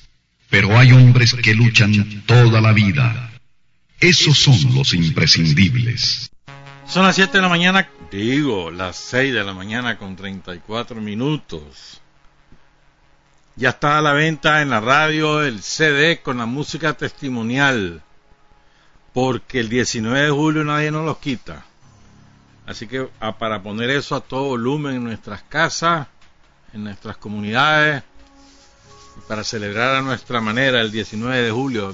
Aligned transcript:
Pero 0.50 0.78
hay 0.78 0.92
hombres 0.92 1.34
que 1.36 1.56
luchan 1.56 2.24
toda 2.26 2.60
la 2.60 2.74
vida. 2.74 3.32
Esos 4.02 4.38
son 4.38 4.76
los 4.76 4.94
imprescindibles. 4.94 6.30
Son 6.86 7.06
las 7.06 7.16
7 7.16 7.38
de 7.38 7.42
la 7.42 7.48
mañana, 7.48 7.90
digo, 8.12 8.70
las 8.70 8.98
6 8.98 9.34
de 9.34 9.46
la 9.46 9.54
mañana 9.54 9.98
con 9.98 10.18
34 10.18 11.00
minutos. 11.00 12.02
Ya 13.56 13.70
está 13.70 13.98
a 13.98 14.02
la 14.02 14.12
venta 14.12 14.62
en 14.62 14.72
la 14.72 14.82
radio 14.82 15.42
el 15.42 15.62
CD 15.62 16.22
con 16.22 16.40
la 16.40 16.46
música 16.46 16.92
testimonial, 16.92 18.04
porque 19.14 19.62
el 19.62 19.70
19 19.70 20.22
de 20.22 20.32
julio 20.32 20.66
nadie 20.66 20.92
nos 20.92 21.06
los 21.06 21.20
quita. 21.20 21.67
Así 22.68 22.86
que 22.86 23.10
para 23.40 23.64
poner 23.64 23.90
eso 23.90 24.16
a 24.16 24.20
todo 24.20 24.50
volumen 24.50 24.98
en 24.98 25.04
nuestras 25.06 25.42
casas, 25.44 26.08
en 26.74 26.84
nuestras 26.84 27.16
comunidades, 27.16 28.04
para 29.28 29.44
celebrar 29.46 29.96
a 29.96 30.02
nuestra 30.02 30.42
manera 30.42 30.82
el 30.82 30.92
19 30.92 31.44
de 31.44 31.52
julio. 31.52 31.94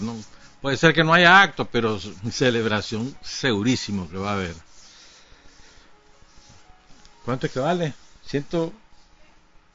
Puede 0.61 0.75
ser 0.77 0.93
que 0.93 1.03
no 1.03 1.13
haya 1.13 1.41
actos, 1.41 1.67
pero 1.71 1.99
celebración 2.31 3.15
segurísimo 3.21 4.09
que 4.09 4.17
va 4.17 4.31
a 4.31 4.33
haber. 4.33 4.55
¿Cuánto 7.23 7.45
es 7.45 7.53
que 7.53 7.59
vale? 7.59 7.93
Ciento... 8.25 8.73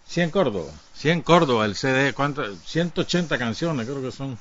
100 0.09 0.31
Córdoba. 0.31 0.73
100 0.95 1.23
Córdoba 1.23 1.67
el 1.67 1.77
CD. 1.77 2.13
¿Cuánto? 2.13 2.43
180 2.57 3.39
canciones, 3.39 3.87
creo 3.87 4.03
que 4.03 4.11
son. 4.11 4.39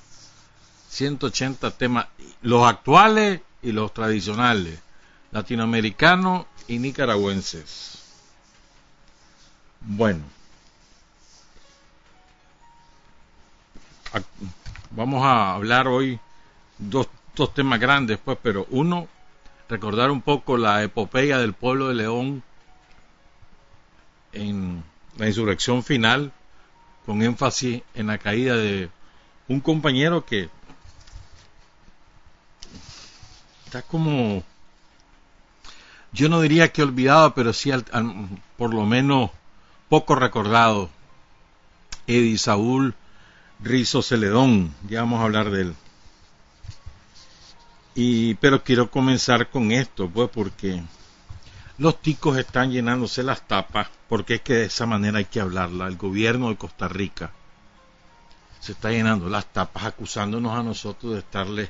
180 0.90 1.72
temas. 1.72 2.08
Los 2.42 2.66
actuales 2.66 3.42
y 3.62 3.74
los 3.74 3.94
tradicionales. 3.94 4.80
Latinoamericanos 5.32 6.46
y 6.68 6.80
nicaragüenses. 6.80 8.04
Bueno. 9.82 10.24
Vamos 14.92 15.24
a 15.24 15.54
hablar 15.54 15.88
hoy 15.88 16.20
dos, 16.78 17.08
dos 17.36 17.54
temas 17.54 17.80
grandes, 17.80 18.18
pues, 18.24 18.38
pero 18.42 18.66
uno, 18.72 19.08
recordar 19.70 20.12
un 20.12 20.22
poco 20.22 20.58
la 20.58 20.84
epopeya 20.84 21.38
del 21.38 21.54
pueblo 21.54 21.90
de 21.90 21.96
León 21.96 22.44
en 24.34 24.84
la 25.18 25.28
insurrección 25.28 25.84
final, 25.84 26.32
con 27.06 27.22
énfasis 27.22 27.82
en 27.94 28.08
la 28.08 28.18
caída 28.18 28.56
de 28.56 28.90
un 29.48 29.60
compañero 29.62 30.26
que 30.26 30.50
está 33.66 33.82
como, 33.82 34.44
yo 36.18 36.30
no 36.30 36.42
diría 36.42 36.72
que 36.74 36.82
olvidado, 36.82 37.36
pero 37.36 37.54
sí 37.54 37.72
por 38.58 38.74
lo 38.74 38.86
menos 38.88 39.30
poco 39.88 40.16
recordado, 40.16 40.90
Eddie 42.08 42.40
Saúl 42.40 42.96
Rizo 43.60 44.02
Celedón, 44.02 44.74
ya 44.90 45.02
vamos 45.02 45.22
a 45.22 45.26
hablar 45.26 45.52
de 45.52 45.62
él. 45.62 45.76
Y, 47.94 48.34
pero 48.36 48.64
quiero 48.64 48.90
comenzar 48.90 49.50
con 49.52 49.72
esto, 49.72 50.10
pues, 50.10 50.30
porque 50.34 50.82
los 51.78 52.02
ticos 52.02 52.38
están 52.38 52.72
llenándose 52.72 53.22
las 53.22 53.48
tapas 53.48 53.88
porque 54.10 54.36
es 54.36 54.42
que 54.42 54.54
de 54.54 54.66
esa 54.66 54.88
manera 54.88 55.20
hay 55.20 55.26
que 55.26 55.40
hablarla. 55.40 55.88
El 55.88 55.98
gobierno 55.98 56.50
de 56.50 56.58
Costa 56.58 56.88
Rica 56.88 57.32
se 58.60 58.72
está 58.72 58.90
llenando 58.90 59.30
las 59.30 59.46
tapas 59.54 59.86
acusándonos 59.86 60.58
a 60.58 60.64
nosotros 60.64 61.14
de 61.14 61.20
estarle 61.20 61.70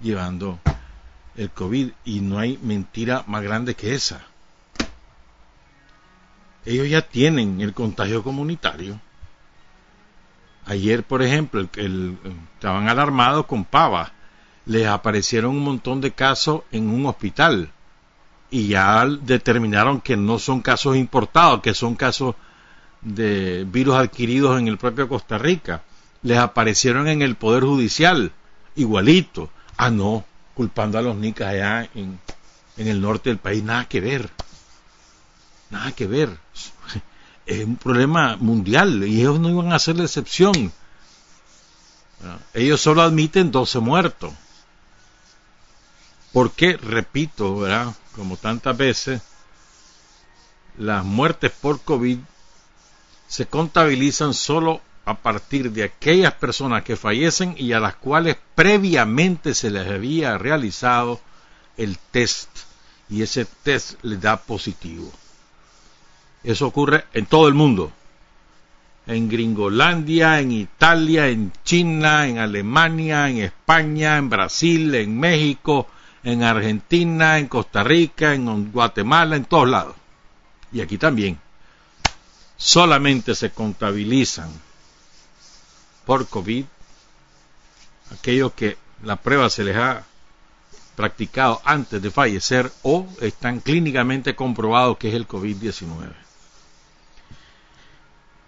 llevando 0.00 0.58
el 1.36 1.50
COVID 1.50 1.90
y 2.04 2.20
no 2.20 2.38
hay 2.38 2.58
mentira 2.62 3.24
más 3.26 3.42
grande 3.42 3.74
que 3.74 3.94
esa. 3.94 4.24
Ellos 6.64 6.88
ya 6.88 7.02
tienen 7.02 7.60
el 7.60 7.72
contagio 7.74 8.22
comunitario. 8.22 9.00
Ayer, 10.64 11.04
por 11.04 11.22
ejemplo, 11.22 11.68
el, 11.76 12.18
estaban 12.54 12.88
alarmados 12.88 13.46
con 13.46 13.64
pava. 13.64 14.12
Les 14.64 14.86
aparecieron 14.86 15.52
un 15.52 15.62
montón 15.62 16.00
de 16.00 16.10
casos 16.10 16.62
en 16.72 16.90
un 16.90 17.06
hospital 17.06 17.70
y 18.50 18.68
ya 18.68 19.06
determinaron 19.06 20.00
que 20.00 20.16
no 20.16 20.40
son 20.40 20.60
casos 20.60 20.96
importados, 20.96 21.60
que 21.60 21.72
son 21.72 21.94
casos 21.94 22.34
de 23.00 23.64
virus 23.64 23.94
adquiridos 23.94 24.58
en 24.58 24.66
el 24.66 24.78
propio 24.78 25.08
Costa 25.08 25.38
Rica. 25.38 25.82
Les 26.22 26.38
aparecieron 26.38 27.06
en 27.06 27.22
el 27.22 27.36
Poder 27.36 27.62
Judicial, 27.62 28.32
igualito. 28.74 29.50
Ah, 29.76 29.90
no, 29.90 30.24
culpando 30.56 30.98
a 30.98 31.02
los 31.02 31.16
nicas 31.16 31.48
allá 31.48 31.88
en, 31.94 32.18
en 32.78 32.88
el 32.88 33.00
norte 33.00 33.28
del 33.28 33.38
país, 33.38 33.62
nada 33.62 33.84
que 33.84 34.00
ver. 34.00 34.30
Nada 35.70 35.92
que 35.92 36.06
ver. 36.06 36.38
Es 37.44 37.64
un 37.64 37.76
problema 37.76 38.36
mundial 38.36 39.04
y 39.04 39.20
ellos 39.20 39.38
no 39.38 39.48
iban 39.48 39.72
a 39.72 39.76
hacer 39.76 39.96
la 39.96 40.04
excepción. 40.04 40.72
Ellos 42.54 42.80
solo 42.80 43.02
admiten 43.02 43.52
12 43.52 43.78
muertos. 43.78 44.32
Porque, 46.32 46.76
repito, 46.76 47.58
¿verdad? 47.58 47.94
como 48.16 48.36
tantas 48.36 48.76
veces, 48.76 49.22
las 50.78 51.04
muertes 51.04 51.52
por 51.52 51.80
COVID 51.82 52.18
se 53.28 53.46
contabilizan 53.46 54.34
solo 54.34 54.80
a 55.06 55.14
partir 55.14 55.70
de 55.70 55.84
aquellas 55.84 56.34
personas 56.34 56.82
que 56.82 56.96
fallecen 56.96 57.54
y 57.56 57.72
a 57.72 57.80
las 57.80 57.94
cuales 57.94 58.36
previamente 58.56 59.54
se 59.54 59.70
les 59.70 59.88
había 59.88 60.36
realizado 60.36 61.20
el 61.76 61.96
test 62.10 62.50
y 63.08 63.22
ese 63.22 63.44
test 63.44 64.02
les 64.02 64.20
da 64.20 64.36
positivo. 64.36 65.12
Eso 66.42 66.66
ocurre 66.66 67.04
en 67.12 67.26
todo 67.26 67.46
el 67.46 67.54
mundo. 67.54 67.92
En 69.06 69.28
Gringolandia, 69.28 70.40
en 70.40 70.50
Italia, 70.50 71.28
en 71.28 71.52
China, 71.64 72.26
en 72.26 72.38
Alemania, 72.38 73.30
en 73.30 73.38
España, 73.38 74.16
en 74.16 74.28
Brasil, 74.28 74.92
en 74.96 75.16
México, 75.20 75.86
en 76.24 76.42
Argentina, 76.42 77.38
en 77.38 77.46
Costa 77.46 77.84
Rica, 77.84 78.34
en 78.34 78.72
Guatemala, 78.72 79.36
en 79.36 79.44
todos 79.44 79.68
lados. 79.68 79.94
Y 80.72 80.80
aquí 80.80 80.98
también. 80.98 81.38
Solamente 82.56 83.36
se 83.36 83.50
contabilizan 83.50 84.65
por 86.06 86.26
COVID 86.28 86.64
aquellos 88.12 88.52
que 88.52 88.76
la 89.02 89.16
prueba 89.16 89.50
se 89.50 89.64
les 89.64 89.76
ha 89.76 90.04
practicado 90.94 91.60
antes 91.64 92.00
de 92.00 92.10
fallecer 92.10 92.72
o 92.82 93.06
están 93.20 93.60
clínicamente 93.60 94.34
comprobados 94.34 94.96
que 94.96 95.08
es 95.08 95.14
el 95.14 95.28
COVID-19. 95.28 96.14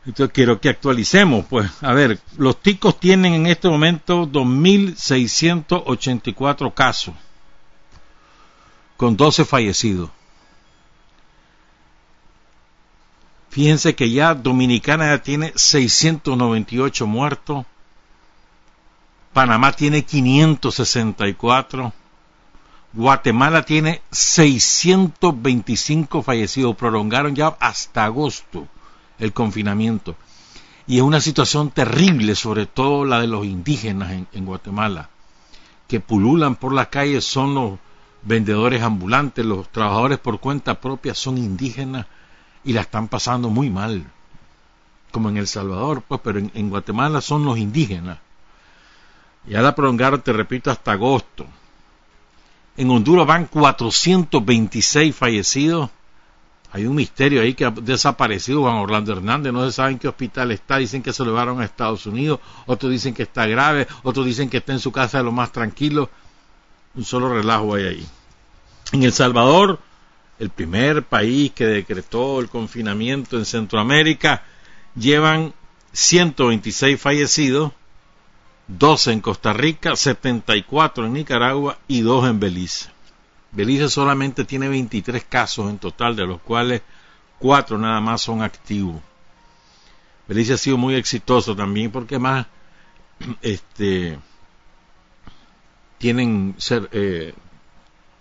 Entonces 0.07 0.33
quiero 0.33 0.59
que 0.59 0.71
actualicemos, 0.71 1.45
pues, 1.51 1.71
a 1.83 1.93
ver, 1.93 2.19
los 2.39 2.63
ticos 2.63 2.99
tienen 2.99 3.35
en 3.35 3.45
este 3.47 3.69
momento 3.69 4.27
2.684 4.27 6.73
casos, 6.73 7.15
con 8.97 9.19
12 9.19 9.45
fallecidos. 9.45 10.09
Fíjense 13.59 13.97
que 13.97 14.09
ya 14.09 14.37
Dominicana 14.37 15.07
ya 15.07 15.19
tiene 15.21 15.53
698 15.57 17.09
muertos, 17.09 17.67
Panamá 19.33 19.73
tiene 19.73 20.05
564, 20.05 21.93
Guatemala 22.93 23.65
tiene 23.65 24.01
625 24.13 26.23
fallecidos, 26.23 26.77
prolongaron 26.77 27.35
ya 27.35 27.57
hasta 27.59 28.05
agosto 28.05 28.69
el 29.19 29.33
confinamiento. 29.33 30.15
Y 30.87 30.99
es 30.99 31.03
una 31.03 31.21
situación 31.21 31.73
terrible, 31.73 32.37
sobre 32.37 32.67
todo 32.67 33.05
la 33.05 33.21
de 33.21 33.27
los 33.27 33.45
indígenas 33.45 34.13
en, 34.31 34.47
Guatemala, 34.47 35.11
que 35.89 35.99
pululan 35.99 36.55
por 36.55 36.73
las 36.73 36.87
calles, 36.87 37.25
son 37.25 37.57
los 37.57 37.81
vendedores 38.23 38.85
ambulantes, 38.85 39.45
los 39.45 39.69
trabajadores 39.69 40.21
por 40.21 40.39
cuenta 40.39 40.81
propia 40.81 41.13
son 41.13 41.39
indígenas 41.39 42.07
y 42.65 42.73
la 42.73 42.83
están 42.83 43.09
pasando 43.09 43.49
muy 43.51 43.71
mal, 43.71 44.05
como 45.11 45.29
en 45.29 45.37
El 45.37 45.47
Salvador, 45.47 46.03
pues, 46.07 46.21
pero 46.23 46.39
en, 46.39 46.71
Guatemala 46.71 47.21
son 47.21 47.45
los 47.45 47.59
indígenas. 47.59 48.19
Ya 49.47 49.63
la 49.63 49.75
prolongaron, 49.75 50.21
te 50.21 50.33
repito, 50.33 50.71
hasta 50.71 50.93
agosto. 50.93 51.47
En 52.77 52.91
Honduras 52.91 53.27
van 53.27 53.47
426 53.47 55.15
fallecidos. 55.15 55.91
Hay 56.71 56.85
un 56.85 56.95
misterio 56.95 57.41
ahí 57.41 57.55
que 57.55 57.65
ha 57.65 57.71
desaparecido 57.71 58.61
Juan 58.61 58.75
Orlando 58.75 59.13
Hernández. 59.13 59.53
No 59.53 59.65
se 59.65 59.73
sabe 59.73 59.93
en 59.93 59.99
qué 59.99 60.07
hospital 60.07 60.53
está. 60.53 60.77
Dicen 60.77 61.03
que 61.03 61.15
se 61.15 61.25
lo 61.25 61.31
llevaron 61.31 61.61
a 61.61 61.65
Estados 61.65 62.05
Unidos. 62.07 62.41
Otros 62.67 62.93
dicen 62.93 63.15
que 63.15 63.23
está 63.23 63.47
grave. 63.47 63.89
Otros 64.03 64.27
dicen 64.27 64.51
que 64.51 64.59
está 64.59 64.73
en 64.73 64.81
su 64.81 64.93
casa 64.93 65.19
de 65.19 65.25
lo 65.25 65.33
más 65.33 65.51
tranquilo. 65.51 66.11
Un 66.95 67.05
solo 67.05 67.33
relajo 67.33 67.75
hay 67.75 67.85
ahí. 67.85 68.07
En 68.93 69.03
El 69.03 69.13
Salvador, 69.13 69.81
el 70.39 70.51
primer 70.51 71.05
país 71.05 71.53
que 71.53 71.67
decretó 71.67 72.41
el 72.41 72.49
confinamiento 72.49 73.37
en 73.37 73.45
Centroamérica, 73.45 74.45
llevan 74.95 75.53
126 75.93 77.01
fallecidos 77.01 77.73
12 78.69 79.13
en 79.13 79.21
Costa 79.21 79.53
Rica, 79.53 79.97
74 79.97 81.07
en 81.07 81.15
Nicaragua 81.15 81.79
y 81.89 82.03
2 82.03 82.29
en 82.29 82.41
Belice. 82.41 82.91
Belice 83.51 83.89
solamente 83.89 84.45
tiene 84.45 84.69
23 84.69 85.25
casos 85.25 85.71
en 85.71 85.79
total, 85.79 86.15
de 86.15 86.27
los 86.27 86.41
cuales 86.43 86.83
4 87.39 87.79
nada 87.79 88.01
más 88.01 88.21
son 88.21 88.43
activos. 88.43 89.01
Belice 90.29 90.53
ha 90.53 90.59
sido 90.59 90.77
muy 90.77 90.95
exitoso 90.95 91.57
también 91.57 91.91
porque 91.91 92.19
más 92.19 92.47
este 93.43 94.19
tienen 95.97 96.55
ser, 96.59 96.89
eh, 96.93 97.35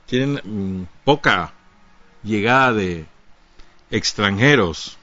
tienen 0.05 0.41
mm, 0.43 0.87
poca 1.03 1.53
llegada 2.23 2.73
de 2.73 3.05
extranjeros 3.91 4.97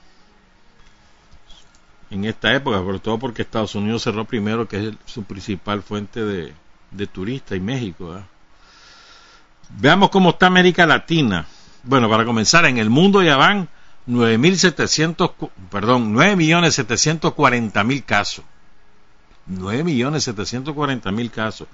en 2.11 2.25
esta 2.25 2.55
época, 2.55 2.79
sobre 2.79 2.99
todo 3.01 3.19
porque 3.19 3.43
Estados 3.43 3.75
Unidos 3.75 4.03
cerró 4.03 4.25
primero, 4.25 4.69
que 4.69 4.89
es 4.89 4.95
su 5.07 5.25
principal 5.25 5.83
fuente 5.83 6.25
de, 6.25 6.55
turistas, 7.09 7.59
y 7.59 7.61
México. 7.61 8.23
Veamos 9.71 10.11
cómo 10.11 10.31
está 10.31 10.47
América 10.47 10.87
Latina. 10.87 11.47
Bueno, 11.83 12.09
para 12.09 12.25
comenzar, 12.25 12.65
en 12.67 12.79
el 12.79 12.89
mundo 12.89 13.23
ya 13.23 13.37
van 13.37 13.69
9.700, 14.09 15.51
perdón, 15.71 16.15
9.740.000 16.15 18.05
casos. 18.05 18.45
9.740.000 19.51 21.31
casos. 21.31 21.69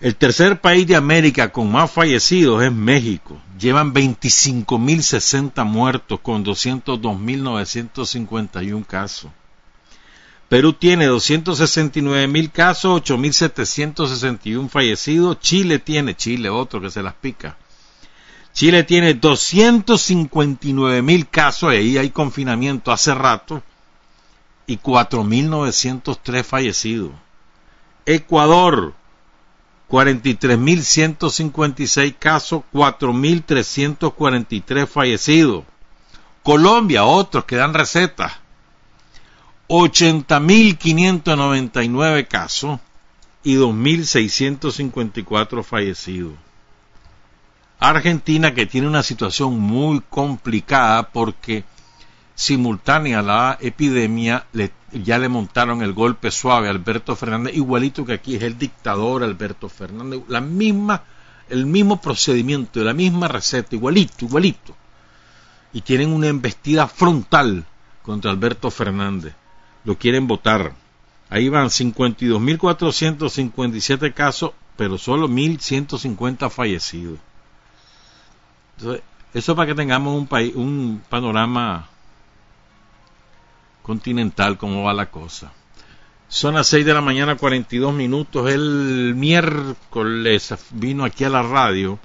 El 0.00 0.16
tercer 0.16 0.60
país 0.62 0.86
de 0.86 0.96
América 0.96 1.52
con 1.52 1.70
más 1.70 1.90
fallecidos 1.90 2.64
es 2.64 2.72
México. 2.72 3.38
Llevan 3.58 3.92
25.060 3.92 5.62
muertos 5.66 6.20
con 6.20 6.42
202.951 6.42 8.86
casos. 8.86 9.30
Perú 10.48 10.72
tiene 10.72 11.06
269.000 11.06 12.50
casos, 12.50 13.02
8.761 13.02 14.70
fallecidos. 14.70 15.38
Chile 15.38 15.78
tiene, 15.78 16.16
Chile 16.16 16.48
otro 16.48 16.80
que 16.80 16.90
se 16.90 17.02
las 17.02 17.12
pica. 17.14 17.58
Chile 18.54 18.84
tiene 18.84 19.20
259.000 19.20 21.28
casos, 21.30 21.68
ahí 21.70 21.98
hay 21.98 22.08
confinamiento 22.08 22.90
hace 22.90 23.14
rato, 23.14 23.62
y 24.66 24.78
4.903 24.78 26.42
fallecidos. 26.42 27.12
Ecuador, 28.06 28.94
43.156 29.90 32.14
casos, 32.16 32.62
4.343 32.72 34.86
fallecidos. 34.86 35.64
Colombia, 36.44 37.04
otros 37.04 37.44
que 37.44 37.56
dan 37.56 37.74
recetas. 37.74 38.34
80.599 39.68 42.28
casos 42.28 42.78
y 43.42 43.56
2.654 43.56 45.64
fallecidos. 45.64 46.34
Argentina 47.80 48.54
que 48.54 48.66
tiene 48.66 48.86
una 48.86 49.02
situación 49.02 49.58
muy 49.58 50.00
complicada 50.08 51.10
porque 51.10 51.64
simultánea 52.40 53.18
a 53.18 53.22
la 53.22 53.58
epidemia 53.60 54.46
ya 54.92 55.18
le 55.18 55.28
montaron 55.28 55.82
el 55.82 55.92
golpe 55.92 56.30
suave 56.30 56.68
a 56.68 56.70
Alberto 56.70 57.14
Fernández, 57.14 57.54
igualito 57.54 58.06
que 58.06 58.14
aquí 58.14 58.36
es 58.36 58.42
el 58.42 58.56
dictador 58.56 59.22
Alberto 59.22 59.68
Fernández, 59.68 60.22
la 60.26 60.40
misma, 60.40 61.02
el 61.50 61.66
mismo 61.66 62.00
procedimiento, 62.00 62.82
la 62.82 62.94
misma 62.94 63.28
receta, 63.28 63.76
igualito, 63.76 64.24
igualito. 64.24 64.74
Y 65.74 65.82
tienen 65.82 66.14
una 66.14 66.28
embestida 66.28 66.88
frontal 66.88 67.66
contra 68.02 68.30
Alberto 68.30 68.70
Fernández. 68.70 69.34
Lo 69.84 69.98
quieren 69.98 70.26
votar. 70.26 70.72
Ahí 71.28 71.50
van 71.50 71.66
52.457 71.66 74.14
casos, 74.14 74.52
pero 74.78 74.96
solo 74.96 75.28
1.150 75.28 76.48
fallecidos. 76.48 77.18
Entonces, 78.78 79.02
eso 79.34 79.54
para 79.54 79.66
que 79.66 79.74
tengamos 79.74 80.16
un, 80.16 80.26
país, 80.26 80.54
un 80.56 81.02
panorama 81.10 81.89
continental, 83.90 84.56
cómo 84.56 84.84
va 84.84 84.94
la 84.94 85.10
cosa. 85.10 85.50
Son 86.28 86.54
las 86.54 86.68
6 86.68 86.86
de 86.86 86.94
la 86.94 87.00
mañana, 87.00 87.34
42 87.34 87.92
minutos. 87.92 88.48
El 88.48 89.14
miércoles 89.16 90.54
vino 90.70 91.04
aquí 91.04 91.24
a 91.24 91.28
la 91.28 91.42
radio 91.42 91.98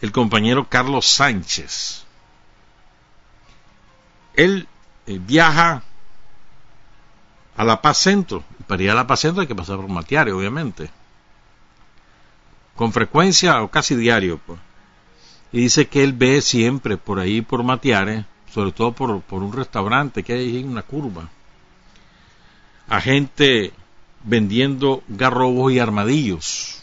el 0.00 0.12
compañero 0.12 0.68
Carlos 0.68 1.04
Sánchez. 1.04 2.04
Él 4.34 4.68
eh, 5.08 5.18
viaja 5.20 5.82
a 7.56 7.64
La 7.64 7.82
Paz 7.82 7.98
Centro. 7.98 8.44
Para 8.68 8.84
ir 8.84 8.90
a 8.92 8.94
La 8.94 9.08
Paz 9.08 9.18
Centro 9.18 9.40
hay 9.40 9.48
que 9.48 9.56
pasar 9.56 9.78
por 9.78 9.88
Matiare, 9.88 10.30
obviamente. 10.30 10.90
Con 12.76 12.92
frecuencia 12.92 13.60
o 13.62 13.68
casi 13.68 13.96
diario. 13.96 14.38
Pues. 14.46 14.60
Y 15.50 15.58
dice 15.62 15.88
que 15.88 16.04
él 16.04 16.12
ve 16.12 16.40
siempre 16.40 16.96
por 16.96 17.18
ahí, 17.18 17.42
por 17.42 17.64
Matiare, 17.64 18.26
sobre 18.52 18.72
todo 18.72 18.92
por, 18.92 19.20
por 19.22 19.42
un 19.42 19.52
restaurante 19.52 20.22
que 20.22 20.32
hay 20.32 20.58
en 20.58 20.68
una 20.68 20.82
curva, 20.82 21.28
a 22.88 23.00
gente 23.00 23.72
vendiendo 24.24 25.02
garrobos 25.08 25.72
y 25.72 25.78
armadillos. 25.78 26.82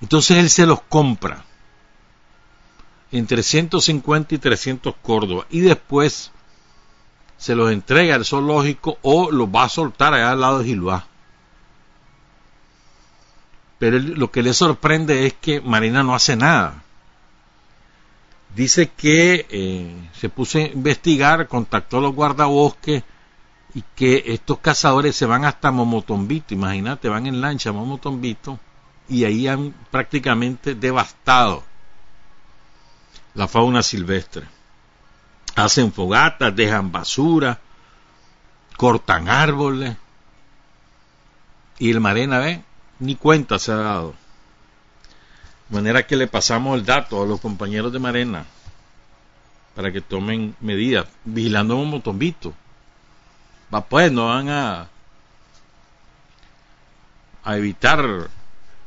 Entonces 0.00 0.38
él 0.38 0.50
se 0.50 0.66
los 0.66 0.82
compra 0.82 1.44
entre 3.10 3.42
150 3.42 4.34
y 4.34 4.38
300 4.38 4.94
Córdoba 5.02 5.46
y 5.50 5.60
después 5.60 6.32
se 7.36 7.54
los 7.54 7.70
entrega 7.72 8.14
al 8.14 8.24
zoológico 8.24 8.98
o 9.02 9.30
los 9.30 9.48
va 9.48 9.64
a 9.64 9.68
soltar 9.68 10.14
allá 10.14 10.32
al 10.32 10.40
lado 10.40 10.58
de 10.58 10.64
Gilbá. 10.64 11.06
Pero 13.78 13.98
lo 13.98 14.30
que 14.30 14.42
le 14.42 14.54
sorprende 14.54 15.26
es 15.26 15.34
que 15.34 15.60
Marina 15.60 16.02
no 16.02 16.14
hace 16.14 16.36
nada. 16.36 16.83
Dice 18.54 18.90
que 18.90 19.46
eh, 19.50 20.10
se 20.12 20.28
puso 20.28 20.58
a 20.58 20.62
investigar, 20.62 21.48
contactó 21.48 21.98
a 21.98 22.02
los 22.02 22.14
guardabosques 22.14 23.02
y 23.74 23.82
que 23.96 24.22
estos 24.26 24.60
cazadores 24.60 25.16
se 25.16 25.26
van 25.26 25.44
hasta 25.44 25.72
Momotombito, 25.72 26.54
imagínate, 26.54 27.08
van 27.08 27.26
en 27.26 27.40
lancha 27.40 27.70
a 27.70 27.72
Momotombito 27.72 28.60
y 29.08 29.24
ahí 29.24 29.48
han 29.48 29.74
prácticamente 29.90 30.76
devastado 30.76 31.64
la 33.34 33.48
fauna 33.48 33.82
silvestre. 33.82 34.46
Hacen 35.56 35.92
fogatas, 35.92 36.54
dejan 36.54 36.92
basura, 36.92 37.58
cortan 38.76 39.28
árboles 39.28 39.96
y 41.78 41.90
el 41.90 42.00
Marena, 42.00 42.38
ve, 42.38 42.62
ni 43.00 43.16
cuenta 43.16 43.58
se 43.58 43.72
ha 43.72 43.76
dado. 43.76 44.14
Manera 45.70 46.06
que 46.06 46.16
le 46.16 46.26
pasamos 46.26 46.78
el 46.78 46.84
dato 46.84 47.22
a 47.22 47.26
los 47.26 47.40
compañeros 47.40 47.92
de 47.92 47.98
Marena 47.98 48.44
para 49.74 49.90
que 49.90 50.00
tomen 50.00 50.54
medidas, 50.60 51.06
vigilando 51.24 51.76
un 51.76 51.90
motombito. 51.90 52.54
Va 53.74 53.84
pues, 53.84 54.12
no 54.12 54.26
van 54.26 54.48
a, 54.48 54.88
a 57.42 57.56
evitar 57.56 58.30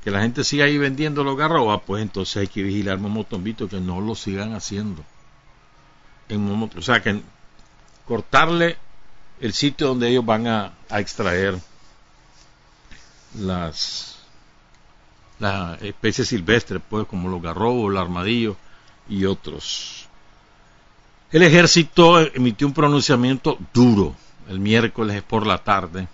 que 0.03 0.11
la 0.11 0.21
gente 0.21 0.43
siga 0.43 0.65
ahí 0.65 0.77
vendiendo 0.77 1.23
los 1.23 1.35
garrobas, 1.35 1.81
pues 1.85 2.01
entonces 2.01 2.37
hay 2.37 2.47
que 2.47 2.63
vigilar 2.63 2.97
motombito 2.99 3.67
que 3.67 3.81
no 3.81 3.99
lo 3.99 4.15
sigan 4.15 4.53
haciendo. 4.53 5.03
En 6.29 6.69
o 6.77 6.81
sea, 6.81 7.01
que 7.01 7.21
cortarle 8.05 8.77
el 9.41 9.53
sitio 9.53 9.87
donde 9.87 10.09
ellos 10.09 10.25
van 10.25 10.47
a, 10.47 10.73
a 10.89 10.99
extraer 10.99 11.59
las 13.35 14.16
las 15.39 15.81
especies 15.81 16.27
silvestres, 16.27 16.81
pues 16.87 17.05
como 17.07 17.29
los 17.29 17.41
garrobos, 17.41 17.91
el 17.91 17.97
armadillo 17.97 18.55
y 19.09 19.25
otros. 19.25 20.07
El 21.31 21.43
ejército 21.43 22.19
emitió 22.19 22.67
un 22.67 22.73
pronunciamiento 22.73 23.57
duro 23.73 24.15
el 24.47 24.59
miércoles 24.59 25.21
por 25.23 25.45
la 25.45 25.57
tarde, 25.57 26.07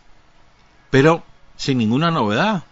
pero 0.89 1.23
sin 1.55 1.77
ninguna 1.77 2.09
novedad, 2.09 2.63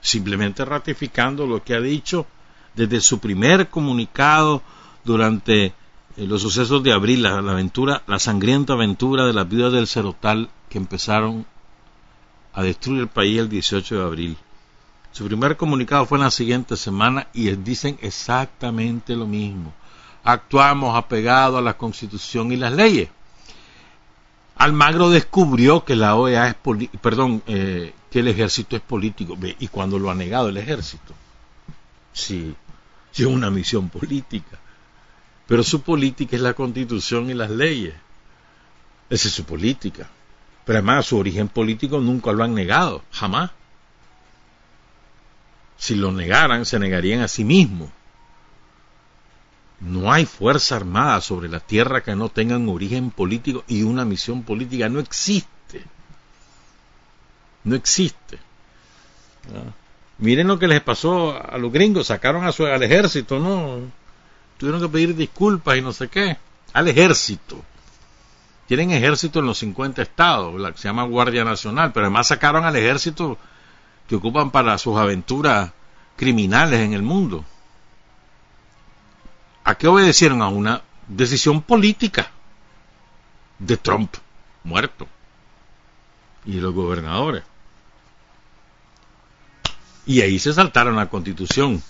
simplemente 0.00 0.64
ratificando 0.64 1.46
lo 1.46 1.62
que 1.62 1.74
ha 1.74 1.80
dicho 1.80 2.26
desde 2.74 3.00
su 3.00 3.18
primer 3.18 3.68
comunicado 3.68 4.62
durante 5.04 5.66
eh, 5.66 5.72
los 6.16 6.42
sucesos 6.42 6.82
de 6.82 6.92
abril, 6.92 7.22
la, 7.22 7.38
aventura, 7.38 8.02
la 8.06 8.18
sangrienta 8.18 8.72
aventura 8.72 9.26
de 9.26 9.32
las 9.32 9.48
vidas 9.48 9.72
del 9.72 9.86
Cerotal 9.86 10.50
que 10.68 10.78
empezaron 10.78 11.46
a 12.52 12.62
destruir 12.62 13.00
el 13.00 13.08
país 13.08 13.38
el 13.38 13.48
18 13.48 13.96
de 13.96 14.02
abril. 14.02 14.36
Su 15.14 15.26
primer 15.26 15.56
comunicado 15.56 16.06
fue 16.06 16.18
en 16.18 16.24
la 16.24 16.30
siguiente 16.32 16.76
semana 16.76 17.28
y 17.32 17.48
dicen 17.54 17.96
exactamente 18.02 19.14
lo 19.14 19.28
mismo. 19.28 19.72
Actuamos 20.24 20.96
apegado 20.96 21.56
a 21.56 21.62
la 21.62 21.78
Constitución 21.78 22.50
y 22.50 22.56
las 22.56 22.72
leyes. 22.72 23.10
Almagro 24.56 25.10
descubrió 25.10 25.84
que 25.84 25.94
la 25.94 26.16
OEA 26.16 26.48
es 26.48 26.56
perdón, 27.00 27.44
eh, 27.46 27.94
que 28.10 28.18
el 28.18 28.26
ejército 28.26 28.74
es 28.74 28.82
político. 28.82 29.38
¿Y 29.60 29.68
cuando 29.68 30.00
lo 30.00 30.10
ha 30.10 30.16
negado 30.16 30.48
el 30.48 30.56
ejército? 30.56 31.14
Sí, 32.12 32.52
sí, 33.12 33.22
es 33.22 33.28
una 33.28 33.50
misión 33.50 33.90
política. 33.90 34.58
Pero 35.46 35.62
su 35.62 35.82
política 35.82 36.34
es 36.34 36.42
la 36.42 36.54
constitución 36.54 37.30
y 37.30 37.34
las 37.34 37.50
leyes. 37.50 37.94
Esa 39.08 39.28
es 39.28 39.34
su 39.34 39.44
política. 39.44 40.10
Pero 40.64 40.78
además 40.78 41.06
su 41.06 41.18
origen 41.18 41.46
político 41.46 42.00
nunca 42.00 42.32
lo 42.32 42.42
han 42.42 42.52
negado, 42.52 43.04
jamás. 43.12 43.52
Si 45.76 45.94
lo 45.94 46.12
negaran, 46.12 46.64
se 46.64 46.78
negarían 46.78 47.20
a 47.20 47.28
sí 47.28 47.44
mismos. 47.44 47.90
No 49.80 50.12
hay 50.12 50.24
fuerza 50.24 50.76
armada 50.76 51.20
sobre 51.20 51.48
la 51.48 51.60
tierra 51.60 52.02
que 52.02 52.14
no 52.14 52.28
tenga 52.28 52.56
un 52.56 52.68
origen 52.68 53.10
político 53.10 53.64
y 53.66 53.82
una 53.82 54.04
misión 54.04 54.42
política. 54.42 54.88
No 54.88 55.00
existe. 55.00 55.84
No 57.64 57.74
existe. 57.74 58.38
Miren 60.18 60.46
lo 60.46 60.58
que 60.58 60.68
les 60.68 60.80
pasó 60.80 61.38
a 61.38 61.58
los 61.58 61.72
gringos. 61.72 62.06
Sacaron 62.06 62.46
a 62.46 62.52
su, 62.52 62.64
al 62.64 62.82
ejército, 62.82 63.38
¿no? 63.38 63.80
Tuvieron 64.58 64.80
que 64.80 64.88
pedir 64.88 65.14
disculpas 65.14 65.76
y 65.76 65.82
no 65.82 65.92
sé 65.92 66.08
qué. 66.08 66.38
Al 66.72 66.88
ejército. 66.88 67.62
Tienen 68.66 68.92
ejército 68.92 69.40
en 69.40 69.46
los 69.46 69.58
50 69.58 70.00
estados, 70.00 70.58
la 70.58 70.72
que 70.72 70.78
se 70.78 70.88
llama 70.88 71.04
Guardia 71.04 71.44
Nacional, 71.44 71.92
pero 71.92 72.06
además 72.06 72.28
sacaron 72.28 72.64
al 72.64 72.74
ejército 72.76 73.36
que 74.08 74.16
ocupan 74.16 74.50
para 74.50 74.76
sus 74.78 74.96
aventuras 74.96 75.72
criminales 76.16 76.80
en 76.80 76.92
el 76.92 77.02
mundo. 77.02 77.44
¿A 79.64 79.74
qué 79.76 79.88
obedecieron? 79.88 80.42
A 80.42 80.48
una 80.48 80.82
decisión 81.08 81.62
política 81.62 82.30
de 83.58 83.76
Trump, 83.76 84.14
muerto, 84.62 85.06
y 86.44 86.60
los 86.60 86.74
gobernadores. 86.74 87.42
Y 90.06 90.20
ahí 90.20 90.38
se 90.38 90.52
saltaron 90.52 90.96
la 90.96 91.08
constitución. 91.08 91.82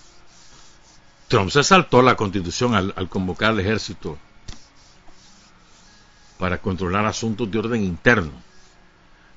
Trump 1.27 1.51
se 1.51 1.65
saltó 1.65 2.01
la 2.01 2.15
constitución 2.15 2.75
al 2.75 3.09
convocar 3.09 3.51
al 3.51 3.61
ejército 3.61 4.19
para 6.39 6.59
controlar 6.59 7.07
asuntos 7.07 7.51
de 7.51 7.59
orden 7.59 7.83
interno. 7.83 8.33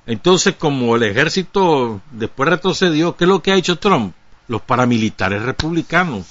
Entonces, 0.08 0.54
como 0.58 0.96
el 0.96 1.02
ejército 1.02 2.00
después 2.10 2.48
retrocedió, 2.48 3.14
¿qué 3.14 3.24
es 3.24 3.28
lo 3.28 3.42
que 3.42 3.52
ha 3.52 3.56
hecho 3.56 3.78
Trump? 3.78 4.14
Los 4.48 4.62
paramilitares 4.62 5.42
republicanos. 5.42 6.24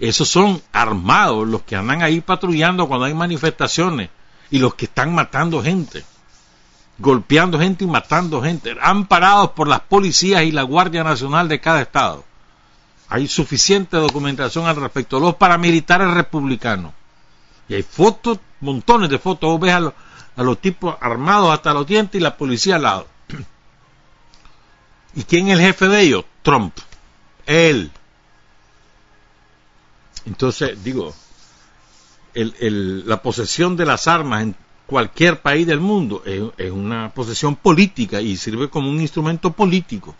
Esos 0.00 0.28
son 0.28 0.60
armados, 0.72 1.46
los 1.46 1.62
que 1.62 1.76
andan 1.76 2.02
ahí 2.02 2.20
patrullando 2.20 2.88
cuando 2.88 3.06
hay 3.06 3.14
manifestaciones 3.14 4.10
y 4.50 4.58
los 4.58 4.74
que 4.74 4.86
están 4.86 5.14
matando 5.14 5.62
gente, 5.62 6.04
golpeando 6.98 7.60
gente 7.60 7.84
y 7.84 7.86
matando 7.86 8.42
gente, 8.42 8.76
amparados 8.80 9.50
por 9.50 9.68
las 9.68 9.80
policías 9.80 10.42
y 10.42 10.50
la 10.50 10.62
Guardia 10.62 11.04
Nacional 11.04 11.46
de 11.46 11.60
cada 11.60 11.82
estado. 11.82 12.24
Hay 13.08 13.28
suficiente 13.28 13.96
documentación 13.96 14.66
al 14.66 14.74
respecto. 14.74 15.20
Los 15.20 15.36
paramilitares 15.36 16.12
republicanos. 16.14 16.92
Y 17.68 17.74
hay 17.74 17.84
fotos, 17.84 18.40
montones 18.60 19.08
de 19.08 19.20
fotos. 19.20 19.48
Vos 19.50 19.60
ves 19.60 19.72
a 19.72 19.80
los, 19.80 19.94
a 20.38 20.44
los 20.44 20.60
tipos 20.60 20.96
armados 21.00 21.52
hasta 21.52 21.74
los 21.74 21.84
dientes 21.84 22.20
y 22.20 22.22
la 22.22 22.36
policía 22.36 22.76
al 22.76 22.82
lado. 22.82 23.08
¿Y 25.16 25.24
quién 25.24 25.48
es 25.48 25.54
el 25.54 25.64
jefe 25.64 25.88
de 25.88 26.00
ellos? 26.00 26.24
Trump. 26.42 26.78
Él. 27.44 27.90
Entonces, 30.26 30.82
digo, 30.84 31.12
la 32.34 33.20
posesión 33.20 33.76
de 33.76 33.84
las 33.84 34.06
armas 34.06 34.44
en 34.44 34.54
cualquier 34.86 35.40
país 35.40 35.66
del 35.66 35.80
mundo 35.80 36.22
es, 36.24 36.70
una 36.70 37.12
posesión 37.12 37.56
política 37.56 38.20
y 38.20 38.36
sirve 38.36 38.70
como 38.70 38.90
un 38.90 39.00
instrumento 39.00 39.52
político. 39.52 40.14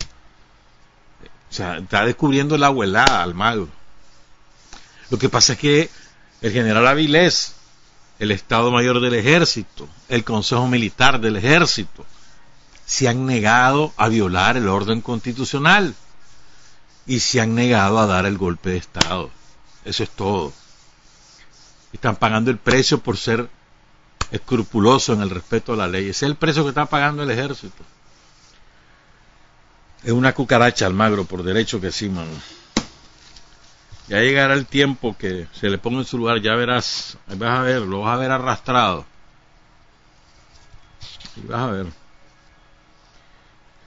O 1.49 1.53
sea, 1.53 1.77
está 1.77 2.03
descubriendo 2.03 2.57
la 2.57 2.67
abuela 2.67 3.05
Almagro. 3.05 3.69
Lo 5.09 5.17
que 5.17 5.29
pasa 5.29 5.53
es 5.53 5.59
que 5.59 5.89
el 6.41 6.51
general 6.51 6.85
Avilés 6.87 7.55
el 8.19 8.31
Estado 8.31 8.69
Mayor 8.69 8.99
del 8.99 9.13
Ejército, 9.13 9.87
el 10.09 10.23
Consejo 10.23 10.67
Militar 10.67 11.21
del 11.21 11.37
Ejército, 11.37 12.05
se 12.85 13.07
han 13.07 13.25
negado 13.25 13.93
a 13.97 14.09
violar 14.09 14.57
el 14.57 14.67
orden 14.67 15.01
constitucional 15.01 15.95
y 17.05 17.19
se 17.19 17.39
han 17.39 17.55
negado 17.55 17.99
a 17.99 18.05
dar 18.05 18.25
el 18.25 18.37
golpe 18.37 18.71
de 18.71 18.77
Estado. 18.77 19.29
Eso 19.85 20.03
es 20.03 20.09
todo. 20.09 20.53
Están 21.93 22.17
pagando 22.17 22.51
el 22.51 22.57
precio 22.57 22.99
por 22.99 23.17
ser 23.17 23.49
escrupuloso 24.31 25.13
en 25.13 25.21
el 25.21 25.29
respeto 25.29 25.73
a 25.73 25.77
la 25.77 25.87
ley. 25.87 26.09
Ese 26.09 26.25
es 26.25 26.31
el 26.31 26.35
precio 26.35 26.63
que 26.63 26.69
está 26.69 26.85
pagando 26.85 27.23
el 27.23 27.31
ejército. 27.31 27.83
Es 30.03 30.11
una 30.11 30.33
cucaracha 30.33 30.85
al 30.85 30.93
magro, 30.93 31.25
por 31.25 31.43
derecho 31.43 31.81
que 31.81 31.91
sí, 31.91 32.09
mano. 32.09 32.29
Ya 34.09 34.21
llegará 34.21 34.55
el 34.55 34.65
tiempo 34.65 35.15
que 35.15 35.47
se 35.53 35.69
le 35.69 35.77
ponga 35.77 35.99
en 35.99 36.05
su 36.05 36.17
lugar, 36.17 36.41
ya 36.41 36.55
verás, 36.55 37.17
vas 37.27 37.59
a 37.59 37.61
ver, 37.61 37.83
lo 37.83 38.01
vas 38.01 38.15
a 38.15 38.19
ver 38.19 38.31
arrastrado. 38.31 39.05
Y 41.35 41.47
vas 41.47 41.61
a 41.61 41.67
ver. 41.67 41.85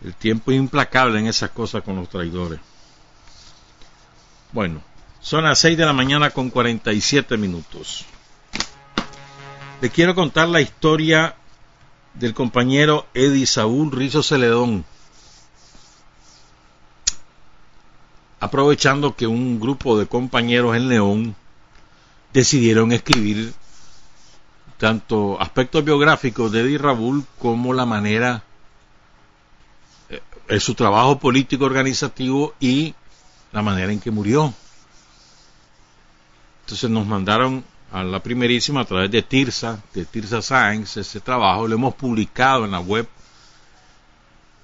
El 0.05 0.15
tiempo 0.15 0.53
es 0.53 0.59
implacable 0.59 1.19
en 1.19 1.27
esas 1.27 1.51
cosas 1.51 1.83
con 1.83 1.97
los 1.97 2.09
traidores. 2.09 2.61
Bueno, 4.53 4.81
son 5.21 5.43
las 5.43 5.59
6 5.59 5.77
de 5.77 5.87
la 5.87 5.93
mañana 5.93 6.31
con 6.31 6.51
47 6.51 7.37
minutos. 7.37 8.05
Le 9.81 9.91
quiero 9.91 10.15
contar 10.15 10.49
la 10.49 10.61
historia 10.61 11.35
del 12.15 12.33
compañero 12.33 13.07
Eddie 13.15 13.47
Saúl 13.47 13.91
Rizo 13.91 14.23
Celedón. 14.23 14.85
Aprovechando 18.43 19.15
que 19.15 19.29
un 19.29 19.61
grupo 19.61 19.97
de 19.97 20.09
compañeros 20.09 20.75
en 20.75 20.89
León 20.89 21.37
decidieron 22.33 22.91
escribir 22.91 23.55
tanto 24.79 25.41
aspectos 25.41 25.85
biográficos 25.85 26.51
de 26.51 26.63
Eddie 26.63 26.79
Raúl 26.79 27.25
como 27.39 27.73
la 27.73 27.87
manera, 27.87 28.43
eh, 30.49 30.59
su 30.59 30.75
trabajo 30.75 31.21
político 31.21 31.67
organizativo 31.67 32.53
y 32.59 32.97
la 33.53 33.63
manera 33.63 33.93
en 33.93 34.01
que 34.01 34.11
murió. 34.11 34.53
Entonces 36.63 36.91
nos 36.91 37.07
mandaron 37.07 37.63
a 37.93 38.03
la 38.03 38.21
primerísima 38.21 38.81
a 38.81 38.85
través 38.85 39.09
de 39.13 39.23
Tirsa, 39.23 39.81
de 39.95 40.05
Tirsa 40.05 40.43
Science, 40.43 40.99
ese 40.99 41.21
trabajo 41.21 41.69
lo 41.69 41.77
hemos 41.77 41.95
publicado 41.95 42.65
en 42.65 42.73
la 42.73 42.81
web 42.81 43.07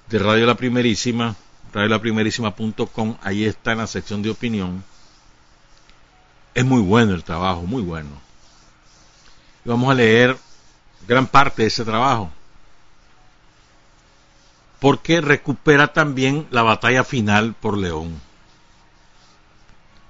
de 0.09 0.19
Radio 0.19 0.45
La 0.45 0.55
Primerísima, 0.55 1.33
radiolaprimerísima.com, 1.73 3.17
ahí 3.21 3.45
está 3.45 3.73
en 3.73 3.79
la 3.79 3.87
sección 3.87 4.21
de 4.21 4.29
opinión. 4.29 4.83
Es 6.53 6.65
muy 6.65 6.81
bueno 6.81 7.13
el 7.13 7.23
trabajo, 7.23 7.61
muy 7.63 7.81
bueno. 7.81 8.09
Y 9.63 9.69
vamos 9.69 9.89
a 9.91 9.93
leer 9.93 10.37
gran 11.07 11.27
parte 11.27 11.63
de 11.63 11.67
ese 11.67 11.85
trabajo. 11.85 12.31
Porque 14.79 15.21
recupera 15.21 15.91
también 15.91 16.47
la 16.51 16.63
batalla 16.63 17.03
final 17.03 17.53
por 17.53 17.77
León. 17.77 18.19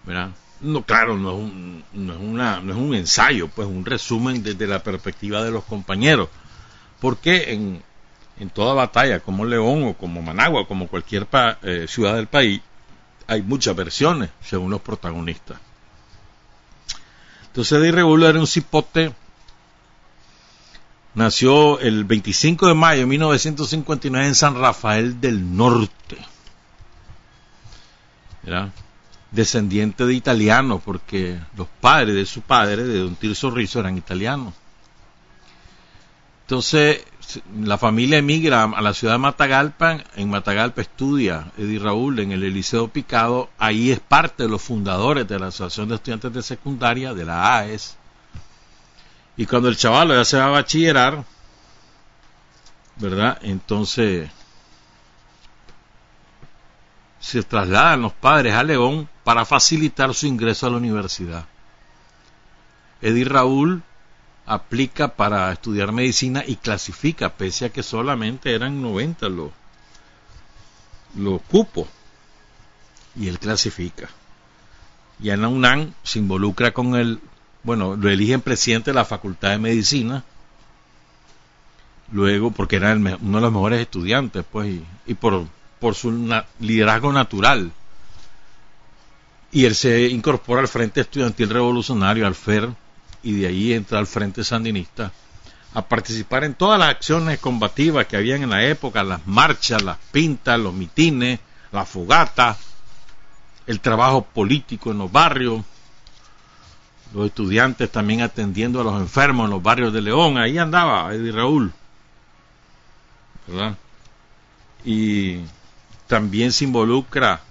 ¿Verdad? 0.04 0.30
No, 0.62 0.84
claro, 0.84 1.18
no 1.18 1.32
es, 1.32 1.38
un, 1.38 1.84
no, 1.94 2.14
es 2.14 2.20
una, 2.20 2.60
no 2.60 2.74
es 2.74 2.78
un 2.78 2.94
ensayo, 2.94 3.48
pues 3.48 3.68
un 3.68 3.86
resumen 3.86 4.44
desde 4.44 4.68
la 4.68 4.84
perspectiva 4.84 5.44
de 5.44 5.52
los 5.52 5.64
compañeros. 5.64 6.30
Porque 7.00 7.54
en, 7.54 7.84
en 8.40 8.50
toda 8.50 8.74
batalla, 8.74 9.20
como 9.20 9.46
León 9.46 9.84
o 9.84 9.94
como 9.94 10.22
Managua, 10.22 10.68
como 10.68 10.88
cualquier 10.88 11.28
eh, 11.62 11.86
ciudad 11.88 12.16
del 12.16 12.28
país, 12.28 12.62
hay 13.28 13.42
muchas 13.42 13.76
versiones 13.76 14.30
según 14.44 14.72
los 14.72 14.82
protagonistas. 14.82 15.60
Entonces, 17.48 17.82
de 17.82 17.92
Regular 17.92 18.32
era 18.32 18.40
un 18.40 18.48
cipote. 18.48 19.14
Nació 21.16 21.80
el 21.80 22.06
25 22.06 22.68
de 22.68 22.74
mayo 22.74 23.02
de 23.02 23.08
1959 23.08 24.28
en 24.28 24.36
San 24.36 24.60
Rafael 24.60 25.20
del 25.20 25.56
Norte. 25.56 26.18
¿Verdad? 28.44 28.72
descendiente 29.32 30.06
de 30.06 30.14
italianos, 30.14 30.82
porque 30.84 31.40
los 31.56 31.68
padres 31.80 32.16
de 32.16 32.26
su 32.26 32.42
padre, 32.42 32.84
de 32.84 33.00
Don 33.00 33.16
Tirso 33.16 33.52
Rizzo, 33.52 33.80
eran 33.80 33.98
italianos. 33.98 34.54
Entonces, 36.42 37.04
la 37.56 37.78
familia 37.78 38.18
emigra 38.18 38.64
a 38.64 38.82
la 38.82 38.94
ciudad 38.94 39.14
de 39.14 39.20
Matagalpa, 39.20 40.04
en 40.16 40.30
Matagalpa 40.30 40.82
estudia 40.82 41.52
Eddie 41.58 41.80
Raúl 41.80 42.20
en 42.20 42.32
el 42.32 42.44
Eliseo 42.44 42.88
Picado, 42.88 43.50
ahí 43.58 43.92
es 43.92 44.00
parte 44.00 44.44
de 44.44 44.50
los 44.50 44.62
fundadores 44.62 45.28
de 45.28 45.40
la 45.40 45.48
Asociación 45.48 45.90
de 45.90 45.96
Estudiantes 45.96 46.34
de 46.34 46.42
Secundaria, 46.42 47.14
de 47.14 47.26
la 47.26 47.58
AES, 47.58 47.98
y 49.38 49.46
cuando 49.46 49.70
el 49.70 49.78
chaval 49.78 50.10
ya 50.10 50.26
se 50.26 50.38
va 50.38 50.46
a 50.46 50.50
bachillerar, 50.50 51.24
¿verdad? 52.98 53.40
Entonces 53.42 54.30
se 57.20 57.44
trasladan 57.44 58.02
los 58.02 58.14
padres 58.14 58.54
a 58.54 58.64
León 58.64 59.10
para 59.24 59.46
facilitar 59.46 60.14
su 60.14 60.26
ingreso 60.26 60.68
a 60.68 60.70
la 60.70 60.78
universidad. 60.78 61.46
Eddie 63.02 63.26
Raúl 63.26 63.84
aplica 64.50 65.16
para 65.16 65.52
estudiar 65.52 65.92
medicina 65.92 66.44
y 66.46 66.56
clasifica, 66.56 67.30
pese 67.30 67.66
a 67.66 67.70
que 67.70 67.84
solamente 67.84 68.54
eran 68.54 68.82
90 68.82 69.30
los, 69.30 69.52
los 71.16 71.42
cupos. 71.44 71.88
Y 73.16 73.28
él 73.28 73.38
clasifica. 73.38 74.10
Y 75.22 75.30
en 75.30 75.42
la 75.42 75.50
UNAM 75.50 75.94
se 76.04 76.20
involucra 76.20 76.72
con 76.72 76.96
el, 76.96 77.20
bueno, 77.64 77.96
lo 77.96 78.10
eligen 78.10 78.42
presidente 78.42 78.92
de 78.92 78.96
la 78.96 79.06
Facultad 79.06 79.52
de 79.52 79.60
Medicina, 79.60 80.24
luego 82.12 82.52
porque 82.52 82.78
era 82.78 82.94
uno 82.94 83.38
de 83.38 83.42
los 83.42 83.52
mejores 83.52 83.82
estudiantes, 83.82 84.44
pues, 84.52 84.82
y, 85.06 85.14
por, 85.14 85.46
por 85.80 85.94
su 85.94 86.12
liderazgo 86.60 87.14
natural 87.14 87.72
y 89.52 89.66
él 89.66 89.76
se 89.76 90.08
incorpora 90.08 90.62
al 90.62 90.68
Frente 90.68 91.02
Estudiantil 91.02 91.50
Revolucionario, 91.50 92.28
al 92.28 92.36
FER, 92.36 92.70
y 93.24 93.34
de 93.34 93.48
ahí 93.48 93.74
entra 93.74 94.00
al 94.00 94.08
Frente 94.08 94.44
Sandinista 94.44 95.12
a 95.74 95.82
participar 95.84 96.44
en 96.44 96.56
todas 96.56 96.80
las 96.80 96.90
acciones 96.90 97.40
combativas 97.40 98.08
que 98.08 98.18
habían 98.18 98.42
en 98.42 98.50
la 98.50 98.66
época, 98.66 99.04
las 99.04 99.26
marchas, 99.28 99.84
las 99.84 99.98
pintas, 100.12 100.60
los 100.60 100.74
mitines, 100.74 101.40
la 101.72 101.86
fogata, 101.86 102.58
el 103.68 103.80
trabajo 103.80 104.24
político 104.24 104.92
en 104.92 104.98
los 104.98 105.12
barrios, 105.12 105.64
los 107.14 107.28
estudiantes 107.28 107.92
también 107.92 108.22
atendiendo 108.22 108.82
a 108.82 108.84
los 108.84 109.00
enfermos 109.00 109.46
en 109.46 109.52
los 109.52 109.64
barrios 109.64 109.94
de 109.94 110.02
León, 110.02 110.38
ahí 110.38 110.58
andaba 110.58 111.14
Eddie 111.14 111.32
Raúl, 111.32 111.72
¿verdad? 113.48 113.76
Y 114.84 115.42
también 116.08 116.52
se 116.52 116.64
involucra 116.64 117.42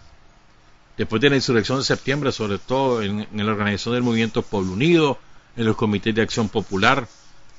después 0.96 1.22
de 1.22 1.31
la 1.31 1.37
insurrección 1.37 1.78
de 1.78 1.85
septiembre, 1.85 2.33
sobre 2.33 2.59
todo 2.59 3.02
en, 3.02 3.28
la 3.33 3.52
organización 3.52 3.94
del 3.94 4.02
movimiento 4.02 4.42
Pueblo 4.42 4.72
Unido, 4.72 5.18
en 5.59 5.66
los 5.66 5.77
comités 5.77 6.14
de 6.14 6.23
acción 6.23 6.49
popular, 6.49 7.07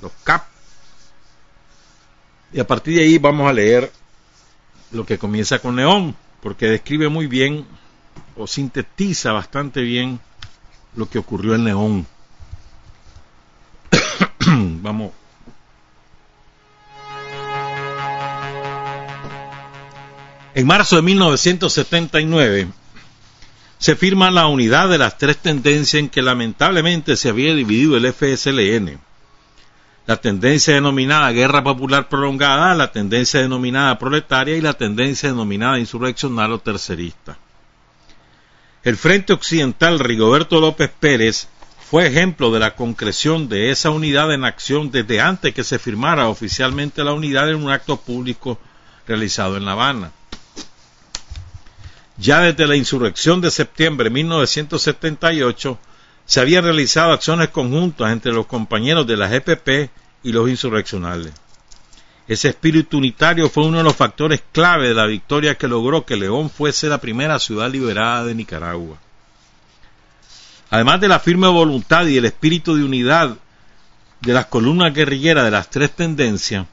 los 0.01 0.11
CAP. 0.23 0.47
Y 2.53 2.59
a 2.61 2.65
partir 2.65 2.95
de 2.95 3.03
ahí 3.03 3.17
vamos 3.17 3.47
a 3.47 3.53
leer 3.53 3.91
lo 4.91 5.05
que 5.05 5.19
comienza 5.19 5.59
con 5.59 5.75
León, 5.75 6.15
porque 6.41 6.67
describe 6.67 7.09
muy 7.09 7.27
bien 7.27 7.67
o 8.37 8.47
sintetiza 8.47 9.33
bastante 9.33 9.81
bien 9.81 10.19
lo 10.95 11.09
que 11.09 11.19
ocurrió 11.19 11.55
en 11.55 11.65
León. 11.65 12.07
vamos. 14.81 15.11
En 20.55 20.65
marzo 20.65 20.95
de 20.95 21.01
1979, 21.01 22.69
se 23.79 23.95
firma 23.95 24.29
la 24.29 24.47
unidad 24.47 24.89
de 24.89 24.97
las 24.97 25.17
tres 25.17 25.37
tendencias 25.37 26.01
en 26.01 26.09
que 26.09 26.21
lamentablemente 26.21 27.15
se 27.15 27.29
había 27.29 27.55
dividido 27.55 27.95
el 27.95 28.13
FSLN. 28.13 28.99
La 30.05 30.17
tendencia 30.17 30.73
denominada 30.73 31.31
guerra 31.31 31.63
popular 31.63 32.09
prolongada, 32.09 32.75
la 32.75 32.91
tendencia 32.91 33.39
denominada 33.39 33.97
proletaria 33.97 34.57
y 34.57 34.61
la 34.61 34.73
tendencia 34.73 35.29
denominada 35.29 35.79
insurreccional 35.79 36.51
o 36.51 36.59
tercerista. 36.59 37.37
El 38.83 38.97
Frente 38.97 39.31
Occidental 39.33 39.99
Rigoberto 39.99 40.59
López 40.59 40.91
Pérez 40.99 41.47
fue 41.89 42.07
ejemplo 42.07 42.51
de 42.51 42.59
la 42.59 42.75
concreción 42.75 43.47
de 43.47 43.71
esa 43.71 43.91
unidad 43.91 44.33
en 44.33 44.43
acción 44.43 44.91
desde 44.91 45.21
antes 45.21 45.53
que 45.53 45.63
se 45.63 45.79
firmara 45.79 46.27
oficialmente 46.27 47.03
la 47.03 47.13
unidad 47.13 47.49
en 47.49 47.63
un 47.63 47.71
acto 47.71 47.97
público 47.97 48.59
realizado 49.07 49.55
en 49.55 49.65
La 49.65 49.71
Habana. 49.71 50.11
Ya 52.19 52.41
desde 52.41 52.67
la 52.67 52.75
insurrección 52.75 53.39
de 53.39 53.49
septiembre 53.49 54.05
de 54.05 54.09
1978 54.09 55.79
se 56.25 56.41
habían 56.41 56.65
realizado 56.65 57.13
acciones 57.13 57.47
conjuntas 57.47 58.11
entre 58.11 58.33
los 58.33 58.45
compañeros 58.45 59.07
de 59.07 59.15
la 59.15 59.29
GPP 59.29 59.89
y 60.23 60.33
los 60.33 60.49
insurreccionales. 60.49 61.31
Ese 62.27 62.49
espíritu 62.49 62.97
unitario 62.97 63.49
fue 63.49 63.65
uno 63.65 63.77
de 63.77 63.85
los 63.85 63.95
factores 63.95 64.43
clave 64.51 64.89
de 64.89 64.93
la 64.93 65.05
victoria 65.05 65.55
que 65.55 65.69
logró 65.69 66.05
que 66.05 66.17
León 66.17 66.49
fuese 66.49 66.89
la 66.89 66.99
primera 66.99 67.39
ciudad 67.39 67.71
liberada 67.71 68.25
de 68.25 68.35
Nicaragua. 68.35 68.97
Además 70.71 70.99
de 70.99 71.07
la 71.07 71.19
firme 71.19 71.47
voluntad 71.47 72.05
y 72.05 72.17
el 72.17 72.25
espíritu 72.25 72.75
de 72.75 72.83
unidad 72.83 73.37
de 74.19 74.33
las 74.33 74.47
columnas 74.47 74.93
guerrilleras 74.93 75.45
de 75.45 75.51
las 75.51 75.69
tres 75.69 75.95
tendencias, 75.95 76.67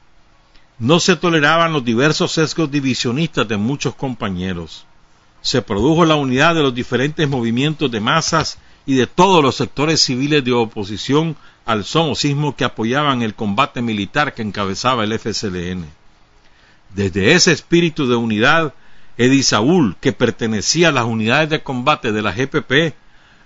no 0.81 0.99
se 0.99 1.15
toleraban 1.15 1.73
los 1.73 1.85
diversos 1.85 2.33
sesgos 2.33 2.69
divisionistas 2.69 3.47
de 3.47 3.57
muchos 3.57 3.95
compañeros 3.95 4.85
se 5.47 5.63
produjo 5.63 6.05
la 6.05 6.17
unidad 6.17 6.57
de 6.57 6.63
los 6.63 6.75
diferentes 6.75 7.29
movimientos 7.29 7.89
de 7.89 8.01
masas 8.01 8.59
y 8.85 8.95
de 8.97 9.07
todos 9.07 9.45
los 9.45 9.55
sectores 9.55 10.03
civiles 10.03 10.43
de 10.43 10.51
oposición 10.51 11.37
al 11.65 11.85
somocismo 11.85 12.57
que 12.57 12.65
apoyaban 12.65 13.23
el 13.23 13.37
combate 13.37 13.81
militar 13.81 14.35
que 14.35 14.43
encabezaba 14.43 15.05
el 15.05 15.17
FSLN. 15.17 15.87
Desde 16.97 17.35
ese 17.35 17.53
espíritu 17.53 18.09
de 18.09 18.17
unidad, 18.17 18.75
Edi 19.19 19.45
Saúl, 19.45 19.95
que 20.01 20.11
pertenecía 20.13 20.89
a 20.89 20.93
las 20.93 21.05
unidades 21.05 21.49
de 21.49 21.63
combate 21.63 22.11
de 22.11 22.23
la 22.23 22.33
GPP, 22.33 22.97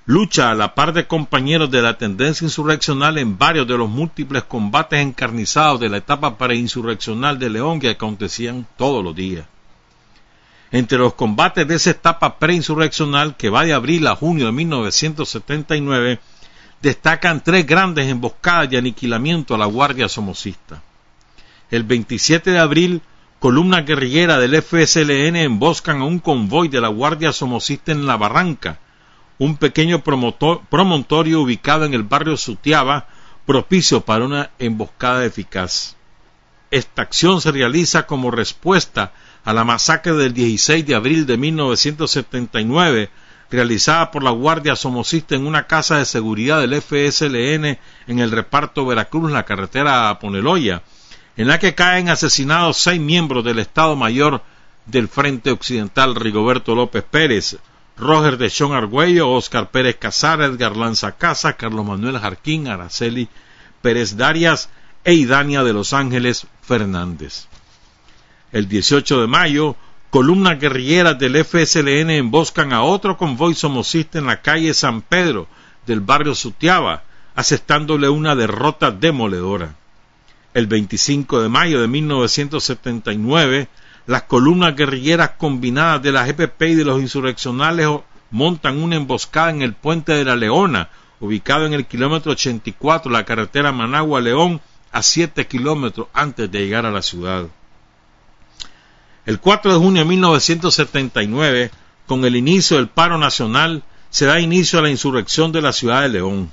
lucha 0.06 0.50
a 0.50 0.54
la 0.54 0.74
par 0.74 0.94
de 0.94 1.06
compañeros 1.06 1.70
de 1.70 1.82
la 1.82 1.98
tendencia 1.98 2.46
insurreccional 2.46 3.18
en 3.18 3.36
varios 3.36 3.68
de 3.68 3.76
los 3.76 3.90
múltiples 3.90 4.44
combates 4.44 5.00
encarnizados 5.00 5.78
de 5.78 5.90
la 5.90 5.98
etapa 5.98 6.38
preinsurreccional 6.38 7.38
de 7.38 7.50
León 7.50 7.78
que 7.78 7.90
acontecían 7.90 8.66
todos 8.78 9.04
los 9.04 9.14
días. 9.14 9.44
Entre 10.72 10.98
los 10.98 11.14
combates 11.14 11.66
de 11.66 11.74
esa 11.74 11.90
etapa 11.90 12.38
preinsurreccional 12.38 13.36
que 13.36 13.50
va 13.50 13.64
de 13.64 13.72
abril 13.72 14.06
a 14.06 14.14
junio 14.14 14.46
de 14.46 14.52
1979 14.52 16.20
destacan 16.80 17.42
tres 17.42 17.66
grandes 17.66 18.08
emboscadas 18.08 18.72
y 18.72 18.76
aniquilamiento 18.76 19.54
a 19.54 19.58
la 19.58 19.66
Guardia 19.66 20.08
Somocista. 20.08 20.82
El 21.70 21.84
27 21.84 22.52
de 22.52 22.58
abril, 22.58 23.02
columnas 23.38 23.84
guerrilleras 23.84 24.40
del 24.40 24.62
FSLN 24.62 25.36
emboscan 25.36 26.00
a 26.00 26.04
un 26.04 26.20
convoy 26.20 26.68
de 26.68 26.80
la 26.80 26.88
Guardia 26.88 27.32
Somocista 27.32 27.92
en 27.92 28.06
La 28.06 28.16
Barranca, 28.16 28.78
un 29.38 29.56
pequeño 29.56 30.02
promontorio 30.02 31.40
ubicado 31.40 31.84
en 31.84 31.94
el 31.94 32.02
barrio 32.02 32.36
Sutiaba, 32.36 33.08
propicio 33.46 34.02
para 34.02 34.24
una 34.24 34.50
emboscada 34.58 35.24
eficaz. 35.24 35.96
Esta 36.70 37.02
acción 37.02 37.40
se 37.40 37.50
realiza 37.50 38.06
como 38.06 38.30
respuesta 38.30 39.12
a 39.44 39.52
la 39.52 39.64
masacre 39.64 40.12
del 40.14 40.34
16 40.34 40.86
de 40.86 40.94
abril 40.94 41.26
de 41.26 41.36
1979, 41.36 43.10
realizada 43.50 44.10
por 44.10 44.22
la 44.22 44.30
Guardia 44.30 44.76
Somocista 44.76 45.34
en 45.34 45.46
una 45.46 45.66
casa 45.66 45.98
de 45.98 46.04
seguridad 46.04 46.60
del 46.60 46.80
FSLN 46.80 47.78
en 48.06 48.18
el 48.18 48.30
reparto 48.30 48.86
Veracruz, 48.86 49.30
la 49.30 49.44
carretera 49.44 50.08
a 50.08 50.18
Poneloya, 50.18 50.82
en 51.36 51.48
la 51.48 51.58
que 51.58 51.74
caen 51.74 52.08
asesinados 52.08 52.76
seis 52.76 53.00
miembros 53.00 53.44
del 53.44 53.58
Estado 53.58 53.96
Mayor 53.96 54.42
del 54.86 55.08
Frente 55.08 55.50
Occidental 55.50 56.14
Rigoberto 56.14 56.74
López 56.74 57.04
Pérez, 57.08 57.58
Roger 57.96 58.38
de 58.38 58.50
Chon 58.50 58.72
Argüello, 58.72 59.30
Oscar 59.30 59.70
Pérez 59.70 59.96
Casar, 59.96 60.40
Edgar 60.40 60.76
Lanza 60.76 61.12
Casa, 61.12 61.54
Carlos 61.54 61.84
Manuel 61.84 62.18
Jarquín, 62.18 62.68
Araceli 62.68 63.28
Pérez 63.82 64.16
Darias 64.16 64.70
e 65.04 65.14
Idania 65.14 65.62
de 65.64 65.72
Los 65.72 65.92
Ángeles 65.92 66.46
Fernández. 66.62 67.49
El 68.52 68.68
18 68.68 69.20
de 69.20 69.26
mayo, 69.28 69.76
columnas 70.10 70.58
guerrilleras 70.58 71.16
del 71.16 71.36
FSLN 71.44 72.10
emboscan 72.10 72.72
a 72.72 72.82
otro 72.82 73.16
convoy 73.16 73.54
somocista 73.54 74.18
en 74.18 74.26
la 74.26 74.42
calle 74.42 74.74
San 74.74 75.02
Pedro 75.02 75.46
del 75.86 76.00
barrio 76.00 76.34
Sutiaba, 76.34 77.04
asestándole 77.36 78.08
una 78.08 78.34
derrota 78.34 78.90
demoledora. 78.90 79.76
El 80.52 80.66
25 80.66 81.42
de 81.42 81.48
mayo 81.48 81.80
de 81.80 81.86
1979, 81.86 83.68
las 84.06 84.22
columnas 84.24 84.74
guerrilleras 84.74 85.30
combinadas 85.38 86.02
de 86.02 86.10
la 86.10 86.26
GPP 86.26 86.62
y 86.62 86.74
de 86.74 86.84
los 86.84 87.00
insurreccionales 87.00 87.86
montan 88.32 88.82
una 88.82 88.96
emboscada 88.96 89.50
en 89.50 89.62
el 89.62 89.74
puente 89.74 90.12
de 90.12 90.24
la 90.24 90.34
Leona, 90.34 90.88
ubicado 91.20 91.66
en 91.66 91.72
el 91.72 91.86
kilómetro 91.86 92.32
84 92.32 93.12
de 93.12 93.16
la 93.16 93.24
carretera 93.24 93.70
Managua-León, 93.70 94.60
a 94.90 95.02
7 95.02 95.46
kilómetros 95.46 96.08
antes 96.12 96.50
de 96.50 96.58
llegar 96.58 96.84
a 96.84 96.90
la 96.90 97.02
ciudad. 97.02 97.46
El 99.26 99.38
4 99.38 99.74
de 99.74 99.78
junio 99.78 100.02
de 100.02 100.08
1979, 100.08 101.70
con 102.06 102.24
el 102.24 102.36
inicio 102.36 102.78
del 102.78 102.88
paro 102.88 103.18
nacional, 103.18 103.82
se 104.08 104.26
da 104.26 104.40
inicio 104.40 104.78
a 104.78 104.82
la 104.82 104.90
insurrección 104.90 105.52
de 105.52 105.60
la 105.60 105.72
ciudad 105.72 106.02
de 106.02 106.08
León. 106.08 106.50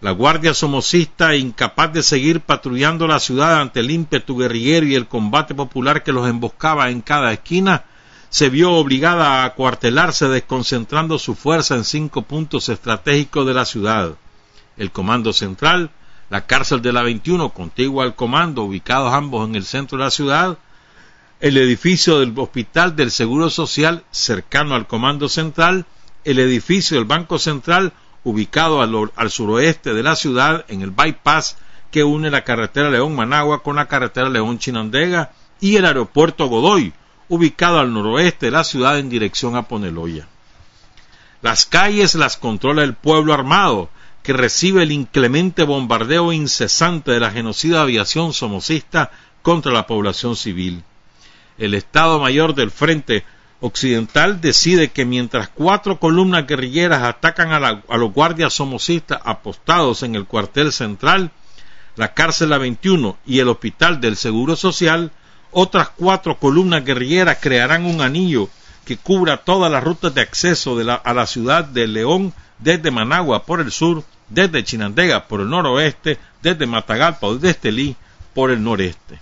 La 0.00 0.12
Guardia 0.12 0.54
Somocista, 0.54 1.34
incapaz 1.34 1.92
de 1.92 2.02
seguir 2.02 2.40
patrullando 2.40 3.06
la 3.06 3.18
ciudad 3.18 3.60
ante 3.60 3.80
el 3.80 3.90
ímpetu 3.90 4.36
guerrillero 4.38 4.86
y 4.86 4.94
el 4.94 5.08
combate 5.08 5.54
popular 5.54 6.02
que 6.02 6.12
los 6.12 6.28
emboscaba 6.28 6.90
en 6.90 7.00
cada 7.00 7.32
esquina, 7.32 7.84
se 8.28 8.50
vio 8.50 8.72
obligada 8.72 9.42
a 9.42 9.44
acuartelarse 9.44 10.28
desconcentrando 10.28 11.18
su 11.18 11.34
fuerza 11.34 11.74
en 11.74 11.84
cinco 11.84 12.22
puntos 12.22 12.68
estratégicos 12.68 13.46
de 13.46 13.54
la 13.54 13.64
ciudad. 13.64 14.14
El 14.76 14.90
Comando 14.90 15.32
Central, 15.32 15.90
la 16.30 16.46
cárcel 16.46 16.82
de 16.82 16.92
la 16.92 17.02
21 17.02 17.50
contigua 17.50 18.04
al 18.04 18.14
comando, 18.14 18.62
ubicados 18.62 19.12
ambos 19.12 19.48
en 19.48 19.54
el 19.56 19.64
centro 19.64 19.98
de 19.98 20.04
la 20.04 20.10
ciudad, 20.10 20.58
el 21.40 21.56
edificio 21.56 22.20
del 22.20 22.32
Hospital 22.36 22.96
del 22.96 23.10
Seguro 23.10 23.50
Social 23.50 24.04
cercano 24.10 24.74
al 24.74 24.86
Comando 24.86 25.28
Central, 25.28 25.84
el 26.24 26.38
edificio 26.38 26.96
del 26.96 27.06
Banco 27.06 27.38
Central 27.38 27.92
ubicado 28.22 28.80
al, 28.80 29.30
suroeste 29.30 29.92
de 29.94 30.02
la 30.02 30.16
ciudad 30.16 30.64
en 30.68 30.82
el 30.82 30.90
bypass 30.90 31.56
que 31.90 32.02
une 32.02 32.30
la 32.30 32.44
carretera 32.44 32.90
León-Managua 32.90 33.62
con 33.62 33.76
la 33.76 33.86
carretera 33.86 34.30
León-Chinandega 34.30 35.32
y 35.60 35.76
el 35.76 35.84
aeropuerto 35.84 36.46
Godoy, 36.46 36.92
ubicado 37.28 37.78
al 37.78 37.92
noroeste 37.92 38.46
de 38.46 38.52
la 38.52 38.64
ciudad 38.64 38.98
en 38.98 39.10
dirección 39.10 39.56
a 39.56 39.68
Poneloya. 39.68 40.26
Las 41.42 41.66
calles 41.66 42.14
las 42.14 42.36
controla 42.36 42.82
el 42.84 42.94
pueblo 42.94 43.34
armado, 43.34 43.90
que 44.22 44.32
recibe 44.32 44.82
el 44.82 44.92
inclemente 44.92 45.64
bombardeo 45.64 46.32
incesante 46.32 47.12
de 47.12 47.20
la 47.20 47.30
genocida 47.30 47.82
aviación 47.82 48.32
somocista 48.32 49.10
contra 49.42 49.72
la 49.72 49.86
población 49.86 50.36
civil. 50.36 50.82
El 51.58 51.74
Estado 51.74 52.18
Mayor 52.18 52.54
del 52.54 52.70
Frente 52.70 53.24
occidental 53.60 54.40
decide 54.40 54.88
que 54.88 55.04
mientras 55.04 55.48
cuatro 55.48 55.98
columnas 55.98 56.46
guerrilleras 56.46 57.02
atacan 57.02 57.52
a, 57.52 57.96
los 57.96 58.12
guardias 58.12 58.52
somocistas 58.52 59.20
apostados 59.24 60.02
en 60.02 60.14
el 60.16 60.26
cuartel 60.26 60.72
central, 60.72 61.30
la 61.96 62.12
cárcel 62.12 62.52
a 62.52 62.58
21 62.58 63.16
y 63.24 63.38
el 63.38 63.48
hospital 63.48 64.00
del 64.00 64.16
Seguro 64.16 64.56
Social, 64.56 65.12
otras 65.50 65.90
cuatro 65.90 66.38
columnas 66.38 66.84
guerrilleras 66.84 67.38
crearán 67.40 67.86
un 67.86 68.02
anillo 68.02 68.48
que 68.84 68.96
cubra 68.96 69.38
todas 69.38 69.70
las 69.70 69.82
rutas 69.82 70.12
de 70.14 70.20
acceso 70.20 70.76
a 70.78 71.14
la 71.14 71.26
ciudad 71.26 71.64
de 71.64 71.86
León 71.86 72.34
desde 72.58 72.90
Managua 72.90 73.44
por 73.44 73.60
el 73.60 73.72
sur, 73.72 74.04
desde 74.28 74.64
Chinandega 74.64 75.26
por 75.26 75.40
el 75.40 75.48
noroeste, 75.48 76.18
desde 76.42 76.66
Matagalpa 76.66 77.28
o 77.28 77.34
desde 77.34 77.50
Estelí 77.50 77.96
por 78.34 78.50
el 78.50 78.62
noreste. 78.62 79.20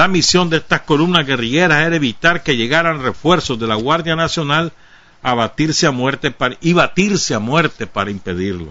La 0.00 0.08
misión 0.08 0.48
de 0.48 0.56
estas 0.56 0.80
columnas 0.80 1.26
guerrilleras 1.26 1.86
era 1.86 1.94
evitar 1.94 2.42
que 2.42 2.56
llegaran 2.56 3.02
refuerzos 3.02 3.58
de 3.60 3.66
la 3.66 3.74
Guardia 3.74 4.16
Nacional 4.16 4.72
a 5.22 5.34
batirse 5.34 5.86
a 5.86 5.90
muerte 5.90 6.34
y 6.62 6.72
batirse 6.72 7.34
a 7.34 7.38
muerte 7.38 7.86
para 7.86 8.10
impedirlo. 8.10 8.70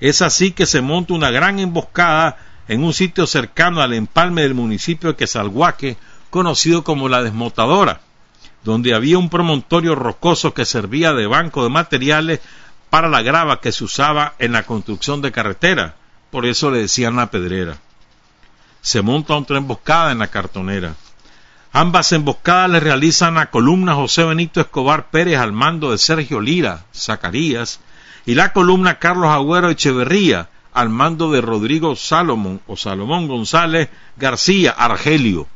Es 0.00 0.22
así 0.22 0.50
que 0.50 0.66
se 0.66 0.80
monta 0.80 1.14
una 1.14 1.30
gran 1.30 1.60
emboscada 1.60 2.38
en 2.66 2.82
un 2.82 2.92
sitio 2.92 3.28
cercano 3.28 3.80
al 3.80 3.94
empalme 3.94 4.42
del 4.42 4.54
municipio 4.54 5.10
de 5.10 5.16
Quesalguaque, 5.16 5.96
conocido 6.30 6.82
como 6.82 7.08
la 7.08 7.22
Desmotadora, 7.22 8.00
donde 8.64 8.94
había 8.94 9.18
un 9.18 9.30
promontorio 9.30 9.94
rocoso 9.94 10.52
que 10.54 10.64
servía 10.64 11.12
de 11.12 11.28
banco 11.28 11.62
de 11.62 11.70
materiales 11.70 12.40
para 12.90 13.08
la 13.08 13.22
grava 13.22 13.60
que 13.60 13.70
se 13.70 13.84
usaba 13.84 14.34
en 14.40 14.50
la 14.50 14.64
construcción 14.64 15.22
de 15.22 15.30
carretera, 15.30 15.94
por 16.32 16.46
eso 16.46 16.72
le 16.72 16.80
decían 16.80 17.14
la 17.14 17.30
pedrera 17.30 17.78
se 18.86 19.02
monta 19.02 19.34
otra 19.34 19.58
emboscada 19.58 20.12
en 20.12 20.20
la 20.20 20.28
cartonera. 20.28 20.94
Ambas 21.72 22.12
emboscadas 22.12 22.70
le 22.70 22.78
realizan 22.78 23.36
a 23.36 23.50
columna 23.50 23.96
José 23.96 24.22
Benito 24.22 24.60
Escobar 24.60 25.10
Pérez 25.10 25.40
al 25.40 25.50
mando 25.50 25.90
de 25.90 25.98
Sergio 25.98 26.40
Lira, 26.40 26.84
Zacarías, 26.94 27.80
y 28.26 28.36
la 28.36 28.52
columna 28.52 29.00
Carlos 29.00 29.30
Agüero 29.30 29.70
Echeverría 29.70 30.50
al 30.72 30.88
mando 30.88 31.32
de 31.32 31.40
Rodrigo 31.40 31.96
Salomón 31.96 32.60
o 32.68 32.76
Salomón 32.76 33.26
González 33.26 33.88
García 34.16 34.70
Argelio. 34.70 35.48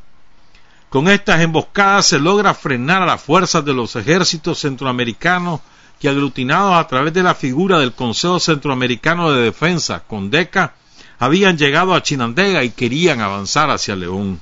Con 0.89 1.07
estas 1.07 1.39
emboscadas 1.39 2.07
se 2.07 2.19
logra 2.19 2.53
frenar 2.53 3.01
a 3.01 3.05
las 3.05 3.21
fuerzas 3.21 3.63
de 3.63 3.73
los 3.73 3.95
ejércitos 3.95 4.59
centroamericanos 4.59 5.61
que 6.01 6.09
aglutinados 6.09 6.75
a 6.75 6.85
través 6.85 7.13
de 7.13 7.23
la 7.23 7.33
figura 7.33 7.79
del 7.79 7.93
Consejo 7.93 8.41
Centroamericano 8.41 9.31
de 9.31 9.43
Defensa, 9.43 10.03
CONDECA, 10.05 10.73
habían 11.21 11.55
llegado 11.55 11.93
a 11.93 12.01
Chinandega 12.01 12.63
y 12.63 12.71
querían 12.71 13.21
avanzar 13.21 13.69
hacia 13.69 13.95
León. 13.95 14.41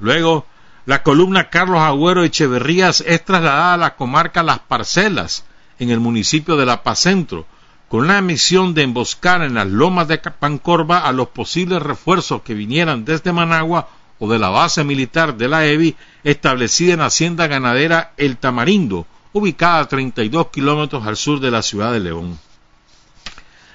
Luego, 0.00 0.44
la 0.84 1.02
columna 1.02 1.48
Carlos 1.48 1.80
Agüero 1.80 2.24
Echeverrías 2.24 3.02
es 3.06 3.24
trasladada 3.24 3.72
a 3.72 3.78
la 3.78 3.96
comarca 3.96 4.42
Las 4.42 4.58
Parcelas, 4.58 5.46
en 5.78 5.88
el 5.88 5.98
municipio 5.98 6.58
de 6.58 6.66
La 6.66 6.82
Paz 6.82 6.98
Centro, 6.98 7.46
con 7.88 8.06
la 8.06 8.20
misión 8.20 8.74
de 8.74 8.82
emboscar 8.82 9.40
en 9.40 9.54
las 9.54 9.66
lomas 9.66 10.08
de 10.08 10.18
Pancorba 10.18 10.98
a 10.98 11.12
los 11.12 11.28
posibles 11.28 11.82
refuerzos 11.82 12.42
que 12.42 12.52
vinieran 12.52 13.06
desde 13.06 13.32
Managua 13.32 13.88
o 14.18 14.30
de 14.30 14.38
la 14.38 14.50
base 14.50 14.84
militar 14.84 15.38
de 15.38 15.48
la 15.48 15.64
EBI 15.64 15.96
establecida 16.22 16.92
en 16.92 17.00
Hacienda 17.00 17.46
Ganadera 17.46 18.12
El 18.18 18.36
Tamarindo, 18.36 19.06
ubicada 19.32 19.80
a 19.80 19.88
32 19.88 20.48
kilómetros 20.48 21.06
al 21.06 21.16
sur 21.16 21.40
de 21.40 21.50
la 21.50 21.62
ciudad 21.62 21.94
de 21.94 22.00
León. 22.00 22.38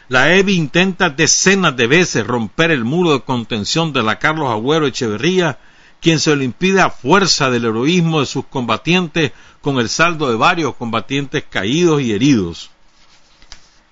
La 0.09 0.33
EBI 0.33 0.55
intenta 0.55 1.09
decenas 1.09 1.75
de 1.75 1.85
veces 1.85 2.25
romper 2.25 2.71
el 2.71 2.85
muro 2.85 3.11
de 3.11 3.21
contención 3.21 3.91
de 3.91 4.03
la 4.03 4.19
Carlos 4.19 4.49
Agüero 4.49 4.87
Echeverría, 4.87 5.59
quien 5.99 6.19
se 6.19 6.33
lo 6.33 6.43
impide 6.43 6.79
a 6.79 6.89
fuerza 6.89 7.49
del 7.51 7.65
heroísmo 7.65 8.21
de 8.21 8.25
sus 8.25 8.45
combatientes 8.45 9.33
con 9.61 9.79
el 9.79 9.89
saldo 9.89 10.29
de 10.29 10.37
varios 10.37 10.75
combatientes 10.75 11.43
caídos 11.49 12.01
y 12.01 12.13
heridos. 12.13 12.69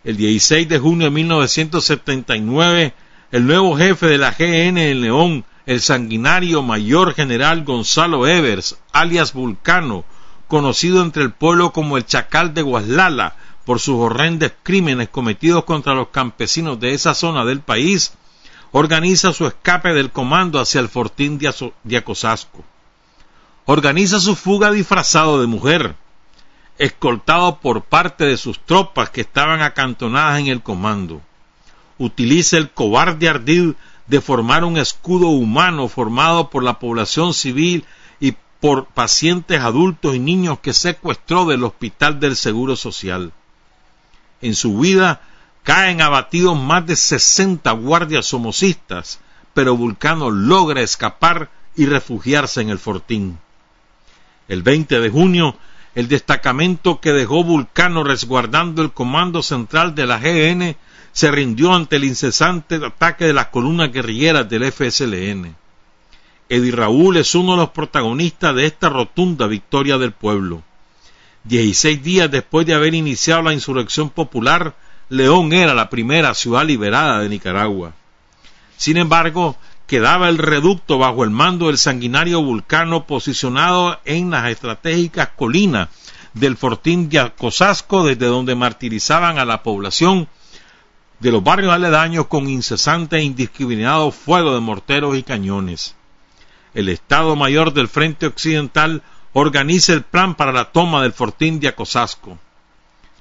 El 0.05 0.15
16 0.15 0.69
de 0.69 0.79
junio 0.79 1.05
de 1.05 1.11
1979, 1.11 2.93
el 3.31 3.45
nuevo 3.45 3.75
jefe 3.75 4.05
de 4.05 4.17
la 4.17 4.31
GN 4.31 4.77
en 4.77 5.01
León, 5.01 5.43
el 5.65 5.81
sanguinario 5.81 6.61
mayor 6.61 7.13
general 7.13 7.65
Gonzalo 7.65 8.25
Evers, 8.25 8.77
alias 8.93 9.33
Vulcano, 9.33 10.05
conocido 10.47 11.01
entre 11.01 11.23
el 11.23 11.33
pueblo 11.33 11.73
como 11.73 11.97
el 11.97 12.05
Chacal 12.05 12.53
de 12.53 12.61
Guaslala 12.61 13.35
por 13.65 13.79
sus 13.79 13.95
horrendos 13.95 14.51
crímenes 14.63 15.09
cometidos 15.09 15.65
contra 15.65 15.95
los 15.95 16.09
campesinos 16.09 16.79
de 16.79 16.93
esa 16.93 17.13
zona 17.15 17.43
del 17.43 17.61
país, 17.61 18.13
organiza 18.71 19.33
su 19.33 19.47
escape 19.47 19.93
del 19.93 20.11
comando 20.11 20.59
hacia 20.59 20.79
el 20.79 20.89
fortín 20.89 21.39
de 21.39 21.97
Acosasco. 21.97 22.63
Organiza 23.65 24.19
su 24.19 24.35
fuga 24.35 24.71
disfrazado 24.71 25.41
de 25.41 25.47
mujer, 25.47 25.95
escoltado 26.77 27.59
por 27.59 27.81
parte 27.81 28.25
de 28.25 28.37
sus 28.37 28.59
tropas 28.59 29.09
que 29.09 29.21
estaban 29.21 29.61
acantonadas 29.61 30.39
en 30.39 30.47
el 30.47 30.61
comando. 30.61 31.21
Utiliza 31.97 32.57
el 32.57 32.69
cobarde 32.69 33.29
ardid 33.29 33.73
de 34.05 34.21
formar 34.21 34.63
un 34.63 34.77
escudo 34.77 35.29
humano 35.29 35.87
formado 35.87 36.49
por 36.49 36.63
la 36.63 36.77
población 36.77 37.33
civil 37.33 37.85
y 38.19 38.35
por 38.59 38.85
pacientes 38.85 39.61
adultos 39.61 40.15
y 40.15 40.19
niños 40.19 40.59
que 40.59 40.73
secuestró 40.73 41.45
del 41.45 41.63
Hospital 41.63 42.19
del 42.19 42.35
Seguro 42.35 42.75
Social. 42.75 43.31
En 44.41 44.55
su 44.55 44.77
vida 44.79 45.21
caen 45.63 46.01
abatidos 46.01 46.59
más 46.59 46.85
de 46.85 46.95
60 46.95 47.71
guardias 47.71 48.25
somocistas, 48.25 49.19
pero 49.53 49.75
Vulcano 49.75 50.29
logra 50.29 50.81
escapar 50.81 51.49
y 51.75 51.85
refugiarse 51.85 52.61
en 52.61 52.69
el 52.69 52.79
fortín. 52.79 53.39
El 54.47 54.61
20 54.61 54.99
de 54.99 55.09
junio, 55.09 55.57
el 55.95 56.07
destacamento 56.07 56.99
que 56.99 57.13
dejó 57.13 57.43
Vulcano 57.43 58.03
resguardando 58.03 58.81
el 58.81 58.91
comando 58.91 59.41
central 59.41 59.95
de 59.95 60.05
la 60.05 60.19
GN 60.19 60.75
se 61.13 61.31
rindió 61.31 61.73
ante 61.73 61.95
el 61.95 62.03
incesante 62.03 62.75
ataque 62.75 63.25
de 63.25 63.33
las 63.33 63.47
columnas 63.47 63.91
guerrilleras 63.91 64.49
del 64.49 64.71
FSLN. 64.71 65.55
Eddie 66.49 66.71
Raúl 66.71 67.17
es 67.17 67.33
uno 67.33 67.53
de 67.53 67.59
los 67.59 67.69
protagonistas 67.69 68.53
de 68.53 68.65
esta 68.65 68.89
rotunda 68.89 69.47
victoria 69.47 69.97
del 69.97 70.11
pueblo. 70.11 70.63
Dieciséis 71.45 72.01
días 72.01 72.31
después 72.31 72.65
de 72.65 72.73
haber 72.73 72.95
iniciado 72.95 73.43
la 73.43 73.53
insurrección 73.53 74.09
popular, 74.09 74.75
León 75.09 75.53
era 75.53 75.75
la 75.75 75.91
primera 75.91 76.33
ciudad 76.33 76.65
liberada 76.65 77.19
de 77.19 77.29
Nicaragua. 77.29 77.93
Sin 78.77 78.97
embargo, 78.97 79.55
quedaba 79.85 80.27
el 80.29 80.39
reducto 80.39 80.97
bajo 80.97 81.23
el 81.23 81.29
mando 81.29 81.67
del 81.67 81.77
sanguinario 81.77 82.41
Vulcano 82.41 83.05
posicionado 83.05 83.99
en 84.05 84.31
las 84.31 84.49
estratégicas 84.49 85.29
colinas 85.35 85.89
del 86.33 86.57
fortín 86.57 87.09
de 87.09 87.19
Acosasco 87.19 88.03
desde 88.03 88.25
donde 88.25 88.55
martirizaban 88.55 89.37
a 89.37 89.45
la 89.45 89.61
población 89.61 90.27
de 91.19 91.31
los 91.31 91.43
barrios 91.43 91.71
aledaños 91.71 92.25
con 92.25 92.49
incesante 92.49 93.17
e 93.17 93.23
indiscriminado 93.23 94.09
fuego 94.09 94.55
de 94.55 94.61
morteros 94.61 95.15
y 95.15 95.21
cañones. 95.21 95.95
El 96.73 96.89
Estado 96.89 97.35
Mayor 97.35 97.71
del 97.71 97.87
Frente 97.87 98.25
Occidental 98.25 99.03
organiza 99.37 99.91
el 99.91 100.03
plan 100.03 100.35
para 100.35 100.53
la 100.53 100.71
toma 100.71 101.01
del 101.03 101.11
fortín 101.11 101.59
de 101.59 101.67
Acosasco. 101.67 102.39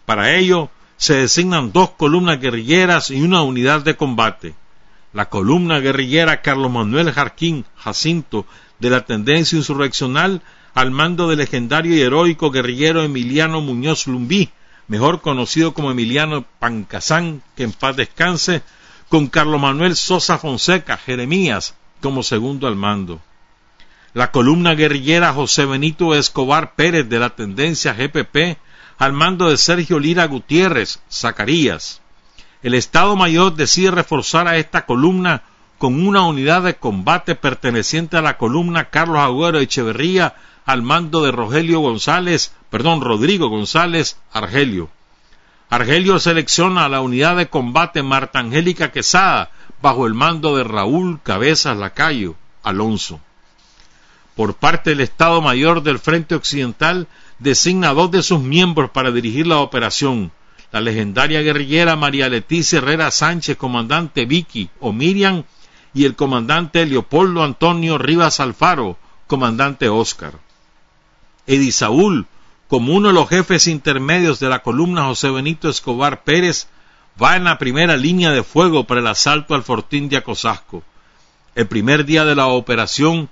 Para 0.06 0.36
ello 0.36 0.70
se 0.96 1.14
designan 1.14 1.72
dos 1.72 1.90
columnas 1.90 2.40
guerrilleras 2.40 3.10
y 3.10 3.20
una 3.20 3.42
unidad 3.42 3.80
de 3.80 3.96
combate. 3.96 4.54
La 5.12 5.28
columna 5.28 5.80
guerrillera 5.80 6.40
Carlos 6.40 6.70
Manuel 6.70 7.10
Jarquín 7.10 7.64
Jacinto 7.76 8.46
de 8.78 8.90
la 8.90 9.04
tendencia 9.04 9.58
insurreccional 9.58 10.40
al 10.72 10.92
mando 10.92 11.28
del 11.28 11.38
legendario 11.38 11.96
y 11.96 12.02
heroico 12.02 12.52
guerrillero 12.52 13.02
Emiliano 13.02 13.60
Muñoz 13.60 14.06
Lumbí, 14.06 14.50
mejor 14.86 15.20
conocido 15.20 15.74
como 15.74 15.90
Emiliano 15.90 16.44
Pancasán, 16.60 17.42
que 17.56 17.64
en 17.64 17.72
paz 17.72 17.96
descanse, 17.96 18.62
con 19.08 19.26
Carlos 19.26 19.60
Manuel 19.60 19.96
Sosa 19.96 20.38
Fonseca, 20.38 20.96
Jeremías, 20.96 21.74
como 22.00 22.22
segundo 22.22 22.68
al 22.68 22.76
mando. 22.76 23.20
La 24.14 24.30
columna 24.30 24.76
guerrillera 24.76 25.32
José 25.32 25.64
Benito 25.64 26.14
Escobar 26.14 26.76
Pérez 26.76 27.08
de 27.08 27.18
la 27.18 27.30
tendencia 27.30 27.94
GPP, 27.94 28.58
al 28.96 29.12
mando 29.12 29.50
de 29.50 29.56
Sergio 29.56 29.98
Lira 29.98 30.28
Gutiérrez, 30.28 31.00
Zacarías. 31.10 32.00
El 32.62 32.74
Estado 32.74 33.16
Mayor 33.16 33.56
decide 33.56 33.90
reforzar 33.90 34.46
a 34.46 34.56
esta 34.56 34.86
columna 34.86 35.42
con 35.78 36.06
una 36.06 36.24
unidad 36.26 36.62
de 36.62 36.76
combate 36.76 37.34
perteneciente 37.34 38.16
a 38.16 38.22
la 38.22 38.38
columna 38.38 38.88
Carlos 38.88 39.18
Agüero 39.18 39.58
Echeverría 39.58 40.36
al 40.64 40.82
mando 40.82 41.24
de 41.24 41.32
Rogelio 41.32 41.80
González, 41.80 42.52
perdón, 42.70 43.00
Rodrigo 43.00 43.48
González 43.48 44.16
Argelio. 44.32 44.90
Argelio 45.70 46.20
selecciona 46.20 46.84
a 46.84 46.88
la 46.88 47.00
unidad 47.00 47.36
de 47.36 47.48
combate 47.48 48.04
Marta 48.04 48.38
Angélica 48.38 48.92
Quesada 48.92 49.50
bajo 49.82 50.06
el 50.06 50.14
mando 50.14 50.56
de 50.56 50.62
Raúl 50.62 51.20
Cabezas 51.24 51.76
Lacayo 51.76 52.36
Alonso. 52.62 53.18
Por 54.34 54.54
parte 54.54 54.90
del 54.90 55.00
Estado 55.00 55.40
Mayor 55.40 55.82
del 55.82 55.98
Frente 55.98 56.34
Occidental 56.34 57.06
designa 57.38 57.94
dos 57.94 58.10
de 58.10 58.22
sus 58.22 58.40
miembros 58.40 58.90
para 58.90 59.12
dirigir 59.12 59.46
la 59.46 59.58
operación, 59.58 60.32
la 60.72 60.80
legendaria 60.80 61.40
guerrillera 61.40 61.94
María 61.94 62.28
Leticia 62.28 62.78
Herrera 62.78 63.10
Sánchez, 63.10 63.56
comandante 63.56 64.24
Vicky 64.24 64.70
o 64.80 64.92
Miriam, 64.92 65.44
y 65.94 66.04
el 66.04 66.16
comandante 66.16 66.84
Leopoldo 66.84 67.44
Antonio 67.44 67.96
Rivas 67.96 68.40
Alfaro, 68.40 68.98
comandante 69.28 69.88
Oscar. 69.88 70.32
Saúl, 71.70 72.26
como 72.66 72.94
uno 72.94 73.08
de 73.08 73.14
los 73.14 73.28
jefes 73.28 73.68
intermedios 73.68 74.40
de 74.40 74.48
la 74.48 74.62
columna 74.62 75.04
José 75.04 75.30
Benito 75.30 75.68
Escobar 75.68 76.24
Pérez, 76.24 76.66
va 77.22 77.36
en 77.36 77.44
la 77.44 77.58
primera 77.58 77.96
línea 77.96 78.32
de 78.32 78.42
fuego 78.42 78.84
para 78.84 79.00
el 79.00 79.06
asalto 79.06 79.54
al 79.54 79.62
fortín 79.62 80.08
de 80.08 80.16
Acosasco. 80.16 80.82
El 81.54 81.68
primer 81.68 82.04
día 82.04 82.24
de 82.24 82.34
la 82.34 82.48
operación, 82.48 83.28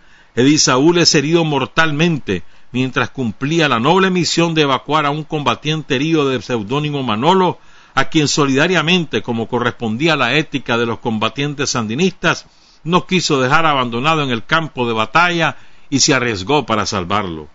Saúl 0.56 0.98
es 0.98 1.14
herido 1.14 1.44
mortalmente 1.44 2.42
mientras 2.72 3.10
cumplía 3.10 3.68
la 3.68 3.78
noble 3.78 4.10
misión 4.10 4.54
de 4.54 4.62
evacuar 4.62 5.04
a 5.04 5.10
un 5.10 5.24
combatiente 5.24 5.94
herido 5.94 6.28
de 6.28 6.40
seudónimo 6.40 7.02
Manolo, 7.02 7.58
a 7.94 8.06
quien 8.06 8.28
solidariamente, 8.28 9.22
como 9.22 9.46
correspondía 9.46 10.14
a 10.14 10.16
la 10.16 10.34
ética 10.34 10.78
de 10.78 10.86
los 10.86 11.00
combatientes 11.00 11.70
sandinistas, 11.70 12.46
no 12.82 13.06
quiso 13.06 13.40
dejar 13.40 13.66
abandonado 13.66 14.22
en 14.22 14.30
el 14.30 14.44
campo 14.44 14.86
de 14.86 14.94
batalla 14.94 15.56
y 15.90 16.00
se 16.00 16.14
arriesgó 16.14 16.64
para 16.64 16.86
salvarlo. 16.86 17.48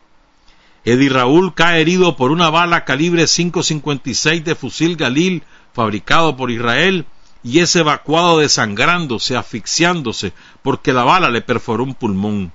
Eddie 0.85 1.09
Raúl 1.09 1.55
cae 1.55 1.81
herido 1.81 2.15
por 2.15 2.31
una 2.31 2.51
bala 2.51 2.85
calibre 2.85 3.23
5.56 3.23 4.43
de 4.43 4.55
fusil 4.55 4.95
Galil 4.95 5.43
fabricado 5.73 6.37
por 6.37 6.51
Israel 6.51 7.05
y 7.43 7.59
es 7.59 7.75
evacuado 7.75 8.37
desangrándose, 8.37 9.35
asfixiándose, 9.35 10.33
porque 10.61 10.93
la 10.93 11.03
bala 11.03 11.29
le 11.29 11.41
perforó 11.41 11.83
un 11.83 11.95
pulmón. 11.95 12.53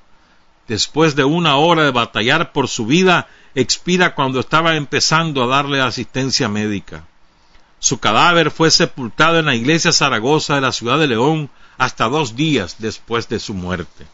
Después 0.68 1.16
de 1.16 1.24
una 1.24 1.56
hora 1.56 1.84
de 1.84 1.90
batallar 1.90 2.52
por 2.52 2.68
su 2.68 2.86
vida, 2.86 3.28
expira 3.54 4.14
cuando 4.14 4.40
estaba 4.40 4.76
empezando 4.76 5.42
a 5.42 5.46
darle 5.46 5.80
asistencia 5.80 6.48
médica. 6.48 7.04
Su 7.78 7.98
cadáver 7.98 8.50
fue 8.50 8.70
sepultado 8.70 9.38
en 9.38 9.46
la 9.46 9.56
iglesia 9.56 9.92
Zaragoza 9.92 10.54
de 10.54 10.60
la 10.60 10.72
ciudad 10.72 10.98
de 10.98 11.08
León 11.08 11.50
hasta 11.78 12.08
dos 12.08 12.36
días 12.36 12.76
después 12.78 13.28
de 13.28 13.40
su 13.40 13.54
muerte. 13.54 14.06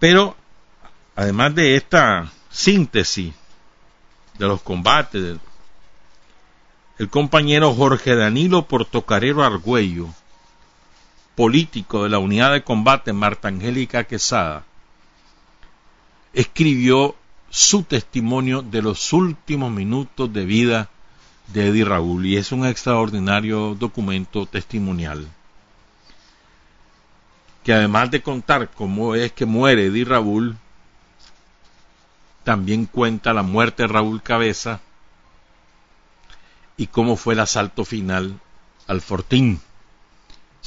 Pero 0.00 0.36
además 1.14 1.54
de 1.54 1.76
esta 1.76 2.32
síntesis 2.50 3.32
de 4.38 4.46
los 4.46 4.60
combates, 4.60 5.38
el 6.98 7.10
compañero 7.10 7.74
Jorge 7.74 8.16
Danilo 8.16 8.66
Portocarero 8.66 9.44
Argüello, 9.44 10.08
político 11.36 12.02
de 12.02 12.08
la 12.08 12.18
unidad 12.18 12.52
de 12.52 12.64
combate 12.64 13.12
Marta 13.12 13.46
Angélica 13.46 14.04
Quesada, 14.04 14.64
escribió 16.32 17.14
su 17.50 17.84
testimonio 17.84 18.62
de 18.62 18.82
los 18.82 19.12
últimos 19.12 19.70
minutos 19.70 20.32
de 20.32 20.44
vida 20.44 20.90
de 21.46 21.68
Eddie 21.68 21.84
Raúl 21.84 22.26
y 22.26 22.36
es 22.36 22.50
un 22.50 22.66
extraordinario 22.66 23.76
documento 23.78 24.46
testimonial 24.46 25.28
que 27.66 27.72
además 27.72 28.12
de 28.12 28.22
contar 28.22 28.70
cómo 28.70 29.16
es 29.16 29.32
que 29.32 29.44
muere 29.44 29.86
Eddie 29.86 30.04
Raúl, 30.04 30.56
también 32.44 32.86
cuenta 32.86 33.32
la 33.32 33.42
muerte 33.42 33.82
de 33.82 33.88
Raúl 33.88 34.22
Cabeza 34.22 34.80
y 36.76 36.86
cómo 36.86 37.16
fue 37.16 37.34
el 37.34 37.40
asalto 37.40 37.84
final 37.84 38.38
al 38.86 39.00
Fortín. 39.00 39.60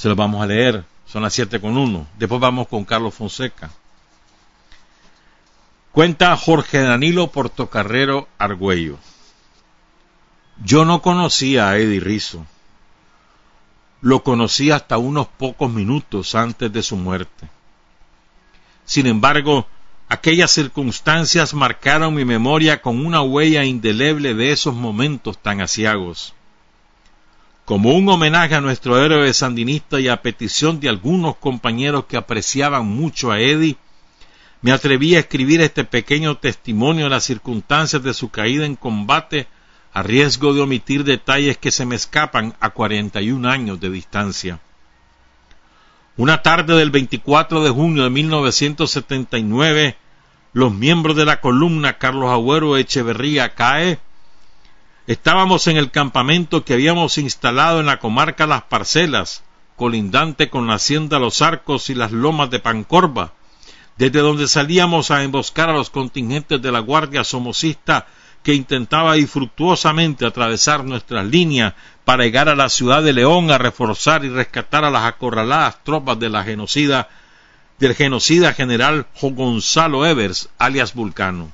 Se 0.00 0.08
lo 0.08 0.16
vamos 0.16 0.42
a 0.42 0.46
leer, 0.46 0.82
son 1.04 1.22
las 1.22 1.34
siete 1.34 1.60
con 1.60 1.76
uno. 1.76 2.06
Después 2.18 2.40
vamos 2.40 2.68
con 2.68 2.86
Carlos 2.86 3.12
Fonseca. 3.12 3.68
Cuenta 5.92 6.34
Jorge 6.38 6.78
Danilo 6.78 7.26
Portocarrero 7.26 8.26
Argüello. 8.38 8.96
Yo 10.64 10.86
no 10.86 11.02
conocía 11.02 11.68
a 11.68 11.76
Eddie 11.76 12.00
Rizzo. 12.00 12.46
Lo 14.00 14.22
conocí 14.22 14.70
hasta 14.70 14.96
unos 14.96 15.26
pocos 15.26 15.70
minutos 15.70 16.34
antes 16.34 16.72
de 16.72 16.82
su 16.82 16.96
muerte. 16.96 17.50
Sin 18.86 19.06
embargo, 19.06 19.66
Aquellas 20.08 20.50
circunstancias 20.50 21.54
marcaron 21.54 22.14
mi 22.14 22.24
memoria 22.24 22.82
con 22.82 23.06
una 23.06 23.22
huella 23.22 23.64
indeleble 23.64 24.34
de 24.34 24.50
esos 24.50 24.74
momentos 24.74 25.38
tan 25.38 25.60
asiagos. 25.60 26.34
Como 27.70 27.92
un 27.92 28.08
homenaje 28.08 28.56
a 28.56 28.60
nuestro 28.60 29.00
héroe 29.00 29.32
sandinista 29.32 30.00
y 30.00 30.08
a 30.08 30.22
petición 30.22 30.80
de 30.80 30.88
algunos 30.88 31.36
compañeros 31.36 32.06
que 32.06 32.16
apreciaban 32.16 32.84
mucho 32.84 33.30
a 33.30 33.38
Eddie, 33.38 33.76
me 34.60 34.72
atreví 34.72 35.14
a 35.14 35.20
escribir 35.20 35.60
este 35.60 35.84
pequeño 35.84 36.36
testimonio 36.36 37.04
de 37.04 37.10
las 37.10 37.22
circunstancias 37.22 38.02
de 38.02 38.12
su 38.12 38.28
caída 38.28 38.66
en 38.66 38.74
combate 38.74 39.46
a 39.92 40.02
riesgo 40.02 40.52
de 40.52 40.62
omitir 40.62 41.04
detalles 41.04 41.58
que 41.58 41.70
se 41.70 41.86
me 41.86 41.94
escapan 41.94 42.56
a 42.58 42.70
41 42.70 43.48
años 43.48 43.78
de 43.78 43.88
distancia. 43.88 44.58
Una 46.16 46.42
tarde 46.42 46.74
del 46.74 46.90
24 46.90 47.62
de 47.62 47.70
junio 47.70 48.02
de 48.02 48.10
1979, 48.10 49.96
los 50.54 50.74
miembros 50.74 51.14
de 51.14 51.24
la 51.24 51.40
columna 51.40 51.98
Carlos 51.98 52.30
Agüero 52.30 52.76
Echeverría 52.76 53.54
CAE 53.54 54.00
estábamos 55.10 55.66
en 55.66 55.76
el 55.76 55.90
campamento 55.90 56.64
que 56.64 56.74
habíamos 56.74 57.18
instalado 57.18 57.80
en 57.80 57.86
la 57.86 57.98
comarca 57.98 58.46
Las 58.46 58.62
Parcelas, 58.62 59.42
colindante 59.74 60.50
con 60.50 60.68
la 60.68 60.74
hacienda 60.74 61.18
Los 61.18 61.42
Arcos 61.42 61.90
y 61.90 61.96
las 61.96 62.12
lomas 62.12 62.48
de 62.50 62.60
Pancorba, 62.60 63.32
desde 63.98 64.20
donde 64.20 64.46
salíamos 64.46 65.10
a 65.10 65.24
emboscar 65.24 65.68
a 65.68 65.72
los 65.72 65.90
contingentes 65.90 66.62
de 66.62 66.70
la 66.70 66.78
Guardia 66.78 67.24
Somocista 67.24 68.06
que 68.44 68.54
intentaba 68.54 69.18
infructuosamente 69.18 70.24
atravesar 70.24 70.84
nuestras 70.84 71.26
líneas 71.26 71.74
para 72.04 72.22
llegar 72.22 72.48
a 72.48 72.54
la 72.54 72.68
ciudad 72.68 73.02
de 73.02 73.12
León 73.12 73.50
a 73.50 73.58
reforzar 73.58 74.24
y 74.24 74.28
rescatar 74.28 74.84
a 74.84 74.92
las 74.92 75.06
acorraladas 75.06 75.82
tropas 75.82 76.18
genocida 76.44 77.08
del 77.80 77.96
genocida 77.96 78.52
general 78.52 79.08
Gonzalo 79.20 80.06
Evers, 80.06 80.50
alias 80.56 80.94
Vulcano. 80.94 81.50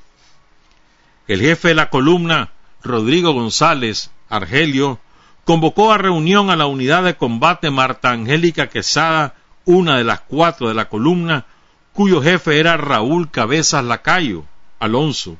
El 1.26 1.40
jefe 1.40 1.68
de 1.68 1.74
la 1.74 1.88
columna, 1.88 2.50
Rodrigo 2.86 3.32
González 3.32 4.10
Argelio, 4.28 4.98
convocó 5.44 5.92
a 5.92 5.98
reunión 5.98 6.50
a 6.50 6.56
la 6.56 6.66
unidad 6.66 7.04
de 7.04 7.16
combate 7.16 7.70
Marta 7.70 8.10
Angélica 8.10 8.68
Quesada, 8.68 9.34
una 9.64 9.98
de 9.98 10.04
las 10.04 10.20
cuatro 10.20 10.68
de 10.68 10.74
la 10.74 10.88
columna, 10.88 11.46
cuyo 11.92 12.22
jefe 12.22 12.58
era 12.58 12.76
Raúl 12.76 13.30
Cabezas 13.30 13.84
Lacayo 13.84 14.44
Alonso, 14.80 15.36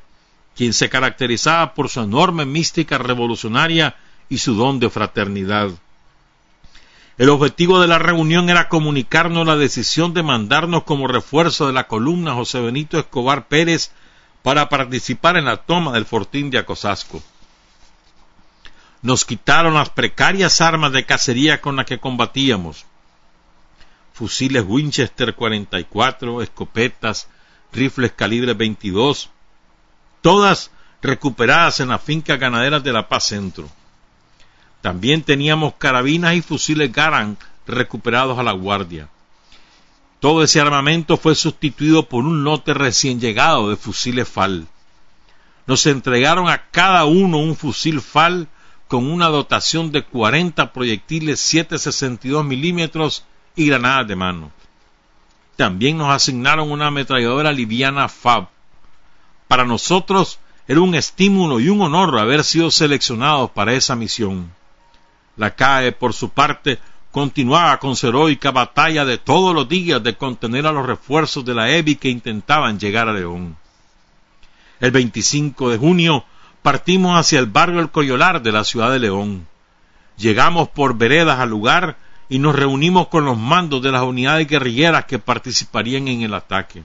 quien 0.55 0.73
se 0.73 0.89
caracterizaba 0.89 1.73
por 1.73 1.89
su 1.89 2.01
enorme 2.01 2.45
mística 2.45 2.97
revolucionaria 2.97 3.95
y 4.29 4.39
su 4.39 4.55
don 4.55 4.79
de 4.79 4.89
fraternidad. 4.89 5.69
El 7.17 7.29
objetivo 7.29 7.79
de 7.79 7.87
la 7.87 7.99
reunión 7.99 8.49
era 8.49 8.69
comunicarnos 8.69 9.45
la 9.45 9.55
decisión 9.55 10.13
de 10.13 10.23
mandarnos 10.23 10.83
como 10.83 11.07
refuerzo 11.07 11.67
de 11.67 11.73
la 11.73 11.87
columna 11.87 12.33
José 12.33 12.59
Benito 12.59 12.99
Escobar 12.99 13.47
Pérez 13.47 13.91
para 14.43 14.69
participar 14.69 15.35
en 15.37 15.45
la 15.45 15.57
toma 15.57 15.93
del 15.93 16.05
fortín 16.05 16.49
de 16.49 16.59
Acosasco. 16.59 17.21
Nos 19.07 19.23
quitaron 19.23 19.75
las 19.75 19.89
precarias 19.89 20.59
armas 20.59 20.91
de 20.91 21.05
cacería 21.05 21.61
con 21.61 21.77
las 21.77 21.85
que 21.85 21.97
combatíamos. 21.97 22.85
Fusiles 24.11 24.65
Winchester 24.67 25.33
44, 25.33 26.41
escopetas, 26.41 27.29
rifles 27.71 28.11
calibre 28.11 28.53
22, 28.53 29.29
todas 30.21 30.71
recuperadas 31.01 31.79
en 31.79 31.87
las 31.87 32.01
fincas 32.01 32.37
ganaderas 32.37 32.83
de 32.83 32.91
La 32.91 33.07
Paz 33.07 33.23
Centro. 33.23 33.69
También 34.81 35.21
teníamos 35.21 35.75
carabinas 35.75 36.35
y 36.35 36.41
fusiles 36.41 36.91
Garand 36.91 37.37
recuperados 37.65 38.37
a 38.37 38.43
la 38.43 38.51
guardia. 38.51 39.07
Todo 40.19 40.43
ese 40.43 40.59
armamento 40.59 41.15
fue 41.15 41.33
sustituido 41.33 42.09
por 42.09 42.25
un 42.25 42.43
lote 42.43 42.73
recién 42.73 43.21
llegado 43.21 43.69
de 43.69 43.77
fusiles 43.77 44.27
FAL. 44.27 44.67
Nos 45.65 45.85
entregaron 45.85 46.49
a 46.49 46.69
cada 46.71 47.05
uno 47.05 47.37
un 47.37 47.55
fusil 47.55 48.01
FAL 48.01 48.49
con 48.87 49.09
una 49.09 49.27
dotación 49.27 49.91
de 49.91 50.03
40 50.03 50.73
proyectiles 50.73 51.53
7.62 51.53 52.43
milímetros 52.45 53.25
y 53.55 53.67
granadas 53.67 54.07
de 54.07 54.15
mano. 54.15 54.51
También 55.55 55.97
nos 55.97 56.09
asignaron 56.09 56.71
una 56.71 56.87
ametralladora 56.87 57.51
liviana 57.51 58.07
FAB 58.07 58.47
para 59.47 59.63
nosotros 59.63 60.39
era 60.67 60.81
un 60.81 60.93
estímulo 60.95 61.59
y 61.59 61.69
un 61.69 61.81
honor 61.81 62.19
haber 62.19 62.43
sido 62.43 62.69
seleccionados 62.69 63.51
para 63.51 63.73
esa 63.73 63.95
misión. 63.95 64.51
La 65.37 65.55
CAE, 65.55 65.93
por 65.93 66.13
su 66.13 66.29
parte, 66.29 66.79
continuaba 67.11 67.77
con 67.79 67.95
su 67.95 68.07
heroica 68.07 68.51
batalla 68.51 69.05
de 69.05 69.17
todos 69.17 69.55
los 69.55 69.69
días 69.69 70.03
de 70.03 70.17
contener 70.17 70.67
a 70.67 70.73
los 70.73 70.85
refuerzos 70.85 71.45
de 71.45 71.53
la 71.53 71.71
EBI 71.71 71.95
que 71.95 72.09
intentaban 72.09 72.77
llegar 72.79 73.07
a 73.07 73.13
León. 73.13 73.55
El 74.79 74.91
25 74.91 75.69
de 75.69 75.77
junio 75.77 76.25
partimos 76.67 77.17
hacia 77.17 77.39
el 77.39 77.45
barrio 77.45 77.79
El 77.79 77.91
Coyolar 77.91 78.41
de 78.41 78.51
la 78.51 78.65
ciudad 78.65 78.91
de 78.91 78.99
León. 78.99 79.47
Llegamos 80.17 80.67
por 80.67 80.97
veredas 80.97 81.39
al 81.39 81.49
lugar 81.49 81.95
y 82.27 82.39
nos 82.39 82.57
reunimos 82.57 83.07
con 83.07 83.23
los 83.23 83.37
mandos 83.37 83.81
de 83.81 83.89
las 83.89 84.03
unidades 84.03 84.49
guerrilleras 84.49 85.05
que 85.05 85.17
participarían 85.17 86.09
en 86.09 86.23
el 86.23 86.33
ataque. 86.33 86.83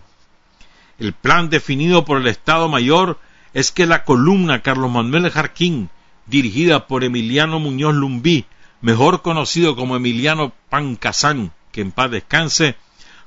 El 1.01 1.15
plan 1.15 1.51
definido 1.51 2.05
por 2.05 2.21
el 2.21 2.29
Estado 2.29 2.69
Mayor 2.69 3.19
es 3.55 3.73
que 3.73 3.87
la 3.87 4.05
columna 4.05 4.63
Carlos 4.63 4.89
Manuel 4.89 5.29
Jarquín, 5.31 5.91
dirigida 6.27 6.87
por 6.87 7.03
Emiliano 7.03 7.59
Muñoz 7.59 7.97
Lumbí, 7.97 8.47
mejor 8.83 9.21
conocido 9.23 9.75
como 9.75 9.97
Emiliano 9.97 10.53
Pancasán, 10.71 11.51
que 11.73 11.81
en 11.81 11.91
paz 11.91 12.09
descanse, 12.09 12.77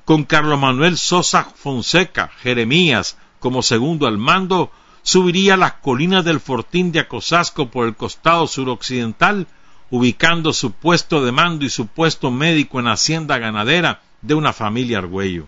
con 0.06 0.24
Carlos 0.24 0.58
Manuel 0.58 0.98
Sosa 0.98 1.44
Fonseca, 1.54 2.32
Jeremías, 2.42 3.18
como 3.42 3.62
segundo 3.62 4.08
al 4.08 4.18
mando, 4.18 4.72
subiría 5.06 5.56
las 5.56 5.74
colinas 5.74 6.26
del 6.26 6.40
Fortín 6.40 6.92
de 6.92 7.02
Acosasco 7.02 7.70
por 7.70 7.86
el 7.86 7.96
costado 7.96 8.48
suroccidental, 8.48 9.46
ubicando 9.92 10.52
su 10.52 10.72
puesto 10.72 11.24
de 11.24 11.32
mando 11.32 11.64
y 11.64 11.70
su 11.70 11.86
puesto 11.86 12.32
médico 12.32 12.80
en 12.80 12.88
hacienda 12.88 13.38
ganadera 13.38 14.02
de 14.24 14.34
una 14.34 14.52
familia 14.52 14.98
argüello. 14.98 15.46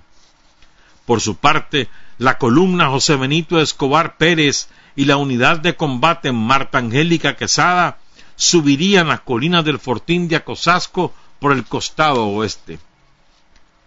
Por 1.07 1.21
su 1.21 1.37
parte, 1.37 1.89
la 2.19 2.37
columna 2.37 2.89
José 2.89 3.15
Benito 3.15 3.59
Escobar 3.59 4.17
Pérez 4.17 4.69
y 4.95 5.05
la 5.05 5.17
unidad 5.17 5.57
de 5.59 5.75
combate 5.75 6.31
Marta 6.31 6.77
Angélica 6.77 7.35
Quesada 7.35 7.97
subirían 8.35 9.07
las 9.07 9.21
colinas 9.21 9.65
del 9.65 9.79
Fortín 9.79 10.27
de 10.27 10.35
Acosasco 10.35 11.15
por 11.39 11.51
el 11.51 11.65
costado 11.65 12.27
oeste. 12.27 12.77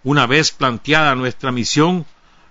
Una 0.03 0.27
vez 0.27 0.51
planteada 0.51 1.15
nuestra 1.15 1.53
misión, 1.53 2.07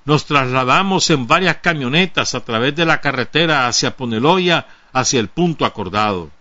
nos 0.05 0.25
trasladamos 0.25 1.09
en 1.09 1.27
varias 1.27 1.57
camionetas 1.57 2.35
a 2.35 2.41
través 2.41 2.75
de 2.75 2.85
la 2.85 3.01
carretera 3.01 3.67
hacia 3.67 3.95
Poneloya, 3.95 4.67
hacia 4.93 5.19
el 5.19 5.27
punto 5.27 5.65
acordado. 5.65 6.31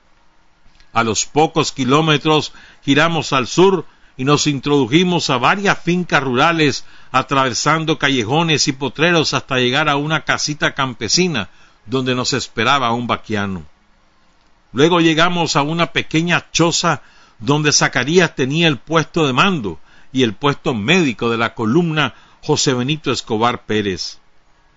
A 0.92 1.02
los 1.02 1.26
pocos 1.26 1.72
kilómetros 1.72 2.52
giramos 2.82 3.32
al 3.32 3.46
sur 3.46 3.86
y 4.16 4.24
nos 4.24 4.46
introdujimos 4.46 5.30
a 5.30 5.38
varias 5.38 5.78
fincas 5.80 6.22
rurales, 6.22 6.84
atravesando 7.12 7.98
callejones 7.98 8.66
y 8.66 8.72
potreros 8.72 9.32
hasta 9.32 9.58
llegar 9.58 9.88
a 9.88 9.96
una 9.96 10.24
casita 10.24 10.74
campesina 10.74 11.50
donde 11.86 12.14
nos 12.14 12.32
esperaba 12.32 12.92
un 12.92 13.06
vaquiano. 13.06 13.64
Luego 14.72 15.00
llegamos 15.00 15.56
a 15.56 15.62
una 15.62 15.92
pequeña 15.92 16.50
choza 16.50 17.02
donde 17.38 17.72
Zacarías 17.72 18.34
tenía 18.34 18.68
el 18.68 18.78
puesto 18.78 19.26
de 19.26 19.32
mando 19.32 19.78
y 20.12 20.22
el 20.22 20.34
puesto 20.34 20.74
médico 20.74 21.30
de 21.30 21.38
la 21.38 21.54
columna 21.54 22.14
José 22.42 22.74
Benito 22.74 23.10
Escobar 23.12 23.66
Pérez. 23.66 24.18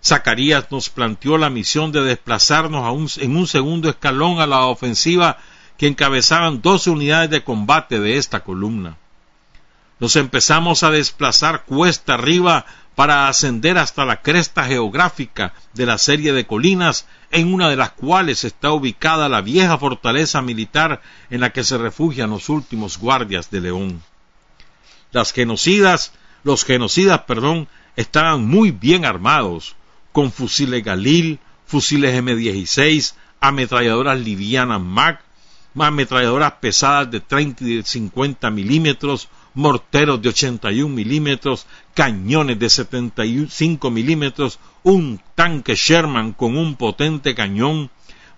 Zacarías 0.03 0.71
nos 0.71 0.89
planteó 0.89 1.37
la 1.37 1.49
misión 1.49 1.91
de 1.91 2.03
desplazarnos 2.03 3.17
en 3.17 3.35
un 3.35 3.47
segundo 3.47 3.89
escalón 3.89 4.39
a 4.39 4.47
la 4.47 4.65
ofensiva 4.65 5.37
que 5.77 5.87
encabezaban 5.87 6.61
dos 6.61 6.87
unidades 6.87 7.29
de 7.29 7.43
combate 7.43 7.99
de 7.99 8.17
esta 8.17 8.43
columna 8.43 8.97
nos 10.01 10.15
empezamos 10.15 10.81
a 10.81 10.89
desplazar 10.89 11.63
cuesta 11.63 12.15
arriba 12.15 12.65
para 12.95 13.27
ascender 13.27 13.77
hasta 13.77 14.03
la 14.03 14.23
cresta 14.23 14.63
geográfica 14.63 15.53
de 15.75 15.85
la 15.85 15.99
serie 15.99 16.33
de 16.33 16.47
colinas, 16.47 17.05
en 17.29 17.53
una 17.53 17.69
de 17.69 17.75
las 17.75 17.91
cuales 17.91 18.43
está 18.43 18.71
ubicada 18.71 19.29
la 19.29 19.41
vieja 19.41 19.77
fortaleza 19.77 20.41
militar 20.41 21.03
en 21.29 21.41
la 21.41 21.51
que 21.51 21.63
se 21.63 21.77
refugian 21.77 22.31
los 22.31 22.49
últimos 22.49 22.97
guardias 22.97 23.51
de 23.51 23.61
León. 23.61 24.01
Las 25.11 25.33
genocidas, 25.33 26.13
los 26.43 26.63
genocidas, 26.63 27.21
perdón, 27.21 27.67
estaban 27.95 28.47
muy 28.47 28.71
bien 28.71 29.05
armados, 29.05 29.75
con 30.11 30.31
fusiles 30.31 30.83
Galil, 30.83 31.39
fusiles 31.65 32.15
M16, 32.15 33.13
ametralladoras 33.39 34.19
livianas 34.19 34.81
MAC, 34.81 35.21
ametralladoras 35.79 36.53
pesadas 36.53 37.09
de 37.11 37.19
30 37.19 37.63
y 37.63 37.83
50 37.83 38.49
milímetros, 38.51 39.29
morteros 39.53 40.21
de 40.21 40.29
81 40.29 40.93
milímetros, 40.93 41.65
cañones 41.93 42.59
de 42.59 42.69
75 42.69 43.89
milímetros, 43.89 44.59
un 44.83 45.21
tanque 45.35 45.75
Sherman 45.75 46.33
con 46.33 46.57
un 46.57 46.75
potente 46.75 47.35
cañón, 47.35 47.89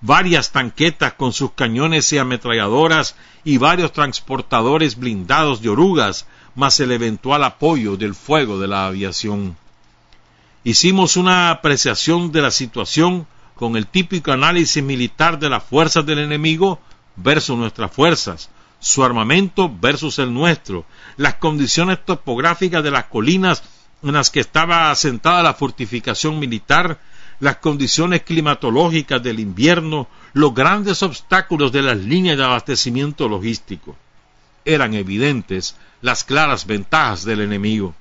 varias 0.01 0.51
tanquetas 0.51 1.13
con 1.13 1.33
sus 1.33 1.51
cañones 1.51 2.11
y 2.11 2.17
ametralladoras 2.17 3.15
y 3.43 3.57
varios 3.57 3.93
transportadores 3.93 4.97
blindados 4.97 5.61
de 5.61 5.69
orugas, 5.69 6.27
más 6.55 6.79
el 6.79 6.91
eventual 6.91 7.43
apoyo 7.43 7.97
del 7.97 8.13
fuego 8.15 8.59
de 8.59 8.67
la 8.67 8.85
aviación. 8.87 9.57
hicimos 10.63 11.17
una 11.17 11.49
apreciación 11.49 12.31
de 12.31 12.41
la 12.41 12.51
situación 12.51 13.27
con 13.55 13.75
el 13.75 13.87
típico 13.87 14.31
análisis 14.31 14.83
militar 14.83 15.39
de 15.39 15.49
las 15.49 15.63
fuerzas 15.63 16.05
del 16.05 16.19
enemigo 16.19 16.79
versus 17.15 17.57
nuestras 17.57 17.91
fuerzas, 17.91 18.49
su 18.79 19.03
armamento 19.03 19.71
versus 19.73 20.19
el 20.19 20.33
nuestro, 20.33 20.85
las 21.17 21.35
condiciones 21.35 22.03
topográficas 22.05 22.83
de 22.83 22.91
las 22.91 23.05
colinas 23.05 23.63
en 24.03 24.13
las 24.13 24.29
que 24.29 24.41
estaba 24.41 24.91
asentada 24.91 25.43
la 25.43 25.53
fortificación 25.53 26.39
militar, 26.39 26.99
las 27.39 27.57
condiciones 27.57 28.23
climatológicas 28.23 29.21
del 29.23 29.39
invierno, 29.39 30.07
los 30.33 30.53
grandes 30.53 31.03
obstáculos 31.03 31.71
de 31.71 31.81
las 31.81 31.97
líneas 31.97 32.37
de 32.37 32.43
abastecimiento 32.43 33.27
logístico. 33.29 33.95
Eran 34.65 34.93
evidentes 34.93 35.75
las 36.03 36.25
claras 36.25 36.67
ventajas 36.67 37.23
del 37.23 37.39
enemigo. 37.39 37.95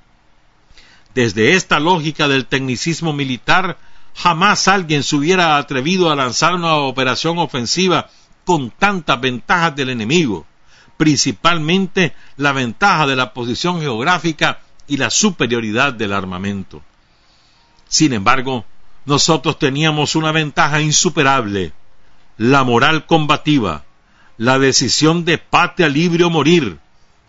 Desde 1.14 1.54
esta 1.54 1.78
lógica 1.78 2.26
del 2.26 2.46
tecnicismo 2.46 3.12
militar, 3.12 3.78
jamás 4.14 4.66
alguien 4.66 5.04
se 5.04 5.14
hubiera 5.14 5.56
atrevido 5.56 6.10
a 6.10 6.16
lanzar 6.16 6.54
una 6.54 6.74
operación 6.74 7.38
ofensiva 7.38 8.10
con 8.44 8.70
tantas 8.70 9.20
ventajas 9.20 9.76
del 9.76 9.90
enemigo, 9.90 10.44
principalmente 10.96 12.12
la 12.36 12.50
ventaja 12.50 13.06
de 13.06 13.14
la 13.14 13.32
posición 13.32 13.80
geográfica 13.80 14.60
y 14.88 14.96
la 14.96 15.08
superioridad 15.08 15.92
del 15.92 16.12
armamento. 16.12 16.82
Sin 17.86 18.12
embargo, 18.14 18.64
nosotros 19.04 19.60
teníamos 19.60 20.16
una 20.16 20.32
ventaja 20.32 20.80
insuperable, 20.80 21.72
la 22.36 22.64
moral 22.64 23.06
combativa, 23.06 23.84
la 24.38 24.58
decisión 24.58 25.24
de 25.24 25.38
patria 25.38 25.88
libre 25.88 26.24
o 26.24 26.30
morir, 26.30 26.80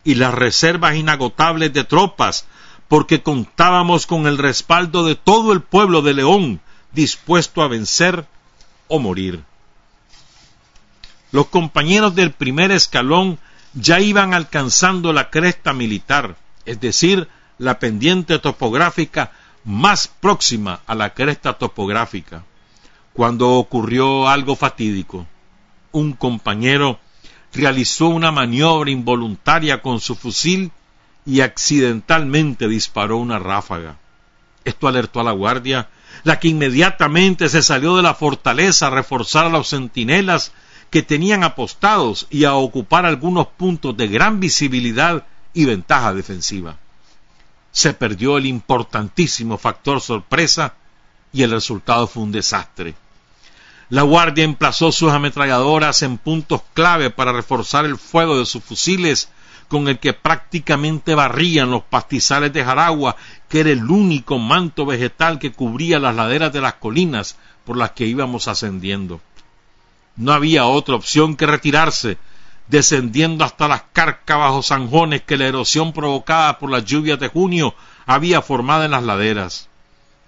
y 0.03 0.15
las 0.15 0.33
reservas 0.33 0.95
inagotables 0.95 1.73
de 1.73 1.83
tropas, 1.83 2.45
porque 2.87 3.23
contábamos 3.23 4.05
con 4.05 4.27
el 4.27 4.37
respaldo 4.37 5.03
de 5.03 5.15
todo 5.15 5.53
el 5.53 5.61
pueblo 5.61 6.01
de 6.01 6.13
León, 6.13 6.61
dispuesto 6.91 7.61
a 7.61 7.67
vencer 7.67 8.27
o 8.87 8.99
morir. 8.99 9.43
Los 11.31 11.47
compañeros 11.47 12.13
del 12.13 12.31
primer 12.31 12.71
escalón 12.71 13.39
ya 13.73 13.99
iban 13.99 14.33
alcanzando 14.33 15.13
la 15.13 15.29
cresta 15.29 15.73
militar, 15.73 16.35
es 16.65 16.79
decir, 16.79 17.27
la 17.57 17.79
pendiente 17.79 18.37
topográfica 18.39 19.31
más 19.63 20.07
próxima 20.07 20.81
a 20.85 20.93
la 20.93 21.13
cresta 21.13 21.53
topográfica, 21.53 22.43
cuando 23.13 23.51
ocurrió 23.51 24.27
algo 24.27 24.55
fatídico. 24.55 25.25
Un 25.91 26.13
compañero 26.13 26.99
realizó 27.53 28.07
una 28.07 28.31
maniobra 28.31 28.91
involuntaria 28.91 29.81
con 29.81 29.99
su 29.99 30.15
fusil 30.15 30.71
y 31.25 31.41
accidentalmente 31.41 32.67
disparó 32.67 33.17
una 33.17 33.39
ráfaga. 33.39 33.97
Esto 34.65 34.87
alertó 34.87 35.19
a 35.19 35.23
la 35.23 35.31
guardia, 35.31 35.89
la 36.23 36.39
que 36.39 36.47
inmediatamente 36.47 37.49
se 37.49 37.61
salió 37.61 37.95
de 37.95 38.01
la 38.01 38.13
fortaleza 38.13 38.87
a 38.87 38.91
reforzar 38.91 39.45
a 39.45 39.49
los 39.49 39.69
centinelas 39.69 40.51
que 40.89 41.01
tenían 41.01 41.43
apostados 41.43 42.27
y 42.29 42.45
a 42.45 42.53
ocupar 42.53 43.05
algunos 43.05 43.47
puntos 43.47 43.97
de 43.97 44.07
gran 44.07 44.39
visibilidad 44.39 45.25
y 45.53 45.65
ventaja 45.65 46.13
defensiva. 46.13 46.77
Se 47.71 47.93
perdió 47.93 48.37
el 48.37 48.45
importantísimo 48.45 49.57
factor 49.57 50.01
sorpresa 50.01 50.75
y 51.31 51.41
el 51.41 51.51
resultado 51.51 52.05
fue 52.07 52.23
un 52.23 52.31
desastre. 52.31 52.95
La 53.93 54.01
Guardia 54.01 54.43
emplazó 54.43 54.91
sus 54.91 55.11
ametralladoras 55.11 56.01
en 56.01 56.17
puntos 56.17 56.63
clave 56.73 57.11
para 57.11 57.31
reforzar 57.31 57.85
el 57.85 57.99
fuego 57.99 58.39
de 58.39 58.47
sus 58.47 58.63
fusiles, 58.63 59.29
con 59.67 59.87
el 59.87 59.99
que 59.99 60.13
prácticamente 60.13 61.13
barrían 61.13 61.69
los 61.69 61.83
pastizales 61.83 62.51
de 62.53 62.65
Jaragua, 62.65 63.15
que 63.47 63.59
era 63.59 63.69
el 63.69 63.87
único 63.87 64.39
manto 64.39 64.87
vegetal 64.87 65.37
que 65.37 65.51
cubría 65.51 65.99
las 65.99 66.15
laderas 66.15 66.51
de 66.51 66.61
las 66.61 66.73
colinas 66.73 67.37
por 67.65 67.77
las 67.77 67.91
que 67.91 68.07
íbamos 68.07 68.47
ascendiendo. 68.47 69.21
No 70.15 70.33
había 70.33 70.65
otra 70.65 70.95
opción 70.95 71.35
que 71.35 71.45
retirarse, 71.45 72.17
descendiendo 72.69 73.45
hasta 73.45 73.67
las 73.67 73.83
cárcavas 73.93 74.53
o 74.53 74.63
zanjones 74.63 75.21
que 75.21 75.37
la 75.37 75.45
erosión 75.45 75.93
provocada 75.93 76.57
por 76.57 76.71
las 76.71 76.83
lluvias 76.83 77.19
de 77.19 77.27
junio 77.27 77.75
había 78.07 78.41
formado 78.41 78.85
en 78.85 78.89
las 78.89 79.03
laderas. 79.03 79.69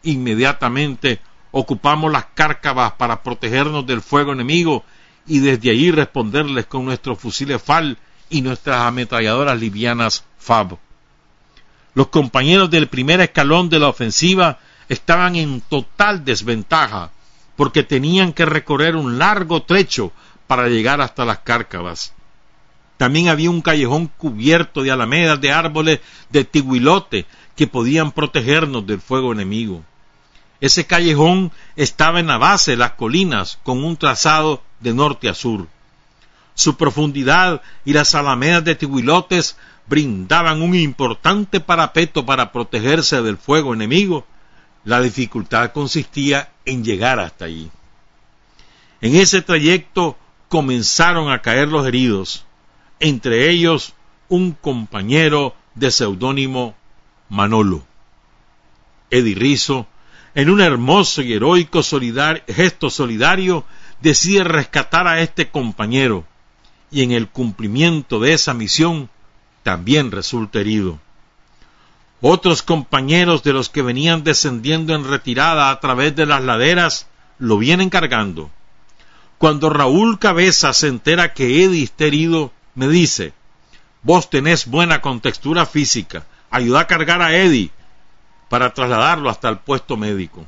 Inmediatamente 0.03 1.19
ocupamos 1.57 2.11
las 2.11 2.25
cárcavas 2.33 2.91
para 2.97 3.23
protegernos 3.23 3.87
del 3.87 4.01
fuego 4.01 4.33
enemigo 4.33 4.83
y 5.25 5.39
desde 5.39 5.69
allí 5.69 5.89
responderles 5.89 6.65
con 6.65 6.83
nuestros 6.83 7.17
fusiles 7.17 7.61
FAL 7.61 7.97
y 8.29 8.41
nuestras 8.41 8.81
ametralladoras 8.81 9.57
livianas 9.57 10.25
FAB. 10.37 10.77
Los 11.93 12.07
compañeros 12.07 12.69
del 12.69 12.89
primer 12.89 13.21
escalón 13.21 13.69
de 13.69 13.79
la 13.79 13.87
ofensiva 13.87 14.59
estaban 14.89 15.37
en 15.37 15.61
total 15.61 16.25
desventaja 16.25 17.11
porque 17.55 17.83
tenían 17.83 18.33
que 18.33 18.45
recorrer 18.45 18.97
un 18.97 19.17
largo 19.17 19.63
trecho 19.63 20.11
para 20.47 20.67
llegar 20.67 20.99
hasta 20.99 21.23
las 21.23 21.39
cárcavas. 21.39 22.13
También 22.97 23.29
había 23.29 23.49
un 23.49 23.61
callejón 23.61 24.07
cubierto 24.17 24.83
de 24.83 24.91
alamedas 24.91 25.39
de 25.39 25.53
árboles 25.53 26.01
de 26.29 26.43
tiguilote 26.43 27.25
que 27.55 27.65
podían 27.65 28.11
protegernos 28.11 28.85
del 28.85 28.99
fuego 28.99 29.31
enemigo. 29.31 29.85
Ese 30.65 30.87
callejón 30.87 31.51
estaba 31.75 32.19
en 32.19 32.25
la 32.25 32.39
base 32.39 32.71
de 32.71 32.77
las 32.77 32.93
colinas 32.93 33.59
con 33.61 33.83
un 33.83 33.97
trazado 33.97 34.63
de 34.79 34.95
norte 34.95 35.29
a 35.29 35.35
sur. 35.35 35.67
Su 36.55 36.75
profundidad 36.75 37.61
y 37.85 37.93
las 37.93 38.15
alamedas 38.15 38.63
de 38.63 38.73
Tihuilotes 38.73 39.57
brindaban 39.85 40.63
un 40.63 40.73
importante 40.73 41.59
parapeto 41.59 42.25
para 42.25 42.51
protegerse 42.51 43.21
del 43.21 43.37
fuego 43.37 43.75
enemigo. 43.75 44.25
La 44.85 45.01
dificultad 45.01 45.71
consistía 45.71 46.49
en 46.65 46.83
llegar 46.83 47.19
hasta 47.19 47.45
allí. 47.45 47.69
En 49.01 49.15
ese 49.15 49.43
trayecto 49.43 50.17
comenzaron 50.49 51.31
a 51.31 51.43
caer 51.43 51.67
los 51.67 51.85
heridos, 51.85 52.43
entre 52.99 53.51
ellos 53.51 53.93
un 54.29 54.53
compañero 54.53 55.53
de 55.75 55.91
seudónimo 55.91 56.73
Manolo. 57.29 57.85
Eddie 59.11 59.35
en 60.35 60.49
un 60.49 60.59
hermoso 60.59 61.21
y 61.21 61.33
heroico 61.33 61.81
gesto 61.81 62.89
solidario, 62.89 63.63
decide 64.01 64.43
rescatar 64.43 65.07
a 65.07 65.21
este 65.21 65.49
compañero 65.49 66.25
y 66.91 67.03
en 67.03 67.11
el 67.11 67.29
cumplimiento 67.29 68.19
de 68.19 68.33
esa 68.33 68.53
misión 68.53 69.09
también 69.63 70.11
resulta 70.11 70.59
herido. 70.59 70.99
Otros 72.21 72.61
compañeros 72.61 73.43
de 73.43 73.53
los 73.53 73.69
que 73.69 73.81
venían 73.81 74.23
descendiendo 74.23 74.93
en 74.93 75.07
retirada 75.07 75.69
a 75.69 75.79
través 75.79 76.15
de 76.15 76.25
las 76.25 76.43
laderas 76.43 77.07
lo 77.39 77.57
vienen 77.57 77.89
cargando. 77.89 78.51
Cuando 79.37 79.69
Raúl 79.69 80.19
Cabeza 80.19 80.73
se 80.73 80.87
entera 80.87 81.33
que 81.33 81.63
Eddie 81.63 81.83
está 81.83 82.05
herido, 82.05 82.51
me 82.73 82.87
dice, 82.87 83.33
vos 84.03 84.29
tenés 84.29 84.65
buena 84.65 85.01
contextura 85.01 85.65
física, 85.65 86.25
ayuda 86.49 86.81
a 86.81 86.87
cargar 86.87 87.21
a 87.21 87.35
Eddie, 87.35 87.71
para 88.49 88.73
trasladarlo 88.73 89.29
hasta 89.29 89.49
el 89.49 89.59
puesto 89.59 89.97
médico. 89.97 90.45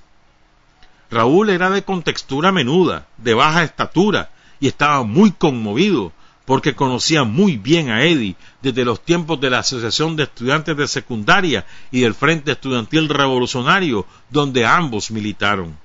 Raúl 1.10 1.50
era 1.50 1.70
de 1.70 1.84
contextura 1.84 2.52
menuda, 2.52 3.08
de 3.18 3.34
baja 3.34 3.64
estatura, 3.64 4.30
y 4.60 4.68
estaba 4.68 5.04
muy 5.04 5.32
conmovido 5.32 6.12
porque 6.46 6.76
conocía 6.76 7.26
muy 7.26 7.58
bien 7.58 7.90
a 7.90 8.04
Eddie 8.04 8.38
desde 8.62 8.86
los 8.86 9.04
tiempos 9.04 9.40
de 9.42 9.50
la 9.50 9.60
Asociación 9.60 10.16
de 10.16 10.24
Estudiantes 10.24 10.78
de 10.78 10.88
Secundaria 10.88 11.66
y 11.92 12.00
del 12.00 12.14
Frente 12.14 12.54
Estudiantil 12.54 13.10
Revolucionario, 13.10 14.06
donde 14.30 14.66
ambos 14.66 15.12
militaron. 15.12 15.78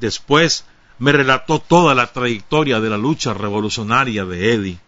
Después 0.00 0.64
me 0.98 1.12
relató 1.12 1.58
toda 1.58 1.94
la 1.94 2.06
trayectoria 2.06 2.80
de 2.80 2.88
la 2.88 2.96
lucha 2.96 3.34
revolucionaria 3.34 4.24
de 4.24 4.54
Eddie. 4.54 4.78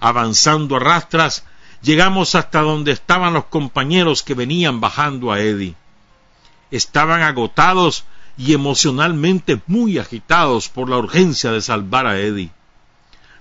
Avanzando 0.00 0.76
a 0.76 0.80
rastras, 0.80 1.44
Llegamos 1.82 2.36
hasta 2.36 2.60
donde 2.60 2.92
estaban 2.92 3.34
los 3.34 3.46
compañeros 3.46 4.22
que 4.22 4.34
venían 4.34 4.80
bajando 4.80 5.32
a 5.32 5.40
Eddie. 5.40 5.74
Estaban 6.70 7.22
agotados 7.22 8.04
y 8.38 8.54
emocionalmente 8.54 9.60
muy 9.66 9.98
agitados 9.98 10.68
por 10.68 10.88
la 10.88 10.98
urgencia 10.98 11.50
de 11.50 11.60
salvar 11.60 12.06
a 12.06 12.18
Eddie. 12.18 12.50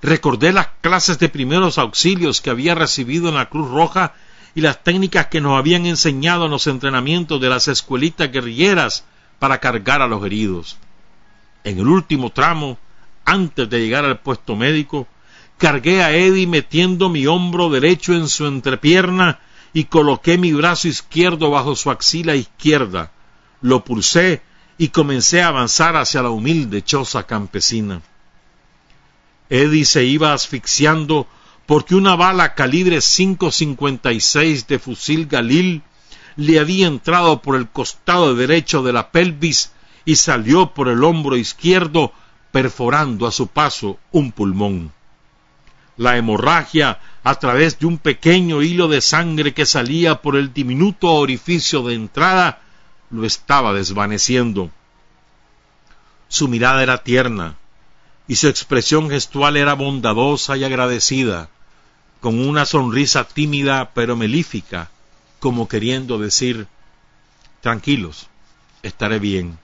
Recordé 0.02 0.52
las 0.52 0.70
clases 0.82 1.20
de 1.20 1.30
primeros 1.30 1.78
auxilios 1.78 2.42
que 2.42 2.50
había 2.50 2.74
recibido 2.74 3.30
en 3.30 3.36
la 3.36 3.48
Cruz 3.50 3.70
Roja 3.70 4.16
y 4.56 4.62
las 4.62 4.84
técnicas 4.84 5.28
que 5.28 5.40
nos 5.40 5.58
habían 5.58 5.86
enseñado 5.86 6.46
en 6.46 6.52
los 6.52 6.66
entrenamientos 6.66 7.40
de 7.40 7.50
las 7.50 7.68
escuelitas 7.68 8.32
guerrilleras 8.32 9.06
para 9.38 9.60
cargar 9.60 10.02
a 10.02 10.08
los 10.08 10.26
heridos. 10.26 10.78
En 11.64 11.78
el 11.78 11.88
último 11.88 12.32
tramo, 12.32 12.80
antes 13.24 13.70
de 13.70 13.80
llegar 13.80 14.04
al 14.04 14.20
puesto 14.20 14.56
médico, 14.56 15.08
Cargué 15.62 16.02
a 16.02 16.12
Eddie 16.12 16.48
metiendo 16.48 17.08
mi 17.08 17.28
hombro 17.28 17.70
derecho 17.70 18.16
en 18.16 18.28
su 18.30 18.48
entrepierna 18.48 19.42
y 19.74 19.84
coloqué 19.84 20.40
mi 20.40 20.54
brazo 20.54 20.88
izquierdo 20.88 21.52
bajo 21.52 21.76
su 21.76 21.92
axila 21.92 22.34
izquierda. 22.34 23.12
Lo 23.62 23.86
pulsé 23.86 24.42
y 24.80 24.88
comencé 24.88 25.44
a 25.44 25.50
avanzar 25.50 25.98
hacia 25.98 26.24
la 26.24 26.32
humilde 26.32 26.82
choza 26.82 27.28
campesina. 27.28 28.02
Eddie 29.52 29.86
se 29.86 30.04
iba 30.04 30.34
asfixiando 30.34 31.28
porque 31.68 31.94
una 31.94 32.16
bala 32.16 32.56
calibre 32.56 32.98
5.56 32.98 34.66
de 34.66 34.80
fusil 34.80 35.28
Galil 35.28 35.84
le 36.38 36.60
había 36.60 36.88
entrado 36.88 37.44
por 37.44 37.56
el 37.56 37.70
costado 37.70 38.34
derecho 38.34 38.82
de 38.82 38.94
la 38.94 39.12
pelvis 39.12 39.72
y 40.06 40.16
salió 40.16 40.74
por 40.74 40.88
el 40.88 41.04
hombro 41.04 41.38
izquierdo, 41.38 42.14
perforando 42.52 43.28
a 43.28 43.32
su 43.32 43.46
paso 43.46 44.00
un 44.12 44.32
pulmón. 44.32 44.92
La 45.98 46.18
hemorragia, 46.18 47.00
a 47.24 47.36
través 47.36 47.80
de 47.80 47.86
un 47.86 47.98
pequeño 47.98 48.62
hilo 48.62 48.88
de 48.88 49.02
sangre 49.02 49.54
que 49.54 49.66
salía 49.66 50.22
por 50.22 50.36
el 50.36 50.54
diminuto 50.54 51.14
orificio 51.14 51.84
de 51.84 51.96
entrada, 51.96 52.62
lo 53.10 53.26
estaba 53.26 53.74
desvaneciendo. 53.74 54.72
Su 56.28 56.48
mirada 56.48 56.82
era 56.82 57.04
tierna 57.04 57.56
y 58.28 58.36
su 58.36 58.48
expresión 58.48 59.10
gestual 59.10 59.58
era 59.58 59.74
bondadosa 59.74 60.56
y 60.56 60.64
agradecida, 60.64 61.50
con 62.22 62.40
una 62.40 62.66
sonrisa 62.66 63.26
tímida 63.26 63.92
pero 63.94 64.16
melífica, 64.16 64.90
como 65.40 65.68
queriendo 65.68 66.18
decir 66.18 66.68
Tranquilos, 67.62 68.28
estaré 68.82 69.20
bien. 69.20 69.60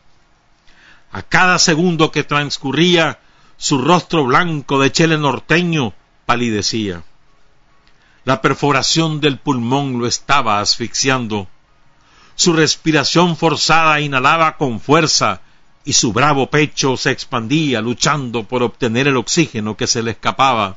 A 1.12 1.24
cada 1.24 1.58
segundo 1.58 2.12
que 2.12 2.24
transcurría, 2.24 3.20
su 3.58 3.82
rostro 3.82 4.26
blanco 4.26 4.80
de 4.80 4.92
chele 4.92 5.18
norteño 5.18 5.94
palidecía. 6.28 7.04
La 8.26 8.42
perforación 8.42 9.22
del 9.22 9.40
pulmón 9.40 9.98
lo 9.98 10.06
estaba 10.06 10.60
asfixiando. 10.60 11.48
Su 12.36 12.52
respiración 12.52 13.38
forzada 13.38 14.02
inhalaba 14.02 14.58
con 14.58 14.82
fuerza 14.82 15.40
y 15.86 15.94
su 15.94 16.12
bravo 16.12 16.50
pecho 16.50 16.98
se 16.98 17.12
expandía 17.12 17.80
luchando 17.80 18.44
por 18.44 18.62
obtener 18.62 19.08
el 19.08 19.16
oxígeno 19.16 19.78
que 19.78 19.88
se 19.88 20.04
le 20.04 20.12
escapaba. 20.12 20.76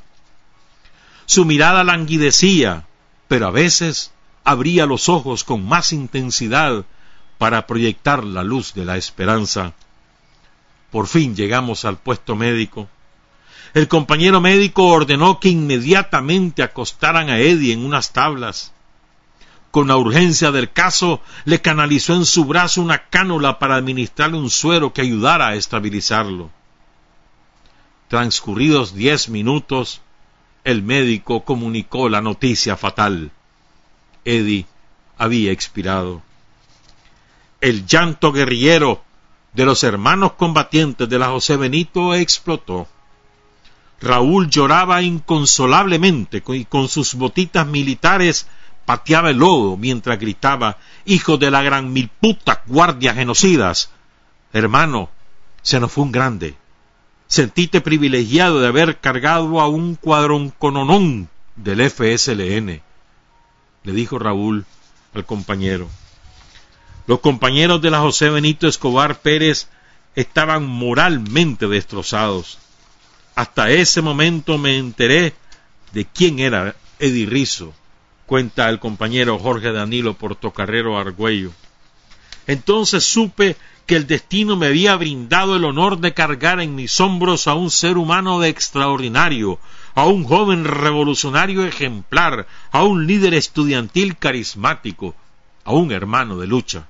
Su 1.27 1.45
mirada 1.45 1.83
languidecía, 1.83 2.87
pero 3.27 3.49
a 3.49 3.51
veces 3.51 4.13
abría 4.45 4.87
los 4.87 5.09
ojos 5.09 5.43
con 5.43 5.67
más 5.67 5.93
intensidad 5.93 6.85
para 7.39 7.67
proyectar 7.67 8.23
la 8.23 8.45
luz 8.45 8.73
de 8.73 8.85
la 8.85 8.97
esperanza. 8.97 9.73
Por 10.93 11.09
fin 11.09 11.35
llegamos 11.35 11.85
al 11.85 11.97
puesto 11.99 12.37
médico. 12.37 12.89
El 13.73 13.87
compañero 13.87 14.41
médico 14.41 14.89
ordenó 14.89 15.39
que 15.39 15.49
inmediatamente 15.49 16.63
acostaran 16.63 17.31
a 17.31 17.39
Eddie 17.39 17.73
en 17.73 17.85
unas 17.85 18.13
tablas. 18.13 18.73
Con 19.71 19.87
la 19.87 19.97
urgencia 19.97 20.51
del 20.51 20.73
caso, 20.73 21.21
le 21.45 21.61
canalizó 21.61 22.15
en 22.15 22.25
su 22.25 22.45
brazo 22.45 22.83
una 22.83 23.09
cánula 23.09 23.61
para 23.61 23.77
administrarle 23.77 24.39
un 24.39 24.51
suero 24.51 24.93
que 24.93 25.03
ayudara 25.03 25.49
a 25.49 25.55
estabilizarlo. 25.55 26.51
Transcurridos 28.09 28.93
diez 28.93 29.29
minutos, 29.29 30.01
el 30.65 30.83
médico 30.83 31.45
comunicó 31.45 32.09
la 32.09 32.21
noticia 32.21 32.77
fatal. 32.77 33.31
Eddie 34.25 34.67
había 35.17 35.53
expirado. 35.53 36.23
El 37.61 37.87
llanto 37.87 38.33
guerrillero 38.33 39.05
de 39.53 39.65
los 39.65 39.85
hermanos 39.85 40.33
combatientes 40.33 41.09
de 41.09 41.19
la 41.19 41.29
José 41.29 41.57
Benito 41.57 42.15
explotó. 42.15 42.89
Raúl 44.01 44.49
lloraba 44.49 45.03
inconsolablemente 45.03 46.43
y 46.49 46.65
con 46.65 46.89
sus 46.89 47.15
botitas 47.15 47.67
militares 47.67 48.47
pateaba 48.87 49.31
el 49.31 49.39
lodo 49.39 49.77
mientras 49.77 50.19
gritaba 50.19 50.79
Hijo 51.05 51.37
de 51.37 51.51
la 51.51 51.63
gran 51.63 51.93
mil 51.93 52.09
putas 52.09 52.61
guardias 52.67 53.15
genocidas. 53.15 53.91
Hermano, 54.53 55.11
se 55.63 55.81
nos 55.81 55.93
fue 55.93 56.05
un 56.05 56.13
grande. 56.13 56.55
Sentite 57.27 57.81
privilegiado 57.81 58.61
de 58.61 58.69
haber 58.69 58.99
cargado 58.99 59.61
a 59.61 59.69
un 59.69 59.95
cuadrón 59.95 60.51
cononón 60.51 61.29
del 61.57 61.89
FSLN, 61.89 62.83
le 63.85 63.93
dijo 63.93 64.19
Raúl 64.19 64.65
al 65.15 65.25
compañero. 65.25 65.89
Los 67.07 67.21
compañeros 67.21 67.83
de 67.83 67.91
la 67.91 68.01
José 68.01 68.31
Benito 68.31 68.67
Escobar 68.67 69.21
Pérez 69.21 69.69
estaban 70.15 70.67
moralmente 70.67 71.69
destrozados. 71.69 72.59
Hasta 73.41 73.71
ese 73.71 74.03
momento 74.03 74.59
me 74.59 74.77
enteré 74.77 75.33
de 75.95 76.05
quién 76.05 76.41
era 76.41 76.77
Eddie 76.99 77.49
cuenta 78.27 78.69
el 78.69 78.79
compañero 78.79 79.39
Jorge 79.39 79.73
Danilo 79.73 80.13
Portocarrero 80.13 80.99
Argüello. 80.99 81.51
Entonces 82.47 83.03
supe 83.03 83.57
que 83.87 83.97
el 83.97 84.07
destino 84.07 84.57
me 84.57 84.67
había 84.67 84.95
brindado 84.97 85.57
el 85.57 85.65
honor 85.65 86.01
de 86.01 86.13
cargar 86.13 86.61
en 86.61 86.75
mis 86.75 87.01
hombros 87.01 87.47
a 87.47 87.55
un 87.55 87.71
ser 87.71 87.97
humano 87.97 88.41
de 88.41 88.51
extraordinario, 88.51 89.59
a 89.95 90.05
un 90.05 90.25
joven 90.25 90.67
revolucionario 90.67 91.65
ejemplar, 91.65 92.47
a 92.73 92.85
un 92.85 93.07
líder 93.07 93.33
estudiantil 93.33 94.19
carismático, 94.19 95.15
a 95.65 95.73
un 95.73 95.93
hermano 95.93 96.37
de 96.37 96.47
lucha. 96.47 96.89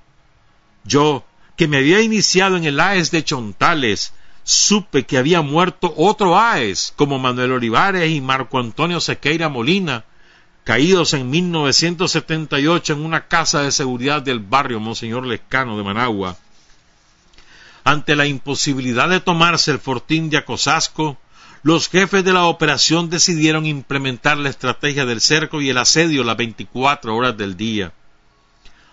Yo, 0.82 1.22
que 1.57 1.68
me 1.68 1.76
había 1.76 2.01
iniciado 2.01 2.57
en 2.57 2.64
el 2.64 2.80
AES 2.80 3.12
de 3.12 3.22
Chontales, 3.22 4.14
supe 4.45 5.05
que 5.05 5.18
había 5.18 5.43
muerto 5.43 5.93
otro 5.97 6.38
AES, 6.38 6.93
como 6.97 7.18
Manuel 7.18 7.53
Olivares 7.53 8.11
y 8.11 8.20
Marco 8.20 8.59
Antonio 8.59 9.01
Sequeira 9.01 9.49
Molina, 9.49 10.05
caídos 10.64 11.14
en 11.14 11.30
1978 11.30 12.93
en 12.93 13.05
una 13.05 13.28
casa 13.28 13.62
de 13.62 13.72
seguridad 13.72 14.22
del 14.22 14.41
barrio 14.41 14.80
Monseñor 14.80 15.26
Lescano 15.26 15.76
de 15.76 15.84
Managua. 15.84 16.36
Ante 17.84 18.14
la 18.14 18.26
imposibilidad 18.26 19.09
de 19.09 19.20
tomarse 19.20 19.70
el 19.70 19.78
fortín 19.78 20.30
de 20.30 20.38
Acosasco, 20.38 21.18
los 21.62 21.88
jefes 21.88 22.24
de 22.24 22.32
la 22.32 22.45
operación 22.45 23.11
decidieron 23.11 23.66
implementar 23.66 24.38
la 24.38 24.49
estrategia 24.49 25.07
del 25.07 25.20
cerco 25.20 25.61
y 25.61 25.70
el 25.70 25.78
asedio 25.78 26.24
las 26.24 26.36
24 26.36 27.14
horas 27.14 27.36
del 27.36 27.57
día 27.57 27.93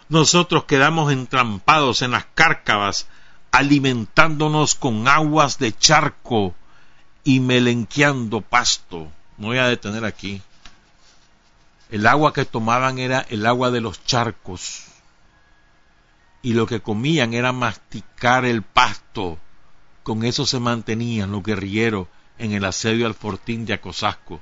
nosotros 0.09 0.63
quedamos 0.65 1.11
entrampados 1.11 2.01
en 2.01 2.11
las 2.11 2.25
cárcavas, 2.33 3.07
alimentándonos 3.51 4.75
con 4.75 5.07
aguas 5.07 5.57
de 5.59 5.75
charco 5.75 6.55
y 7.23 7.39
melenqueando 7.39 8.41
pasto. 8.41 9.11
Me 9.37 9.47
voy 9.47 9.57
a 9.57 9.67
detener 9.67 10.05
aquí. 10.05 10.41
El 11.89 12.05
agua 12.07 12.33
que 12.33 12.45
tomaban 12.45 12.99
era 12.99 13.25
el 13.29 13.45
agua 13.45 13.71
de 13.71 13.81
los 13.81 14.03
charcos. 14.03 14.85
Y 16.41 16.53
lo 16.53 16.65
que 16.67 16.81
comían 16.81 17.33
era 17.33 17.51
masticar 17.51 18.45
el 18.45 18.61
pasto. 18.61 19.37
Con 20.03 20.23
eso 20.23 20.45
se 20.45 20.59
mantenían 20.59 21.31
los 21.31 21.43
guerrilleros 21.43 22.07
en 22.37 22.53
el 22.53 22.65
asedio 22.65 23.07
al 23.07 23.13
fortín 23.13 23.65
de 23.65 23.73
Acosasco. 23.73 24.39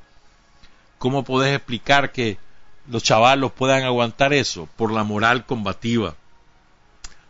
¿Cómo 0.97 1.23
podés 1.23 1.55
explicar 1.55 2.11
que 2.11 2.37
los 2.87 3.03
chavalos 3.03 3.51
puedan 3.51 3.83
aguantar 3.83 4.33
eso 4.33 4.67
por 4.75 4.91
la 4.91 5.03
moral 5.03 5.45
combativa, 5.45 6.15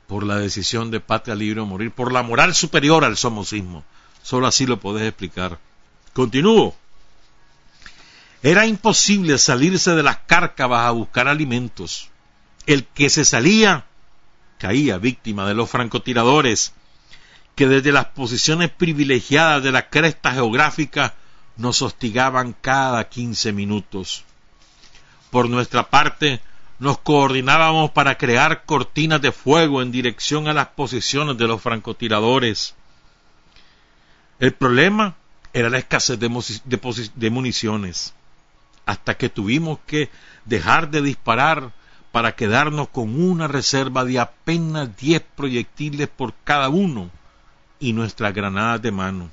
por 0.08 0.26
la 0.26 0.38
decisión 0.38 0.92
de 0.92 1.00
patria 1.00 1.36
libre 1.36 1.62
o 1.62 1.66
morir, 1.66 1.92
por 1.92 2.12
la 2.12 2.24
moral 2.24 2.54
superior 2.54 3.04
al 3.04 3.18
somocismo. 3.18 3.84
Solo 4.22 4.48
así 4.48 4.66
lo 4.66 4.80
podés 4.80 5.08
explicar. 5.08 5.60
Continúo. 6.14 6.76
Era 8.44 8.66
imposible 8.66 9.38
salirse 9.38 9.96
de 9.96 10.04
las 10.04 10.18
cárcavas 10.18 10.86
a 10.86 10.92
buscar 10.92 11.28
alimentos. 11.28 12.10
El 12.66 12.86
que 12.86 13.10
se 13.10 13.26
salía 13.26 13.86
caía 14.58 14.98
víctima 14.98 15.48
de 15.48 15.54
los 15.54 15.70
francotiradores, 15.70 16.74
que 17.56 17.68
desde 17.68 17.92
las 17.92 18.06
posiciones 18.08 18.70
privilegiadas 18.70 19.64
de 19.64 19.72
la 19.72 19.90
cresta 19.90 20.34
geográfica 20.34 21.16
nos 21.58 21.82
hostigaban 21.82 22.56
cada 22.62 23.08
quince 23.10 23.52
minutos. 23.54 24.24
Por 25.32 25.50
nuestra 25.50 25.90
parte, 25.90 26.42
nos 26.80 26.98
coordinábamos 26.98 27.92
para 27.92 28.18
crear 28.18 28.66
cortinas 28.66 29.22
de 29.22 29.32
fuego 29.32 29.82
en 29.82 29.92
dirección 29.92 30.48
a 30.48 30.54
las 30.54 30.68
posiciones 30.70 31.38
de 31.38 31.48
los 31.48 31.62
francotiradores. 31.62 32.76
El 34.40 34.54
problema 34.54 35.16
era 35.54 35.70
la 35.70 35.78
escasez 35.78 36.20
de, 36.20 37.30
municiones, 37.30 38.14
hasta 38.86 39.16
que 39.16 39.30
tuvimos 39.30 39.80
que 39.88 40.10
dejar 40.44 40.92
de 40.92 41.02
disparar 41.02 41.72
para 42.12 42.36
quedarnos 42.36 42.90
con 42.90 43.22
una 43.22 43.48
reserva 43.48 44.04
de 44.04 44.20
apenas 44.20 44.96
diez 44.98 45.22
proyectiles 45.36 46.10
por 46.10 46.34
cada 46.44 46.68
uno 46.68 47.10
y 47.80 47.94
nuestras 47.94 48.34
granadas 48.34 48.82
de 48.82 48.92
mano. 48.92 49.30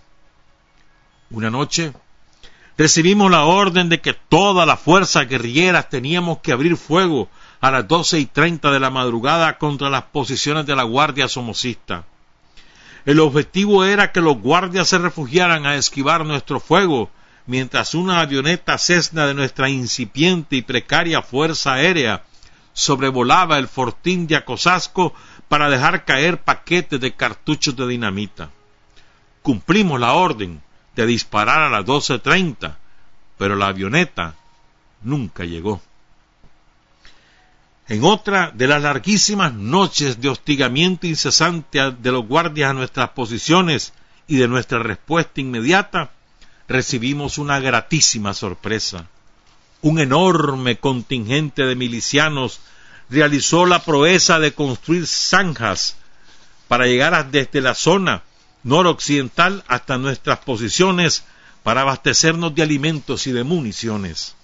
Una 1.31 1.51
noche 1.51 1.93
recibimos 2.83 3.31
la 3.31 3.45
orden 3.45 3.89
de 3.89 4.01
que 4.01 4.13
todas 4.13 4.67
las 4.67 4.81
fuerzas 4.81 5.29
guerrilleras 5.29 5.89
teníamos 5.89 6.39
que 6.39 6.51
abrir 6.51 6.77
fuego 6.77 7.29
a 7.61 7.71
las 7.71 7.87
doce 7.87 8.19
y 8.19 8.27
treinta 8.27 8.73
de 8.73 8.81
la 8.81 8.91
madrugada 8.91 9.57
contra 9.57 9.89
las 9.89 10.03
posiciones 10.03 10.67
de 10.67 10.75
la 10.75 10.83
Guardia 10.83 11.29
Somocista. 11.29 12.07
El 13.07 13.21
objetivo 13.21 13.85
era 13.85 14.11
que 14.11 14.21
los 14.21 14.37
guardias 14.37 14.89
se 14.89 14.99
refugiaran 14.99 15.65
a 15.65 15.77
esquivar 15.77 16.27
nuestro 16.27 16.59
fuego, 16.59 17.09
mientras 17.47 17.95
una 17.95 18.19
avioneta 18.19 18.77
Cessna 18.79 19.29
de 19.29 19.35
nuestra 19.35 19.69
incipiente 19.69 20.57
y 20.57 20.63
precaria 20.63 21.23
Fuerza 21.23 21.75
Aérea 21.75 22.25
sobrevolaba 22.73 23.59
el 23.59 23.69
fortín 23.69 24.27
de 24.27 24.35
Acosasco 24.35 25.15
para 25.47 25.71
dejar 25.71 26.05
caer 26.05 26.43
paquetes 26.43 26.99
de 26.99 27.15
cartuchos 27.15 27.77
de 27.77 27.87
dinamita. 27.87 28.51
Cumplimos 29.41 30.01
la 30.01 30.15
orden, 30.15 30.61
de 30.97 31.07
disparar 31.07 31.63
a 31.63 31.71
las 31.71 31.85
12.30, 31.85 32.75
pero 33.39 33.57
la 33.57 33.69
avioneta 33.69 34.35
nunca 35.03 35.45
llegó. 35.45 35.81
En 37.89 38.05
otra 38.05 38.53
de 38.55 38.69
las 38.69 38.83
larguísimas 38.83 39.53
noches 39.53 40.21
de 40.21 40.29
hostigamiento 40.29 41.07
incesante 41.07 41.91
de 41.91 42.13
los 42.13 42.27
guardias 42.27 42.71
a 42.71 42.75
nuestras 42.75 43.11
posiciones 43.11 43.93
y 44.27 44.37
de 44.37 44.49
nuestra 44.49 44.79
respuesta 44.79 45.41
inmediata, 45.41 46.11
recibimos 46.69 47.39
una 47.39 47.61
gratísima 47.61 48.35
sorpresa. 48.35 49.09
Un 49.83 49.99
enorme 49.99 50.77
contingente 50.77 51.65
de 51.65 51.75
milicianos 51.75 52.61
realizó 53.11 53.67
la 53.67 53.85
proeza 53.85 54.39
de 54.39 54.53
construir 54.55 55.07
zanjas 55.07 55.97
para 56.69 56.87
llegar 56.87 57.31
desde 57.31 57.61
la 57.61 57.75
zona 57.75 58.23
noroccidental 58.63 59.65
hasta 59.69 59.99
nuestras 59.99 60.39
posiciones 60.41 61.25
para 61.63 61.83
abastecernos 61.83 62.55
de 62.55 62.63
alimentos 62.63 63.27
y 63.27 63.33
de 63.33 63.45
municiones. 63.45 64.35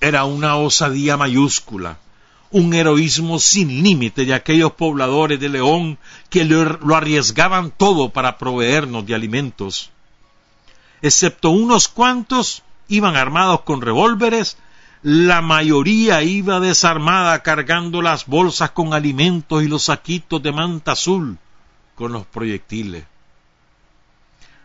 Era 0.00 0.24
una 0.24 0.56
osadía 0.56 1.16
mayúscula, 1.16 1.98
un 2.50 2.74
heroísmo 2.74 3.38
sin 3.38 3.82
límite 3.82 4.24
de 4.24 4.34
aquellos 4.34 4.72
pobladores 4.72 5.40
de 5.40 5.48
León 5.48 5.98
que 6.30 6.44
lo, 6.44 6.94
arriesgaban 6.94 7.70
todo 7.70 8.10
para 8.10 8.38
proveernos 8.38 9.06
de 9.06 9.14
alimentos. 9.14 9.90
Excepto 11.02 11.50
unos 11.50 11.88
cuantos 11.88 12.62
iban 12.88 13.16
armados 13.16 13.62
con 13.62 13.80
revólveres 13.80 14.56
la 15.02 15.42
mayoría 15.42 16.22
iba 16.22 16.60
desarmada 16.60 17.42
cargando 17.42 18.00
las 18.00 18.24
bolsas 18.24 18.70
con 18.70 18.94
alimentos 18.94 19.62
y 19.62 19.68
los 19.68 19.84
saquitos 19.84 20.42
de 20.42 20.50
manta 20.50 20.92
azul 20.92 21.36
con 21.94 22.12
los 22.12 22.24
proyectiles. 22.24 23.04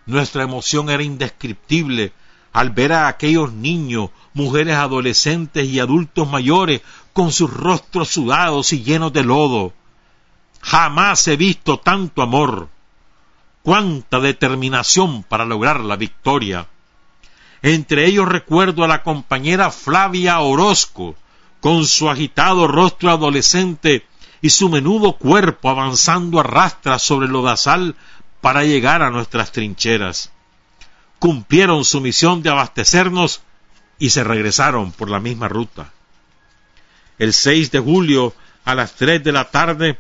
Nuestra 0.10 0.42
emoción 0.42 0.90
era 0.90 1.04
indescriptible 1.04 2.14
al 2.52 2.72
ver 2.72 2.94
a 2.94 3.08
aquellos 3.08 3.54
niños, 3.54 4.10
mujeres 4.34 4.76
adolescentes 4.76 5.68
y 5.68 5.80
adultos 5.80 6.28
mayores 6.28 6.82
con 7.14 7.32
sus 7.32 7.54
rostros 7.54 8.10
sudados 8.10 8.74
y 8.74 8.82
llenos 8.82 9.14
de 9.14 9.24
lodo. 9.24 9.72
Jamás 10.62 11.28
he 11.28 11.38
visto 11.38 11.78
tanto 11.78 12.24
amor, 12.24 12.70
cuánta 13.62 14.20
determinación 14.20 15.22
para 15.22 15.46
lograr 15.46 15.80
la 15.82 15.96
victoria. 15.96 16.68
Entre 17.62 18.08
ellos 18.08 18.28
recuerdo 18.28 18.84
a 18.84 18.88
la 18.88 19.04
compañera 19.04 19.70
Flavia 19.70 20.40
Orozco, 20.40 21.16
con 21.62 21.86
su 21.86 22.10
agitado 22.10 22.68
rostro 22.68 23.12
adolescente 23.12 24.08
y 24.42 24.50
su 24.50 24.70
menudo 24.70 25.18
cuerpo 25.18 25.70
avanzando 25.70 26.40
a 26.40 26.44
rastras 26.44 27.04
sobre 27.04 27.28
el 27.28 27.34
lodazal 27.34 27.96
para 28.42 28.64
llegar 28.64 29.02
a 29.02 29.10
nuestras 29.10 29.52
trincheras. 29.52 30.32
Cumplieron 31.20 31.84
su 31.84 32.02
misión 32.02 32.42
de 32.42 32.50
abastecernos 32.50 33.42
y 33.98 34.12
se 34.12 34.24
regresaron 34.24 34.92
por 34.92 35.10
la 35.10 35.20
misma 35.20 35.48
ruta. 35.48 35.92
El 37.18 37.34
6 37.34 37.72
de 37.72 37.80
julio, 37.80 38.34
a 38.64 38.76
las 38.76 38.94
3 38.96 39.24
de 39.24 39.32
la 39.32 39.52
tarde, 39.52 39.98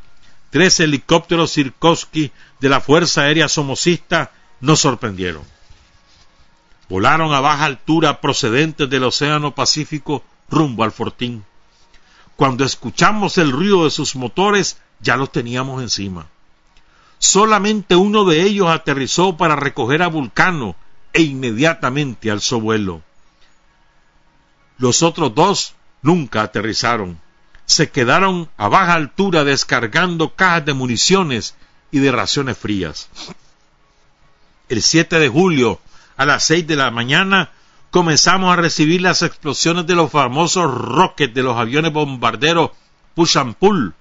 tres 0.49 0.79
helicópteros 0.79 1.51
Sirkowski 1.51 2.31
de 2.59 2.69
la 2.69 2.79
Fuerza 2.79 3.23
Aérea 3.23 3.49
Somocista 3.49 4.31
nos 4.61 4.79
sorprendieron 4.79 5.43
volaron 6.89 7.33
a 7.33 7.39
baja 7.39 7.65
altura 7.65 8.19
procedentes 8.19 8.89
del 8.89 9.03
Océano 9.03 9.53
Pacífico 9.53 10.23
rumbo 10.49 10.83
al 10.83 10.91
Fortín. 10.91 11.45
Cuando 12.35 12.65
escuchamos 12.65 13.37
el 13.37 13.51
ruido 13.51 13.85
de 13.85 13.91
sus 13.91 14.15
motores, 14.15 14.81
ya 14.99 15.15
los 15.15 15.31
teníamos 15.31 15.81
encima. 15.83 16.27
Solamente 17.19 17.95
uno 17.95 18.25
de 18.25 18.43
ellos 18.43 18.69
aterrizó 18.69 19.37
para 19.37 19.55
recoger 19.55 20.01
a 20.01 20.07
Vulcano 20.07 20.75
e 21.13 21.21
inmediatamente 21.21 22.31
alzó 22.31 22.59
vuelo. 22.59 23.01
Los 24.77 25.03
otros 25.03 25.35
dos 25.35 25.75
nunca 26.01 26.41
aterrizaron. 26.41 27.19
Se 27.65 27.91
quedaron 27.91 28.49
a 28.57 28.69
baja 28.69 28.93
altura 28.93 29.43
descargando 29.43 30.33
cajas 30.33 30.65
de 30.65 30.73
municiones 30.73 31.55
y 31.91 31.99
de 31.99 32.11
raciones 32.11 32.57
frías. 32.57 33.09
El 34.69 34.81
7 34.81 35.19
de 35.19 35.29
julio 35.29 35.79
a 36.15 36.25
las 36.25 36.45
seis 36.45 36.65
de 36.65 36.75
la 36.75 36.89
mañana 36.89 37.51
comenzamos 37.91 38.51
a 38.53 38.61
recibir 38.61 39.01
las 39.01 39.21
explosiones 39.21 39.87
de 39.87 39.95
los 39.95 40.11
famosos 40.11 40.73
rockets 40.73 41.33
de 41.33 41.43
los 41.43 41.57
aviones 41.57 41.91
bombarderos 41.91 42.71
Push 43.15 43.37
and 43.37 43.55
Pull, 43.55 43.93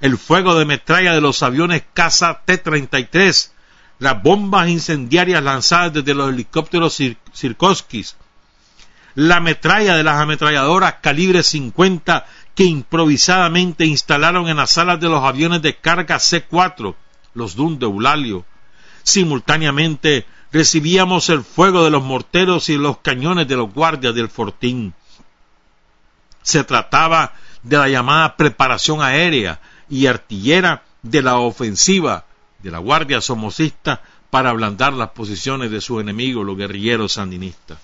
el 0.00 0.16
fuego 0.16 0.54
de 0.54 0.64
metralla 0.64 1.12
de 1.12 1.20
los 1.20 1.42
aviones 1.42 1.82
caza 1.92 2.42
T-33, 2.44 3.50
las 3.98 4.22
bombas 4.22 4.68
incendiarias 4.68 5.42
lanzadas 5.42 5.92
desde 5.92 6.14
los 6.14 6.30
helicópteros 6.30 6.98
Sirkoskis, 7.32 8.16
la 9.14 9.40
metralla 9.40 9.96
de 9.96 10.04
las 10.04 10.20
ametralladoras 10.20 10.96
calibre 11.02 11.42
50 11.42 12.26
que 12.54 12.64
improvisadamente 12.64 13.84
instalaron 13.84 14.48
en 14.48 14.58
las 14.58 14.70
salas 14.70 15.00
de 15.00 15.08
los 15.08 15.24
aviones 15.24 15.62
de 15.62 15.76
carga 15.76 16.18
C-4, 16.18 16.94
los 17.34 17.56
Dun 17.56 17.78
de 17.78 17.86
Eulalio. 17.86 18.44
Simultáneamente 19.02 20.26
recibíamos 20.52 21.28
el 21.30 21.42
fuego 21.42 21.84
de 21.84 21.90
los 21.90 22.02
morteros 22.04 22.68
y 22.68 22.76
los 22.76 22.98
cañones 22.98 23.48
de 23.48 23.56
los 23.56 23.72
guardias 23.72 24.14
del 24.14 24.28
fortín. 24.28 24.94
Se 26.42 26.62
trataba 26.64 27.32
de 27.62 27.76
la 27.76 27.88
llamada 27.88 28.36
preparación 28.36 29.02
aérea 29.02 29.60
y 29.88 30.06
artillera 30.06 30.82
de 31.02 31.22
la 31.22 31.38
ofensiva 31.38 32.24
de 32.62 32.70
la 32.70 32.78
Guardia 32.78 33.20
Somocista 33.20 34.02
para 34.30 34.50
ablandar 34.50 34.92
las 34.92 35.10
posiciones 35.10 35.70
de 35.70 35.80
sus 35.80 36.00
enemigos, 36.00 36.44
los 36.44 36.56
guerrilleros 36.56 37.12
sandinistas. 37.12 37.78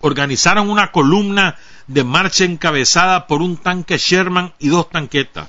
Organizaron 0.00 0.70
una 0.70 0.92
columna 0.92 1.56
de 1.86 2.04
marcha 2.04 2.44
encabezada 2.44 3.26
por 3.26 3.42
un 3.42 3.56
tanque 3.56 3.98
Sherman 3.98 4.52
y 4.58 4.68
dos 4.68 4.90
tanquetas. 4.90 5.48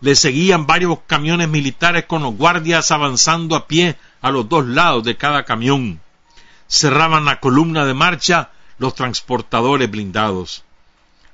Le 0.00 0.14
seguían 0.14 0.66
varios 0.66 0.98
camiones 1.06 1.48
militares 1.48 2.06
con 2.06 2.22
los 2.22 2.34
guardias 2.34 2.90
avanzando 2.90 3.56
a 3.56 3.66
pie 3.66 3.96
a 4.20 4.30
los 4.30 4.48
dos 4.48 4.66
lados 4.66 5.04
de 5.04 5.16
cada 5.16 5.44
camión. 5.44 6.00
Cerraban 6.68 7.24
la 7.24 7.40
columna 7.40 7.84
de 7.84 7.94
marcha 7.94 8.50
los 8.78 8.94
transportadores 8.94 9.90
blindados. 9.90 10.64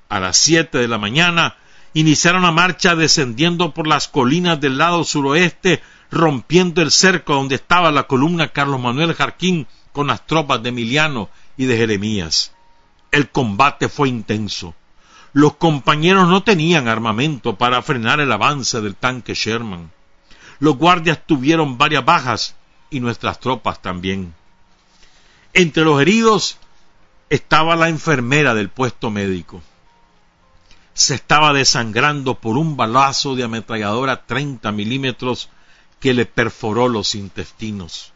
A 0.08 0.20
las 0.20 0.36
siete 0.36 0.78
de 0.78 0.88
la 0.88 0.98
mañana 0.98 1.56
iniciaron 1.94 2.42
la 2.42 2.52
marcha 2.52 2.94
descendiendo 2.94 3.72
por 3.72 3.86
las 3.86 4.08
colinas 4.08 4.60
del 4.60 4.76
lado 4.78 5.04
suroeste, 5.04 5.80
rompiendo 6.10 6.82
el 6.82 6.90
cerco 6.90 7.34
donde 7.34 7.54
estaba 7.54 7.90
la 7.90 8.04
columna 8.04 8.48
Carlos 8.48 8.80
Manuel 8.80 9.14
Jarquín 9.14 9.66
con 9.92 10.08
las 10.08 10.26
tropas 10.26 10.62
de 10.62 10.68
Emiliano 10.68 11.30
y 11.56 11.64
de 11.64 11.76
Jeremías. 11.76 12.52
El 13.10 13.30
combate 13.30 13.88
fue 13.88 14.08
intenso. 14.08 14.74
Los 15.32 15.54
compañeros 15.54 16.28
no 16.28 16.42
tenían 16.42 16.88
armamento 16.88 17.56
para 17.56 17.80
frenar 17.82 18.20
el 18.20 18.30
avance 18.30 18.80
del 18.80 18.96
tanque 18.96 19.34
Sherman. 19.34 19.90
Los 20.58 20.76
guardias 20.76 21.20
tuvieron 21.26 21.78
varias 21.78 22.04
bajas 22.04 22.56
y 22.90 23.00
nuestras 23.00 23.38
tropas 23.40 23.82
también. 23.82 24.34
Entre 25.52 25.84
los 25.84 26.00
heridos 26.00 26.58
estaba 27.30 27.76
la 27.76 27.88
enfermera 27.88 28.54
del 28.54 28.68
puesto 28.68 29.10
médico. 29.10 29.62
Se 30.94 31.16
estaba 31.16 31.52
desangrando 31.52 32.36
por 32.36 32.56
un 32.56 32.76
balazo 32.76 33.34
de 33.34 33.42
ametralladora 33.42 34.26
30 34.26 34.70
milímetros 34.70 35.50
que 35.98 36.14
le 36.14 36.24
perforó 36.24 36.88
los 36.88 37.16
intestinos. 37.16 38.12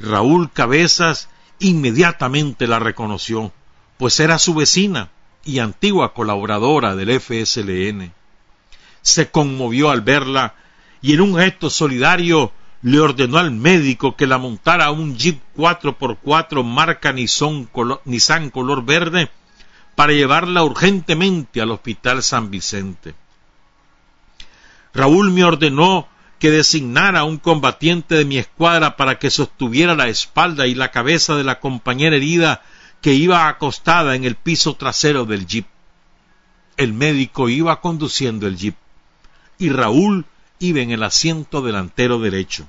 Raúl 0.00 0.50
Cabezas 0.52 1.28
inmediatamente 1.60 2.66
la 2.66 2.80
reconoció, 2.80 3.52
pues 3.96 4.18
era 4.18 4.38
su 4.38 4.54
vecina 4.54 5.10
y 5.44 5.60
antigua 5.60 6.14
colaboradora 6.14 6.96
del 6.96 7.20
FSLN. 7.20 8.12
Se 9.02 9.30
conmovió 9.30 9.90
al 9.90 10.02
verla 10.02 10.54
y 11.00 11.14
en 11.14 11.20
un 11.20 11.36
gesto 11.36 11.70
solidario 11.70 12.52
le 12.82 12.98
ordenó 12.98 13.38
al 13.38 13.52
médico 13.52 14.16
que 14.16 14.26
la 14.26 14.38
montara 14.38 14.86
a 14.86 14.90
un 14.90 15.16
Jeep 15.16 15.40
4x4 15.56 16.64
marca 16.64 17.12
Nissan 17.12 18.50
color 18.50 18.84
verde 18.84 19.30
para 19.98 20.12
llevarla 20.12 20.62
urgentemente 20.62 21.60
al 21.60 21.72
Hospital 21.72 22.22
San 22.22 22.52
Vicente. 22.52 23.16
Raúl 24.94 25.32
me 25.32 25.42
ordenó 25.42 26.06
que 26.38 26.52
designara 26.52 27.18
a 27.18 27.24
un 27.24 27.38
combatiente 27.38 28.14
de 28.14 28.24
mi 28.24 28.38
escuadra 28.38 28.96
para 28.96 29.18
que 29.18 29.28
sostuviera 29.28 29.96
la 29.96 30.06
espalda 30.06 30.68
y 30.68 30.76
la 30.76 30.92
cabeza 30.92 31.34
de 31.34 31.42
la 31.42 31.58
compañera 31.58 32.14
herida 32.14 32.62
que 33.00 33.14
iba 33.14 33.48
acostada 33.48 34.14
en 34.14 34.22
el 34.22 34.36
piso 34.36 34.76
trasero 34.76 35.24
del 35.24 35.48
jeep. 35.48 35.66
El 36.76 36.92
médico 36.92 37.48
iba 37.48 37.80
conduciendo 37.80 38.46
el 38.46 38.56
jeep 38.56 38.76
y 39.58 39.70
Raúl 39.70 40.26
iba 40.60 40.78
en 40.78 40.92
el 40.92 41.02
asiento 41.02 41.60
delantero 41.60 42.20
derecho. 42.20 42.68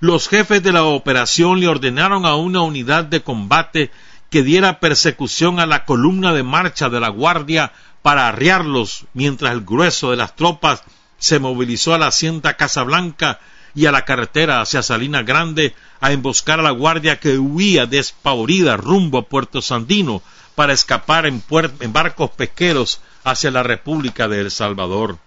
Los 0.00 0.28
jefes 0.28 0.60
de 0.60 0.72
la 0.72 0.82
operación 0.82 1.60
le 1.60 1.68
ordenaron 1.68 2.26
a 2.26 2.34
una 2.34 2.62
unidad 2.62 3.04
de 3.04 3.22
combate 3.22 3.92
que 4.30 4.42
diera 4.42 4.80
persecución 4.80 5.60
a 5.60 5.66
la 5.66 5.84
columna 5.84 6.32
de 6.32 6.42
marcha 6.42 6.88
de 6.88 7.00
la 7.00 7.08
guardia 7.08 7.72
para 8.02 8.28
arriarlos 8.28 9.06
mientras 9.14 9.52
el 9.52 9.62
grueso 9.62 10.10
de 10.10 10.16
las 10.16 10.36
tropas 10.36 10.82
se 11.18 11.38
movilizó 11.38 11.94
a 11.94 11.98
la 11.98 12.08
hacienda 12.08 12.54
Casablanca 12.54 13.40
y 13.74 13.86
a 13.86 13.92
la 13.92 14.04
carretera 14.04 14.60
hacia 14.60 14.82
Salinas 14.82 15.24
Grande 15.24 15.74
a 16.00 16.12
emboscar 16.12 16.60
a 16.60 16.62
la 16.62 16.70
guardia 16.70 17.18
que 17.18 17.38
huía 17.38 17.86
despavorida 17.86 18.76
rumbo 18.76 19.18
a 19.18 19.28
Puerto 19.28 19.62
Sandino 19.62 20.22
para 20.54 20.72
escapar 20.72 21.26
en, 21.26 21.42
en 21.80 21.92
barcos 21.92 22.30
pesqueros 22.30 23.00
hacia 23.24 23.50
la 23.50 23.62
República 23.62 24.28
de 24.28 24.40
El 24.40 24.50
Salvador. 24.50 25.18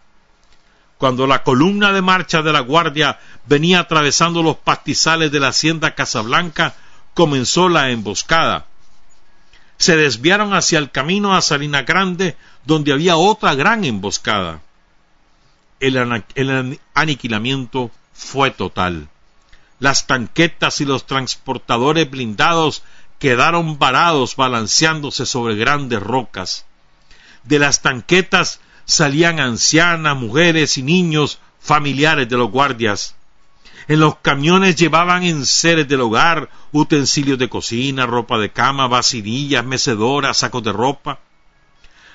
Cuando 0.97 1.27
la 1.27 1.43
columna 1.43 1.91
de 1.91 2.01
marcha 2.01 2.41
de 2.41 2.53
la 2.53 2.61
Guardia 2.61 3.19
venía 3.45 3.79
atravesando 3.79 4.41
los 4.41 4.57
pastizales 4.57 5.31
de 5.31 5.39
la 5.39 5.49
hacienda 5.49 5.93
Casablanca, 5.95 6.75
comenzó 7.13 7.69
la 7.69 7.91
emboscada. 7.91 8.65
Se 9.78 9.95
desviaron 9.95 10.53
hacia 10.53 10.80
el 10.80 10.91
camino 10.91 11.36
a 11.36 11.41
Salina 11.41 11.84
Grande, 11.84 12.36
donde 12.65 12.93
había 12.93 13.17
otra 13.17 13.55
gran 13.55 13.84
emboscada. 13.84 14.61
El, 15.80 16.23
el 16.36 16.80
aniquilamiento 16.93 17.91
fue 18.13 18.51
total. 18.51 19.09
Las 19.80 20.07
tanquetas 20.07 20.82
y 20.82 20.86
los 20.86 21.05
transportadores 21.05 22.09
blindados 22.09 22.84
quedaron 23.19 23.78
varados 23.78 24.36
balanceándose 24.36 25.25
sobre 25.25 25.55
grandes 25.55 26.01
rocas. 26.01 26.65
De 27.43 27.59
las 27.59 27.82
tanquetas 27.82 28.59
salían 28.86 29.39
ancianas, 29.39 30.17
mujeres 30.17 30.78
y 30.78 30.84
niños 30.84 31.39
familiares 31.59 32.28
de 32.30 32.38
los 32.38 32.49
guardias. 32.49 33.15
En 33.88 34.01
los 34.01 34.17
camiones 34.17 34.75
llevaban 34.75 35.23
enseres 35.23 35.88
del 35.88 36.01
hogar, 36.01 36.49
utensilios 36.73 37.39
de 37.39 37.47
cocina, 37.47 38.05
ropa 38.05 38.38
de 38.38 38.51
cama, 38.51 38.88
vasinillas, 38.88 39.63
mecedoras, 39.63 40.38
sacos 40.38 40.63
de 40.63 40.73
ropa. 40.73 41.19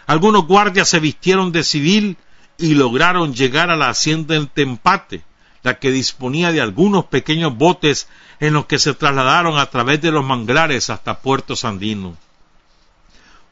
Algunos 0.06 0.46
guardias 0.46 0.88
se 0.88 1.00
vistieron 1.00 1.50
de 1.50 1.64
civil 1.64 2.18
y 2.58 2.74
lograron 2.74 3.32
llegar 3.32 3.70
a 3.70 3.76
la 3.76 3.88
hacienda 3.88 4.34
del 4.34 4.48
Tempate, 4.48 5.24
la 5.62 5.78
que 5.78 5.90
disponía 5.90 6.52
de 6.52 6.60
algunos 6.60 7.06
pequeños 7.06 7.56
botes 7.56 8.08
en 8.40 8.52
los 8.52 8.66
que 8.66 8.78
se 8.78 8.92
trasladaron 8.92 9.58
a 9.58 9.66
través 9.66 10.02
de 10.02 10.10
los 10.10 10.24
manglares 10.24 10.90
hasta 10.90 11.20
Puerto 11.20 11.56
Sandino. 11.56 12.16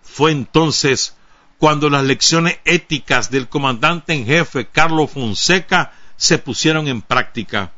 Fue 0.02 0.32
entonces 0.32 1.16
cuando 1.56 1.88
las 1.88 2.04
lecciones 2.04 2.58
éticas 2.64 3.30
del 3.30 3.48
comandante 3.48 4.12
en 4.12 4.26
jefe 4.26 4.66
Carlos 4.66 5.10
Fonseca 5.12 5.92
se 6.16 6.38
pusieron 6.38 6.88
en 6.88 7.00
práctica, 7.00 7.72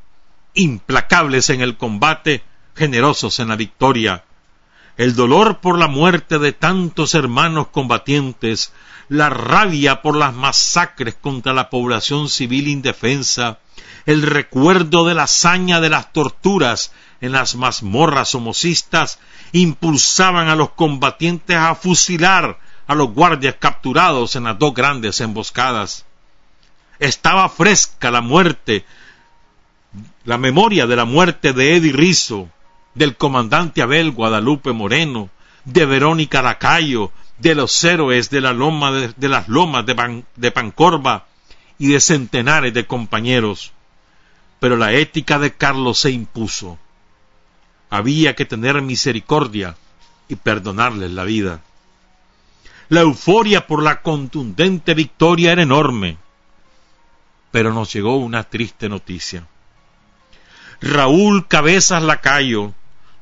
implacables 0.54 1.50
en 1.50 1.60
el 1.60 1.76
combate, 1.76 2.42
generosos 2.74 3.38
en 3.38 3.48
la 3.48 3.56
victoria. 3.56 4.24
El 4.96 5.14
dolor 5.14 5.60
por 5.60 5.78
la 5.78 5.88
muerte 5.88 6.38
de 6.38 6.52
tantos 6.52 7.14
hermanos 7.14 7.68
combatientes, 7.68 8.72
la 9.08 9.30
rabia 9.30 10.02
por 10.02 10.16
las 10.16 10.34
masacres 10.34 11.14
contra 11.14 11.52
la 11.52 11.70
población 11.70 12.28
civil 12.28 12.68
indefensa, 12.68 13.58
el 14.04 14.22
recuerdo 14.22 15.06
de 15.06 15.14
la 15.14 15.24
hazaña 15.24 15.80
de 15.80 15.90
las 15.90 16.12
torturas 16.12 16.92
en 17.20 17.32
las 17.32 17.54
mazmorras 17.54 18.34
homocistas, 18.34 19.18
impulsaban 19.52 20.48
a 20.48 20.56
los 20.56 20.70
combatientes 20.70 21.56
a 21.56 21.74
fusilar 21.74 22.58
a 22.86 22.94
los 22.94 23.10
guardias 23.10 23.56
capturados 23.58 24.36
en 24.36 24.44
las 24.44 24.58
dos 24.58 24.74
grandes 24.74 25.20
emboscadas. 25.20 26.04
Estaba 26.98 27.48
fresca 27.48 28.10
la 28.10 28.20
muerte, 28.20 28.84
la 30.24 30.38
memoria 30.38 30.86
de 30.86 30.96
la 30.96 31.04
muerte 31.04 31.52
de 31.52 31.76
Eddie 31.76 31.92
Rizzo, 31.92 32.48
del 32.94 33.16
comandante 33.16 33.82
Abel 33.82 34.12
Guadalupe 34.12 34.72
Moreno, 34.72 35.30
de 35.64 35.84
Verónica 35.86 36.42
Lacayo, 36.42 37.10
de 37.38 37.54
los 37.54 37.82
héroes 37.82 38.30
de, 38.30 38.40
la 38.40 38.52
loma 38.52 38.92
de, 38.92 39.28
las 39.28 39.48
lomas 39.48 39.84
de, 39.84 40.24
de 40.36 40.50
Pancorba 40.52 41.26
y 41.78 41.88
de 41.88 42.00
centenares 42.00 42.72
de 42.72 42.86
compañeros. 42.86 43.72
Pero 44.60 44.76
la 44.76 44.92
ética 44.92 45.38
de 45.38 45.52
Carlos 45.52 45.98
se 45.98 46.12
impuso. 46.12 46.78
Había 47.90 48.36
que 48.36 48.44
tener 48.44 48.80
misericordia 48.80 49.76
y 50.28 50.36
perdonarles 50.36 51.10
la 51.10 51.24
vida. 51.24 51.62
La 52.88 53.00
euforia 53.00 53.66
por 53.66 53.82
la 53.82 54.02
contundente 54.02 54.94
victoria 54.94 55.52
era 55.52 55.62
enorme. 55.62 56.18
Pero 57.50 57.72
nos 57.72 57.92
llegó 57.92 58.16
una 58.16 58.44
triste 58.44 58.88
noticia. 58.88 59.46
Raúl 60.82 61.46
Cabezas 61.46 62.02
Lacayo, 62.02 62.74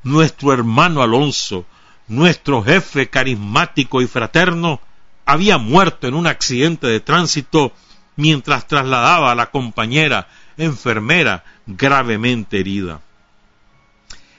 nuestro 0.03 0.55
hermano 0.55 1.03
Alonso, 1.03 1.67
nuestro 2.09 2.63
jefe 2.63 3.11
carismático 3.11 4.01
y 4.01 4.07
fraterno, 4.07 4.81
había 5.27 5.59
muerto 5.59 6.09
en 6.09 6.15
un 6.15 6.27
accidente 6.27 6.87
de 6.87 7.01
tránsito 7.01 7.75
mientras 8.17 8.67
trasladaba 8.67 9.31
a 9.31 9.35
la 9.35 9.51
compañera 9.51 10.29
enfermera 10.57 11.45
gravemente 11.67 12.61
herida. 12.61 13.03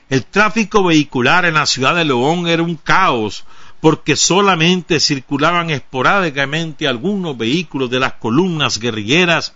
El 0.10 0.26
tráfico 0.26 0.84
vehicular 0.84 1.46
en 1.46 1.54
la 1.54 1.68
ciudad 1.68 1.94
de 1.94 2.06
León 2.06 2.48
era 2.48 2.64
un 2.64 2.76
caos 2.76 3.46
porque 3.82 4.16
solamente 4.16 5.00
circulaban 5.00 5.70
esporádicamente 5.70 6.88
algunos 6.88 7.38
vehículos 7.38 7.92
de 7.92 8.00
las 8.00 8.14
columnas 8.14 8.80
guerrilleras 8.80 9.54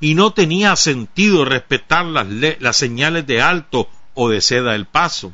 y 0.00 0.14
no 0.14 0.32
tenía 0.32 0.76
sentido 0.76 1.44
respetar 1.44 2.04
las, 2.04 2.26
las 2.60 2.76
señales 2.76 3.26
de 3.26 3.40
alto 3.40 3.88
o 4.14 4.28
de 4.28 4.40
ceda 4.40 4.72
del 4.72 4.86
paso. 4.86 5.32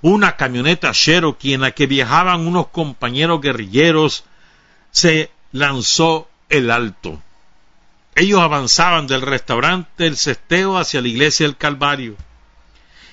Una 0.00 0.36
camioneta 0.36 0.92
Cherokee 0.92 1.54
en 1.54 1.62
la 1.62 1.72
que 1.72 1.86
viajaban 1.86 2.46
unos 2.46 2.68
compañeros 2.68 3.40
guerrilleros 3.40 4.24
se 4.90 5.30
lanzó 5.52 6.28
el 6.48 6.70
alto. 6.70 7.20
Ellos 8.14 8.40
avanzaban 8.40 9.06
del 9.06 9.22
restaurante 9.22 10.06
El 10.06 10.16
Cesteo 10.16 10.78
hacia 10.78 11.00
la 11.00 11.08
iglesia 11.08 11.46
del 11.46 11.56
Calvario. 11.56 12.16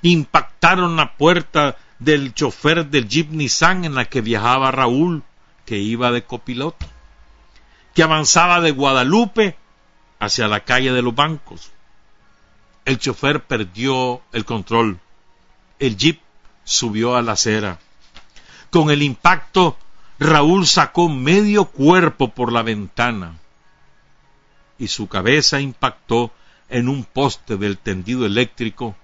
Impactaron 0.02 0.96
la 0.96 1.16
puerta 1.16 1.78
del 2.00 2.34
chofer 2.34 2.88
del 2.88 3.08
Jeep 3.08 3.32
Nissan 3.32 3.86
en 3.86 3.96
la 3.96 4.06
que 4.06 4.22
viajaba 4.22 4.72
Raúl, 4.72 5.24
que 5.66 5.78
iba 5.78 6.12
de 6.12 6.24
copiloto, 6.24 6.86
que 7.94 8.04
avanzaba 8.04 8.62
de 8.62 8.72
Guadalupe 8.72 9.58
hacia 10.20 10.48
la 10.48 10.62
calle 10.62 10.92
de 10.92 11.02
los 11.02 11.16
bancos. 11.16 11.72
El 12.86 13.00
chofer 13.00 13.44
perdió 13.44 14.22
el 14.32 14.46
control. 14.46 15.00
El 15.80 15.98
Jeep 15.98 16.20
subió 16.64 17.16
a 17.16 17.22
la 17.22 17.34
acera. 17.34 17.80
Con 18.70 18.92
el 18.92 19.02
impacto, 19.02 19.78
Raúl 20.20 20.66
sacó 20.66 21.10
medio 21.10 21.66
cuerpo 21.66 22.30
por 22.30 22.52
la 22.52 22.62
ventana 22.62 23.40
y 24.78 24.88
su 24.88 25.08
cabeza 25.08 25.62
impactó 25.62 26.32
en 26.70 26.90
un 26.90 27.04
poste 27.04 27.58
del 27.58 27.78
tendido 27.78 28.26
eléctrico, 28.26 28.96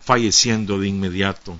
falleciendo 0.00 0.78
de 0.78 0.88
inmediato. 0.88 1.58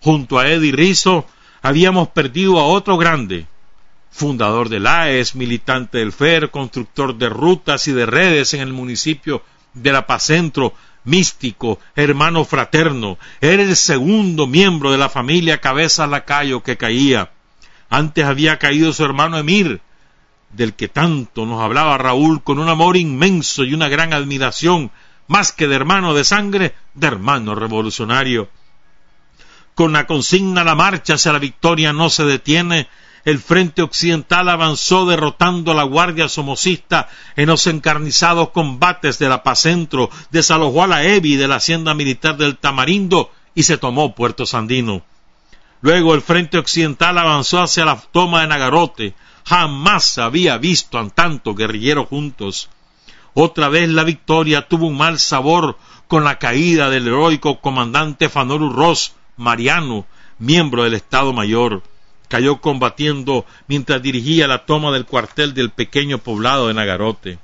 Junto 0.00 0.38
a 0.38 0.48
Eddie 0.48 0.72
Rizzo 0.72 1.26
habíamos 1.62 2.08
perdido 2.08 2.58
a 2.58 2.66
otro 2.66 2.96
grande, 2.96 3.46
fundador 4.10 4.68
del 4.68 4.86
AES, 4.86 5.34
militante 5.34 5.98
del 5.98 6.12
FER, 6.12 6.50
constructor 6.50 7.16
de 7.16 7.28
rutas 7.28 7.88
y 7.88 7.92
de 7.92 8.06
redes 8.06 8.54
en 8.54 8.60
el 8.60 8.72
municipio 8.72 9.42
de 9.74 9.92
La 9.92 10.06
Paz 10.06 10.24
Centro, 10.24 10.74
místico, 11.04 11.78
hermano 11.94 12.44
fraterno, 12.44 13.18
era 13.40 13.62
el 13.62 13.76
segundo 13.76 14.46
miembro 14.46 14.90
de 14.90 14.98
la 14.98 15.08
familia 15.08 15.60
Cabeza 15.60 16.06
Lacayo 16.06 16.62
que 16.62 16.76
caía. 16.76 17.30
Antes 17.90 18.24
había 18.24 18.58
caído 18.58 18.92
su 18.92 19.04
hermano 19.04 19.38
Emir, 19.38 19.80
del 20.50 20.74
que 20.74 20.88
tanto 20.88 21.46
nos 21.46 21.62
hablaba 21.62 21.98
Raúl 21.98 22.42
con 22.42 22.58
un 22.58 22.68
amor 22.68 22.96
inmenso 22.96 23.64
y 23.64 23.74
una 23.74 23.88
gran 23.88 24.12
admiración, 24.12 24.90
más 25.26 25.52
que 25.52 25.68
de 25.68 25.76
hermano 25.76 26.14
de 26.14 26.24
sangre, 26.24 26.74
de 26.94 27.06
hermano 27.06 27.54
revolucionario 27.54 28.48
con 29.78 29.92
la 29.92 30.08
consigna 30.08 30.64
la 30.64 30.74
marcha 30.74 31.14
hacia 31.14 31.30
la 31.30 31.38
victoria 31.38 31.92
no 31.92 32.10
se 32.10 32.24
detiene, 32.24 32.88
el 33.28 33.40
frente 33.40 33.82
occidental 33.82 34.48
avanzó 34.48 35.04
derrotando 35.04 35.72
a 35.72 35.74
la 35.74 35.82
guardia 35.82 36.30
somocista 36.30 37.10
en 37.36 37.48
los 37.48 37.66
encarnizados 37.66 38.48
combates 38.52 39.18
de 39.18 39.28
la 39.28 39.42
Paz 39.42 39.58
Centro, 39.60 40.08
desalojó 40.30 40.84
a 40.84 40.86
la 40.86 41.04
EBI 41.04 41.36
de 41.36 41.46
la 41.46 41.56
hacienda 41.56 41.92
militar 41.92 42.38
del 42.38 42.56
Tamarindo 42.56 43.30
y 43.54 43.64
se 43.64 43.76
tomó 43.76 44.14
Puerto 44.14 44.46
Sandino. 44.46 45.02
Luego 45.82 46.14
el 46.14 46.22
frente 46.22 46.56
occidental 46.56 47.18
avanzó 47.18 47.60
hacia 47.60 47.84
la 47.84 47.96
toma 47.96 48.40
de 48.40 48.46
Nagarote. 48.46 49.14
Jamás 49.44 50.16
había 50.16 50.56
visto 50.56 50.98
a 50.98 51.06
tantos 51.10 51.54
guerrilleros 51.54 52.08
juntos. 52.08 52.70
Otra 53.34 53.68
vez 53.68 53.90
la 53.90 54.04
victoria 54.04 54.68
tuvo 54.68 54.86
un 54.86 54.96
mal 54.96 55.18
sabor 55.18 55.76
con 56.06 56.24
la 56.24 56.38
caída 56.38 56.88
del 56.88 57.06
heroico 57.06 57.60
comandante 57.60 58.30
Fanoru 58.30 58.72
Ross, 58.72 59.12
Mariano, 59.36 60.06
miembro 60.38 60.84
del 60.84 60.94
Estado 60.94 61.34
Mayor, 61.34 61.82
cayó 62.28 62.60
combatiendo 62.60 63.44
mientras 63.66 64.02
dirigía 64.02 64.46
la 64.46 64.64
toma 64.66 64.92
del 64.92 65.06
cuartel 65.06 65.54
del 65.54 65.70
pequeño 65.70 66.18
poblado 66.18 66.68
de 66.68 66.74
Nagarote. 66.74 67.38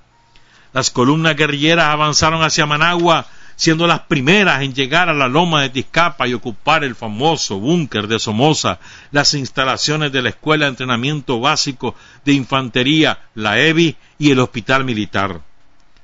Las 0.73 0.91
columnas 0.91 1.37
guerrilleras 1.37 1.87
avanzaron 1.87 2.43
hacia 2.43 2.67
Managua, 2.67 3.27
siendo 3.57 3.87
las 3.87 4.01
primeras 4.01 4.63
en 4.63 4.75
llegar 4.75 5.09
a 5.09 5.15
la 5.15 5.29
loma 5.29 5.63
de 5.63 5.71
Tizcapa 5.71 6.27
y 6.27 6.35
ocupar 6.35 6.83
el 6.83 6.97
famoso 6.97 7.59
búnker 7.61 8.09
de 8.09 8.19
Somoza, 8.19 8.81
las 9.13 9.35
instalaciones 9.35 10.13
de 10.13 10.23
la 10.23 10.31
Escuela 10.31 10.65
de 10.65 10.71
Entrenamiento 10.71 11.41
Básico 11.41 11.95
de 12.25 12.33
Infantería, 12.33 13.21
la 13.35 13.61
EBI 13.61 13.97
y 14.19 14.31
el 14.33 14.41
Hospital 14.41 14.85
Militar. 14.85 15.41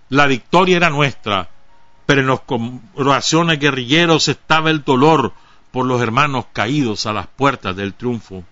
La 0.09 0.27
victoria 0.27 0.77
era 0.77 0.91
nuestra, 0.91 1.49
pero 2.07 2.21
en 2.21 2.29
los 2.29 2.41
corazones 2.41 3.59
guerrilleros 3.59 4.29
estaba 4.29 4.71
el 4.71 4.85
dolor 4.85 5.33
por 5.71 5.87
los 5.87 6.01
hermanos 6.01 6.47
caídos 6.53 7.07
a 7.07 7.13
las 7.13 7.27
puertas 7.27 7.77
del 7.77 7.95
triunfo. 7.95 8.45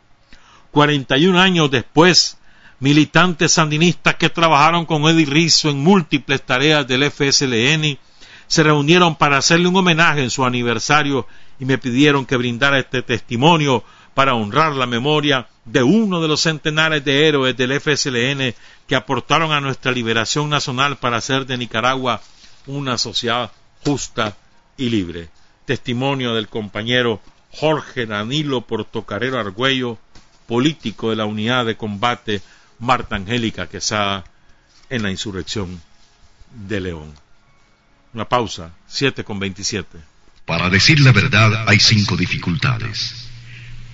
Cuarenta 0.70 1.16
y 1.16 1.26
un 1.26 1.36
años 1.36 1.70
después, 1.70 2.38
militantes 2.80 3.52
sandinistas 3.52 4.16
que 4.16 4.28
trabajaron 4.28 4.86
con 4.86 5.02
Eddie 5.04 5.26
Rizzo 5.26 5.70
en 5.70 5.78
múltiples 5.78 6.42
tareas 6.42 6.86
del 6.86 7.10
FSLN, 7.10 7.98
se 8.46 8.62
reunieron 8.62 9.16
para 9.16 9.38
hacerle 9.38 9.68
un 9.68 9.76
homenaje 9.76 10.22
en 10.22 10.30
su 10.30 10.44
aniversario 10.44 11.26
y 11.60 11.64
me 11.64 11.78
pidieron 11.78 12.24
que 12.24 12.36
brindara 12.36 12.78
este 12.78 13.02
testimonio 13.02 13.84
para 14.14 14.34
honrar 14.34 14.74
la 14.74 14.86
memoria 14.86 15.46
de 15.64 15.82
uno 15.82 16.20
de 16.20 16.28
los 16.28 16.40
centenares 16.40 17.04
de 17.04 17.28
héroes 17.28 17.56
del 17.56 17.78
FSLN 17.78 18.54
que 18.86 18.96
aportaron 18.96 19.52
a 19.52 19.60
nuestra 19.60 19.92
liberación 19.92 20.48
nacional 20.50 20.96
para 20.96 21.18
hacer 21.18 21.46
de 21.46 21.58
Nicaragua 21.58 22.20
una 22.66 22.98
sociedad 22.98 23.52
justa 23.84 24.36
y 24.76 24.88
libre. 24.88 25.28
Testimonio 25.66 26.34
del 26.34 26.48
compañero 26.48 27.20
Jorge 27.52 28.06
Danilo 28.06 28.62
Portocarero 28.62 29.38
Argüello, 29.38 29.98
político 30.48 31.10
de 31.10 31.16
la 31.16 31.26
unidad 31.26 31.66
de 31.66 31.76
combate 31.76 32.40
Marta 32.80 33.16
Angélica 33.16 33.68
Quesada 33.68 34.24
en 34.88 35.02
la 35.02 35.10
insurrección 35.10 35.80
de 36.66 36.80
León. 36.80 37.12
Una 38.14 38.24
pausa, 38.24 38.72
7 38.88 39.22
con 39.24 39.38
27. 39.38 39.98
Para 40.46 40.70
decir 40.70 41.00
la 41.00 41.12
verdad 41.12 41.68
hay 41.68 41.78
cinco 41.78 42.16
dificultades. 42.16 43.28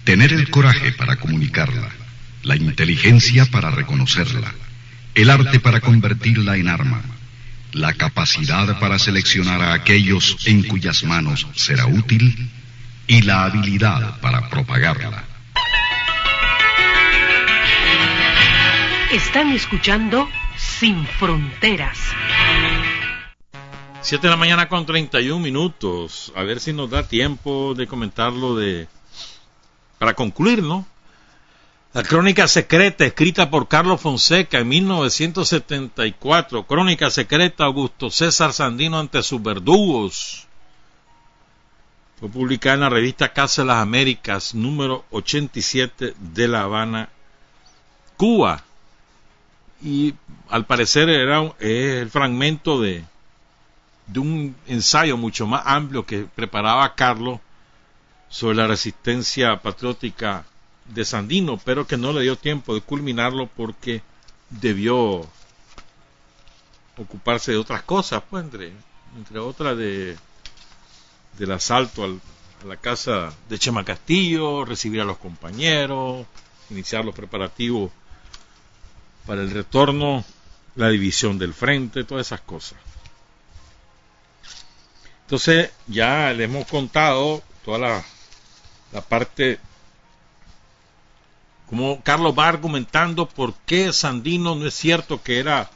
Tener 0.04 0.32
el 0.32 0.48
coraje 0.48 0.92
para 0.92 1.16
comunicarla, 1.16 1.90
la 2.44 2.54
inteligencia 2.54 3.46
para 3.46 3.72
reconocerla, 3.72 4.54
el 5.16 5.30
arte 5.30 5.58
para 5.58 5.80
convertirla 5.80 6.56
en 6.56 6.68
arma, 6.68 7.02
la 7.72 7.94
capacidad 7.94 8.78
para 8.78 9.00
seleccionar 9.00 9.60
a 9.60 9.72
aquellos 9.74 10.36
en 10.46 10.62
cuyas 10.62 11.02
manos 11.02 11.48
será 11.56 11.86
útil 11.86 12.48
y 13.08 13.22
la 13.22 13.42
habilidad 13.44 14.20
para 14.20 14.48
propagarla. 14.48 15.24
Están 19.14 19.52
escuchando 19.52 20.28
Sin 20.56 21.06
Fronteras. 21.06 21.96
Siete 24.00 24.26
de 24.26 24.30
la 24.32 24.36
mañana 24.36 24.68
con 24.68 24.84
31 24.84 25.38
minutos. 25.38 26.32
A 26.34 26.42
ver 26.42 26.58
si 26.58 26.72
nos 26.72 26.90
da 26.90 27.06
tiempo 27.06 27.74
de 27.76 27.86
comentarlo 27.86 28.56
de... 28.56 28.88
Para 30.00 30.14
concluir, 30.14 30.64
¿no? 30.64 30.84
La 31.92 32.02
crónica 32.02 32.48
secreta 32.48 33.04
escrita 33.04 33.50
por 33.50 33.68
Carlos 33.68 34.00
Fonseca 34.00 34.58
en 34.58 34.66
1974. 34.66 36.66
Crónica 36.66 37.08
secreta 37.08 37.66
Augusto 37.66 38.10
César 38.10 38.52
Sandino 38.52 38.98
ante 38.98 39.22
sus 39.22 39.40
verdugos. 39.40 40.48
Fue 42.18 42.28
publicada 42.28 42.74
en 42.74 42.80
la 42.80 42.90
revista 42.90 43.32
Casa 43.32 43.62
de 43.62 43.68
las 43.68 43.76
Américas, 43.76 44.56
número 44.56 45.04
87 45.12 46.16
de 46.18 46.48
La 46.48 46.62
Habana, 46.62 47.10
Cuba. 48.16 48.64
Y 49.84 50.14
al 50.48 50.64
parecer 50.64 51.10
era 51.10 51.52
el 51.60 52.10
fragmento 52.10 52.80
de, 52.80 53.04
de 54.06 54.18
un 54.18 54.56
ensayo 54.66 55.18
mucho 55.18 55.46
más 55.46 55.62
amplio 55.66 56.06
que 56.06 56.26
preparaba 56.34 56.94
Carlos 56.94 57.38
sobre 58.30 58.56
la 58.56 58.66
resistencia 58.66 59.60
patriótica 59.60 60.46
de 60.86 61.04
Sandino, 61.04 61.60
pero 61.62 61.86
que 61.86 61.98
no 61.98 62.14
le 62.14 62.22
dio 62.22 62.36
tiempo 62.36 62.74
de 62.74 62.80
culminarlo 62.80 63.46
porque 63.46 64.02
debió 64.48 65.26
ocuparse 66.96 67.52
de 67.52 67.58
otras 67.58 67.82
cosas, 67.82 68.22
pues 68.28 68.42
entre, 68.44 68.72
entre 69.16 69.38
otras 69.38 69.76
de 69.76 70.16
del 71.38 71.52
asalto 71.52 72.04
a 72.04 72.66
la 72.66 72.76
casa 72.76 73.32
de 73.48 73.58
Chema 73.58 73.84
Castillo, 73.84 74.64
recibir 74.64 75.00
a 75.00 75.04
los 75.04 75.18
compañeros, 75.18 76.26
iniciar 76.70 77.04
los 77.04 77.14
preparativos 77.14 77.90
para 79.26 79.42
el 79.42 79.50
retorno, 79.50 80.24
la 80.76 80.88
división 80.88 81.38
del 81.38 81.54
frente, 81.54 82.04
todas 82.04 82.26
esas 82.26 82.40
cosas. 82.40 82.78
Entonces 85.22 85.70
ya 85.86 86.32
le 86.32 86.44
hemos 86.44 86.66
contado 86.66 87.42
toda 87.64 87.78
la, 88.92 89.02
parte, 89.08 89.58
como 91.68 92.02
Carlos 92.02 92.34
va 92.38 92.48
argumentando 92.48 93.26
por 93.28 93.54
qué 93.66 93.92
Sandino 93.92 94.54
no 94.54 94.66
es 94.66 94.74
cierto 94.74 95.22
que 95.22 95.38
era, 95.38 95.70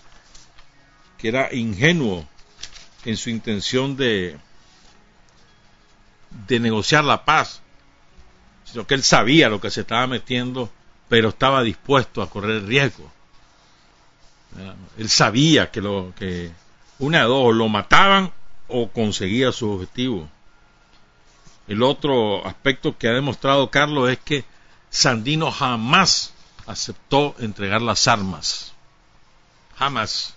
que 1.16 1.28
era 1.28 1.54
ingenuo 1.54 2.26
en 3.04 3.16
su 3.16 3.30
intención 3.30 3.96
de, 3.96 4.38
de 6.46 6.60
negociar 6.60 7.04
la 7.04 7.24
paz, 7.24 7.62
sino 8.64 8.86
que 8.86 8.94
él 8.94 9.02
sabía 9.02 9.48
lo 9.48 9.62
que 9.62 9.70
se 9.70 9.80
estaba 9.80 10.06
metiendo, 10.06 10.70
pero 11.08 11.30
estaba 11.30 11.62
dispuesto 11.62 12.20
a 12.20 12.28
correr 12.28 12.66
riesgo. 12.66 13.10
Él 14.96 15.08
sabía 15.08 15.70
que, 15.70 15.80
lo, 15.80 16.12
que 16.16 16.50
una 16.98 17.18
de 17.18 17.24
dos, 17.24 17.54
lo 17.54 17.68
mataban 17.68 18.32
o 18.68 18.88
conseguía 18.88 19.52
su 19.52 19.70
objetivo. 19.70 20.28
El 21.66 21.82
otro 21.82 22.46
aspecto 22.46 22.96
que 22.96 23.08
ha 23.08 23.12
demostrado 23.12 23.70
Carlos 23.70 24.10
es 24.10 24.18
que 24.18 24.44
Sandino 24.90 25.50
jamás 25.50 26.32
aceptó 26.66 27.34
entregar 27.38 27.82
las 27.82 28.08
armas. 28.08 28.72
Jamás. 29.76 30.34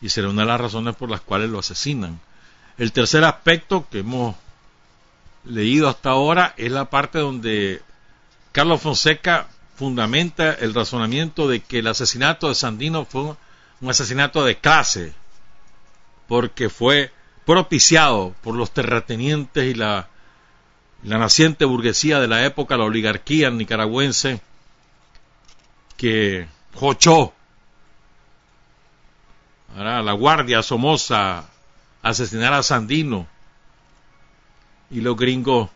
Y 0.00 0.08
será 0.08 0.28
una 0.28 0.42
de 0.42 0.48
las 0.48 0.60
razones 0.60 0.96
por 0.96 1.10
las 1.10 1.20
cuales 1.20 1.50
lo 1.50 1.58
asesinan. 1.58 2.20
El 2.78 2.92
tercer 2.92 3.24
aspecto 3.24 3.86
que 3.90 4.00
hemos 4.00 4.34
leído 5.44 5.88
hasta 5.88 6.10
ahora 6.10 6.54
es 6.56 6.72
la 6.72 6.90
parte 6.90 7.18
donde 7.18 7.82
Carlos 8.52 8.80
Fonseca 8.80 9.48
fundamenta 9.74 10.52
el 10.52 10.74
razonamiento 10.74 11.48
de 11.48 11.60
que 11.60 11.78
el 11.80 11.86
asesinato 11.86 12.48
de 12.48 12.54
Sandino 12.54 13.04
fue 13.04 13.34
un 13.80 13.90
asesinato 13.90 14.44
de 14.44 14.58
clase, 14.58 15.14
porque 16.28 16.68
fue 16.68 17.12
propiciado 17.44 18.34
por 18.42 18.54
los 18.54 18.72
terratenientes 18.72 19.64
y 19.64 19.74
la, 19.74 20.08
la 21.02 21.18
naciente 21.18 21.64
burguesía 21.64 22.20
de 22.20 22.28
la 22.28 22.44
época, 22.44 22.76
la 22.76 22.84
oligarquía 22.84 23.50
nicaragüense, 23.50 24.40
que 25.96 26.46
jochó 26.74 27.32
a 29.76 30.02
la 30.02 30.12
guardia 30.12 30.62
Somoza 30.62 31.44
asesinar 32.02 32.52
a 32.52 32.62
Sandino 32.62 33.26
y 34.90 35.00
los 35.00 35.16
gringos 35.16 35.70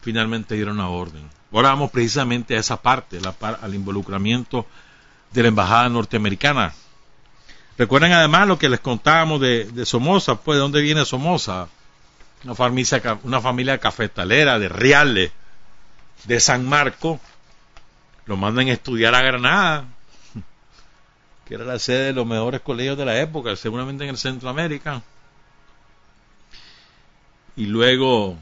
finalmente 0.00 0.54
dieron 0.54 0.78
la 0.78 0.88
orden. 0.88 1.28
Ahora 1.52 1.70
vamos 1.70 1.90
precisamente 1.90 2.56
a 2.56 2.60
esa 2.60 2.80
parte, 2.80 3.18
al 3.60 3.74
involucramiento 3.74 4.66
de 5.32 5.42
la 5.42 5.48
embajada 5.48 5.88
norteamericana. 5.88 6.72
Recuerden 7.76 8.12
además 8.12 8.46
lo 8.46 8.58
que 8.58 8.68
les 8.68 8.80
contábamos 8.80 9.40
de, 9.40 9.84
Somoza, 9.84 10.36
pues 10.36 10.56
de 10.56 10.60
dónde 10.60 10.80
viene 10.80 11.04
Somoza, 11.04 11.68
una 12.44 12.54
familia, 12.54 13.18
una 13.24 13.40
familia 13.40 13.78
cafetalera 13.78 14.58
de 14.58 14.68
Reales, 14.68 15.32
de 16.24 16.40
San 16.40 16.68
Marco, 16.68 17.18
lo 18.26 18.36
mandan 18.36 18.68
a 18.68 18.72
estudiar 18.72 19.14
a 19.14 19.22
Granada, 19.22 19.86
que 21.46 21.54
era 21.54 21.64
la 21.64 21.78
sede 21.78 22.06
de 22.06 22.12
los 22.12 22.26
mejores 22.26 22.60
colegios 22.60 22.96
de 22.96 23.06
la 23.06 23.18
época, 23.18 23.56
seguramente 23.56 24.04
en 24.04 24.10
el 24.10 24.18
Centroamérica. 24.18 25.02
Y 27.56 27.66
luego 27.66 28.36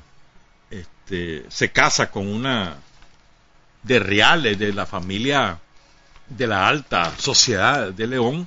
este, 0.70 1.46
se 1.48 1.70
casa 1.70 2.10
con 2.10 2.26
una 2.26 2.76
de 3.88 3.98
reales 3.98 4.58
de 4.58 4.72
la 4.72 4.84
familia 4.84 5.58
de 6.28 6.46
la 6.46 6.68
alta 6.68 7.10
sociedad 7.18 7.90
de 7.90 8.06
León. 8.06 8.46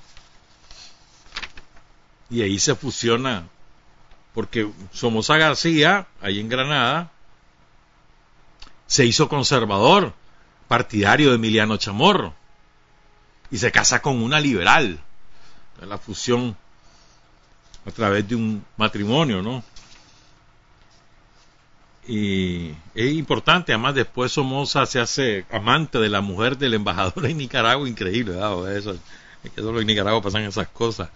Y 2.29 2.43
ahí 2.43 2.59
se 2.59 2.75
fusiona 2.75 3.47
porque 4.33 4.71
Somoza 4.93 5.37
García 5.37 6.07
ahí 6.21 6.39
en 6.39 6.47
Granada 6.47 7.11
se 8.85 9.05
hizo 9.05 9.27
conservador 9.27 10.13
partidario 10.67 11.29
de 11.29 11.35
Emiliano 11.35 11.75
Chamorro 11.77 12.33
y 13.49 13.57
se 13.57 13.71
casa 13.71 14.01
con 14.01 14.21
una 14.21 14.39
liberal. 14.39 14.99
La 15.81 15.97
fusión 15.97 16.55
a 17.85 17.91
través 17.91 18.27
de 18.29 18.35
un 18.35 18.63
matrimonio 18.77 19.41
no 19.41 19.63
y 22.07 22.71
es 22.95 23.13
importante, 23.13 23.73
además 23.73 23.95
después 23.95 24.31
Somoza 24.31 24.85
se 24.85 24.99
hace 24.99 25.45
amante 25.51 25.99
de 25.99 26.09
la 26.09 26.21
mujer 26.21 26.57
del 26.57 26.73
embajador 26.73 27.25
en 27.25 27.37
Nicaragua, 27.37 27.87
increíble, 27.87 28.33
Eso, 28.75 28.97
es 29.43 29.51
que 29.51 29.61
solo 29.61 29.81
en 29.81 29.87
Nicaragua 29.87 30.21
pasan 30.21 30.43
esas 30.43 30.67
cosas. 30.67 31.09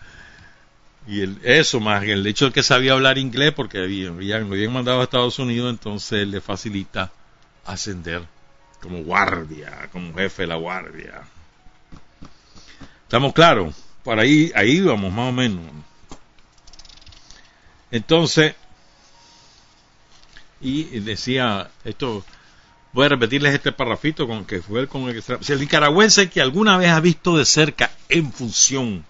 Y 1.07 1.21
eso 1.43 1.79
más, 1.79 2.03
el 2.03 2.25
hecho 2.25 2.45
de 2.45 2.51
que 2.51 2.63
sabía 2.63 2.93
hablar 2.93 3.17
inglés, 3.17 3.53
porque 3.53 3.79
habían, 3.79 4.17
lo 4.17 4.55
habían 4.55 4.73
mandado 4.73 5.01
a 5.01 5.03
Estados 5.03 5.37
Unidos, 5.37 5.69
entonces 5.69 6.27
le 6.27 6.41
facilita 6.41 7.11
ascender 7.65 8.23
como 8.81 9.03
guardia, 9.03 9.89
como 9.91 10.13
jefe 10.15 10.43
de 10.43 10.47
la 10.47 10.55
guardia. 10.55 11.23
¿Estamos 13.03 13.33
claros? 13.33 13.75
Por 14.03 14.19
ahí, 14.19 14.51
ahí 14.55 14.81
vamos, 14.81 15.11
más 15.11 15.29
o 15.29 15.31
menos. 15.31 15.63
Entonces, 17.91 18.55
y 20.61 20.83
decía, 20.99 21.69
esto 21.83 22.23
Voy 22.95 23.07
a 23.07 23.09
repetirles 23.09 23.53
este 23.53 23.73
parrafito 23.73 24.25
con 24.25 24.45
que 24.45 24.61
fue 24.61 24.87
con 24.87 25.09
el 25.09 25.21
que... 25.21 25.37
Si 25.41 25.51
el 25.51 25.59
nicaragüense 25.59 26.29
que 26.29 26.39
alguna 26.39 26.77
vez 26.77 26.91
ha 26.91 27.01
visto 27.01 27.35
de 27.35 27.43
cerca 27.43 27.91
en 28.07 28.31
función 28.31 29.03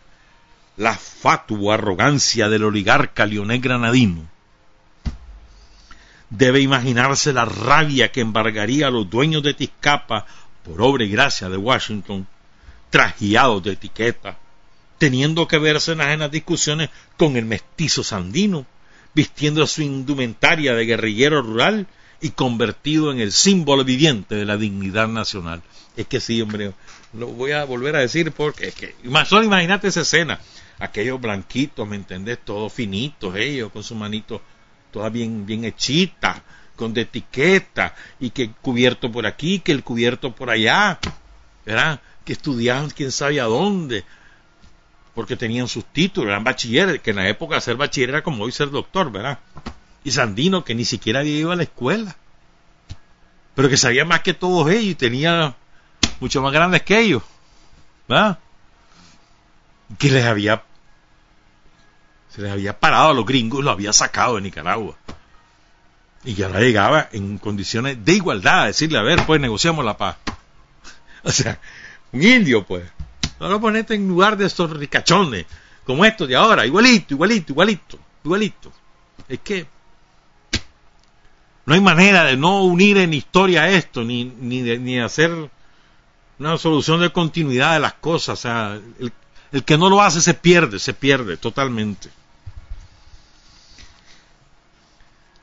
la 0.76 0.96
fatua 0.96 1.76
arrogancia 1.76 2.50
del 2.50 2.64
oligarca 2.64 3.28
Leonel 3.28 3.62
Granadino, 3.62 4.28
debe 6.32 6.62
imaginarse 6.62 7.32
la 7.32 7.46
rabia 7.46 8.12
que 8.12 8.22
embargaría 8.22 8.88
a 8.88 8.90
los 8.90 9.08
dueños 9.08 9.44
de 9.44 9.54
Tizcapa 9.54 10.26
por 10.64 10.82
obra 10.82 11.04
y 11.04 11.10
gracia 11.10 11.48
de 11.48 11.58
Washington, 11.58 12.26
trajeados 12.90 13.62
de 13.62 13.74
etiqueta, 13.74 14.40
teniendo 14.98 15.48
que 15.48 15.60
verse 15.60 15.92
en 15.92 16.02
ajenas 16.02 16.32
discusiones 16.32 16.90
con 17.18 17.38
el 17.38 17.46
mestizo 17.46 18.04
sandino, 18.04 18.66
vistiendo 19.16 19.66
su 19.66 19.82
indumentaria 19.82 20.76
de 20.76 20.86
guerrillero 20.86 21.42
rural 21.42 21.88
y 22.22 22.32
convertido 22.32 23.12
en 23.12 23.20
el 23.20 23.32
símbolo 23.32 23.84
viviente 23.84 24.36
de 24.36 24.46
la 24.46 24.58
dignidad 24.58 25.08
nacional. 25.08 25.62
Es 25.96 26.08
que 26.08 26.20
sí, 26.20 26.42
hombre, 26.42 26.74
lo 27.14 27.28
voy 27.28 27.52
a 27.52 27.64
volver 27.64 27.96
a 27.96 28.00
decir 28.00 28.32
porque 28.32 28.68
es 28.68 28.76
que, 28.76 28.96
solo 29.26 29.44
imagínate 29.44 29.88
esa 29.88 30.02
escena, 30.02 30.40
aquellos 30.80 31.20
blanquitos, 31.22 31.88
¿me 31.88 31.96
entendés? 31.96 32.40
Todos 32.44 32.74
finitos, 32.74 33.36
ellos 33.36 33.72
con 33.72 33.84
su 33.84 33.96
manito 33.96 34.42
toda 34.92 35.10
bien, 35.10 35.46
bien 35.46 35.66
hechita, 35.66 36.44
con 36.76 36.94
de 36.94 37.02
etiqueta, 37.02 37.96
y 38.20 38.30
que 38.30 38.52
cubierto 38.62 39.12
por 39.12 39.26
aquí, 39.26 39.60
que 39.60 39.72
el 39.72 39.84
cubierto 39.84 40.34
por 40.34 40.50
allá, 40.50 41.00
¿verdad? 41.66 42.02
Que 42.26 42.34
estudiaban 42.34 42.90
quién 42.90 43.12
sabe 43.12 43.40
a 43.40 43.46
dónde, 43.46 44.04
porque 45.16 45.38
tenían 45.38 45.68
sus 45.68 45.86
títulos, 45.86 46.30
eran 46.30 46.44
bachilleres, 46.44 47.02
que 47.02 47.12
en 47.12 47.16
la 47.16 47.30
época 47.30 47.60
ser 47.62 47.78
bachiller 47.78 48.10
era 48.10 48.24
como 48.24 48.44
hoy 48.44 48.52
ser 48.52 48.70
doctor, 48.70 49.12
¿verdad? 49.12 49.40
Y 50.04 50.12
Sandino, 50.12 50.64
que 50.64 50.76
ni 50.76 50.86
siquiera 50.86 51.22
había 51.22 51.38
ido 51.38 51.52
a 51.52 51.56
la 51.56 51.64
escuela, 51.64 52.16
pero 53.56 53.70
que 53.70 53.78
sabía 53.78 54.06
más 54.06 54.20
que 54.20 54.34
todos 54.34 54.70
ellos 54.70 54.84
y 54.84 54.96
tenía 54.96 55.56
mucho 56.20 56.42
más 56.42 56.52
grandes 56.52 56.84
que 56.84 57.00
ellos, 57.00 57.24
¿verdad? 58.08 58.38
Que 59.98 60.12
les 60.12 60.26
había 60.26 60.64
se 62.36 62.42
les 62.42 62.52
había 62.52 62.78
parado 62.78 63.12
a 63.12 63.14
los 63.14 63.26
gringos, 63.26 63.64
lo 63.64 63.72
había 63.72 63.94
sacado 63.94 64.36
de 64.36 64.42
Nicaragua. 64.42 64.98
Y 66.26 66.34
ya 66.34 66.48
ahora 66.48 66.60
llegaba 66.60 67.08
en 67.14 67.38
condiciones 67.38 68.04
de 68.04 68.14
igualdad, 68.14 68.64
a 68.64 68.66
decirle, 68.66 68.98
a 68.98 69.04
ver, 69.04 69.26
pues 69.26 69.40
negociamos 69.40 69.86
la 69.86 69.96
paz. 69.96 70.18
o 71.24 71.32
sea, 71.32 71.58
un 72.12 72.22
indio, 72.22 72.66
pues. 72.66 72.84
Lo 73.40 73.60
ponete 73.60 73.96
en 73.96 74.08
lugar 74.08 74.38
de 74.38 74.46
estos 74.46 74.70
ricachones, 74.72 75.46
como 75.86 76.06
estos 76.06 76.28
de 76.28 76.36
ahora, 76.36 76.66
igualito, 76.66 77.14
igualito, 77.14 77.52
igualito, 77.52 78.00
igualito. 78.24 78.72
Es 79.28 79.40
que 79.40 79.68
no 81.66 81.74
hay 81.74 81.82
manera 81.82 82.24
de 82.24 82.38
no 82.38 82.64
unir 82.64 82.98
en 82.98 83.14
historia 83.14 83.70
esto, 83.70 84.04
ni, 84.04 84.26
ni, 84.26 84.62
de, 84.62 84.80
ni 84.80 85.00
hacer 85.00 85.50
una 86.40 86.58
solución 86.58 87.02
de 87.02 87.12
continuidad 87.12 87.74
de 87.74 87.80
las 87.80 87.94
cosas. 87.94 88.40
O 88.40 88.42
sea, 88.42 88.80
el, 89.00 89.12
el 89.52 89.64
que 89.64 89.78
no 89.78 89.90
lo 89.90 90.02
hace 90.02 90.22
se 90.22 90.34
pierde, 90.34 90.80
se 90.80 90.94
pierde 90.94 91.38
totalmente. 91.38 92.10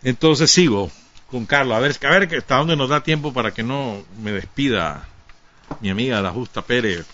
Entonces 0.02 0.50
sigo 0.50 0.90
con 1.30 1.46
Carlos, 1.46 1.76
a 1.76 1.80
ver, 1.80 1.96
a 2.02 2.10
ver 2.10 2.36
hasta 2.36 2.56
dónde 2.56 2.76
nos 2.76 2.90
da 2.90 3.02
tiempo 3.02 3.32
para 3.32 3.52
que 3.52 3.62
no 3.62 4.02
me 4.20 4.32
despida 4.32 5.08
mi 5.80 5.88
amiga 5.88 6.20
la 6.20 6.30
Justa 6.30 6.60
Pérez, 6.62 7.06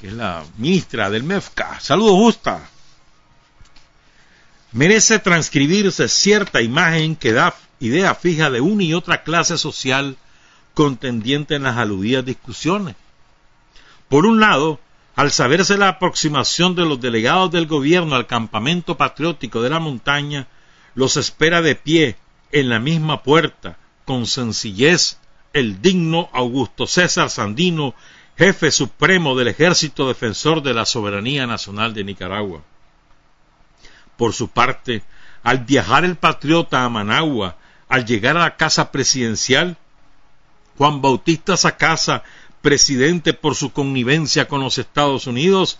que 0.00 0.08
es 0.08 0.12
la 0.12 0.44
ministra 0.58 1.10
del 1.10 1.22
MEFCA. 1.22 1.80
Saludos, 1.80 2.14
Justa. 2.14 2.68
Merece 4.72 5.18
transcribirse 5.18 6.08
cierta 6.08 6.60
imagen 6.60 7.16
que 7.16 7.32
da 7.32 7.54
idea 7.80 8.14
fija 8.14 8.50
de 8.50 8.60
una 8.60 8.82
y 8.82 8.94
otra 8.94 9.22
clase 9.22 9.56
social 9.58 10.16
contendiente 10.74 11.54
en 11.54 11.62
las 11.62 11.76
aludidas 11.76 12.24
discusiones. 12.24 12.94
Por 14.08 14.26
un 14.26 14.40
lado, 14.40 14.78
al 15.14 15.30
saberse 15.30 15.78
la 15.78 15.88
aproximación 15.88 16.74
de 16.74 16.84
los 16.84 17.00
delegados 17.00 17.50
del 17.50 17.66
gobierno 17.66 18.14
al 18.14 18.26
campamento 18.26 18.98
patriótico 18.98 19.62
de 19.62 19.70
la 19.70 19.80
montaña, 19.80 20.46
los 20.94 21.16
espera 21.16 21.62
de 21.62 21.74
pie 21.74 22.16
en 22.52 22.68
la 22.68 22.78
misma 22.78 23.22
puerta, 23.22 23.78
con 24.04 24.26
sencillez, 24.26 25.18
el 25.54 25.80
digno 25.80 26.28
Augusto 26.34 26.86
César 26.86 27.30
Sandino, 27.30 27.94
jefe 28.36 28.70
supremo 28.70 29.36
del 29.36 29.48
Ejército 29.48 30.08
Defensor 30.08 30.62
de 30.62 30.74
la 30.74 30.84
Soberanía 30.84 31.46
Nacional 31.46 31.94
de 31.94 32.04
Nicaragua. 32.04 32.62
Por 34.16 34.32
su 34.32 34.48
parte, 34.48 35.02
al 35.42 35.60
viajar 35.60 36.04
el 36.04 36.16
patriota 36.16 36.84
a 36.84 36.88
Managua, 36.88 37.56
al 37.88 38.04
llegar 38.04 38.36
a 38.36 38.40
la 38.40 38.56
casa 38.56 38.90
presidencial, 38.90 39.76
Juan 40.76 41.00
Bautista 41.00 41.56
Sacasa, 41.56 42.22
presidente 42.60 43.32
por 43.32 43.54
su 43.54 43.72
connivencia 43.72 44.48
con 44.48 44.60
los 44.60 44.78
Estados 44.78 45.26
Unidos, 45.26 45.78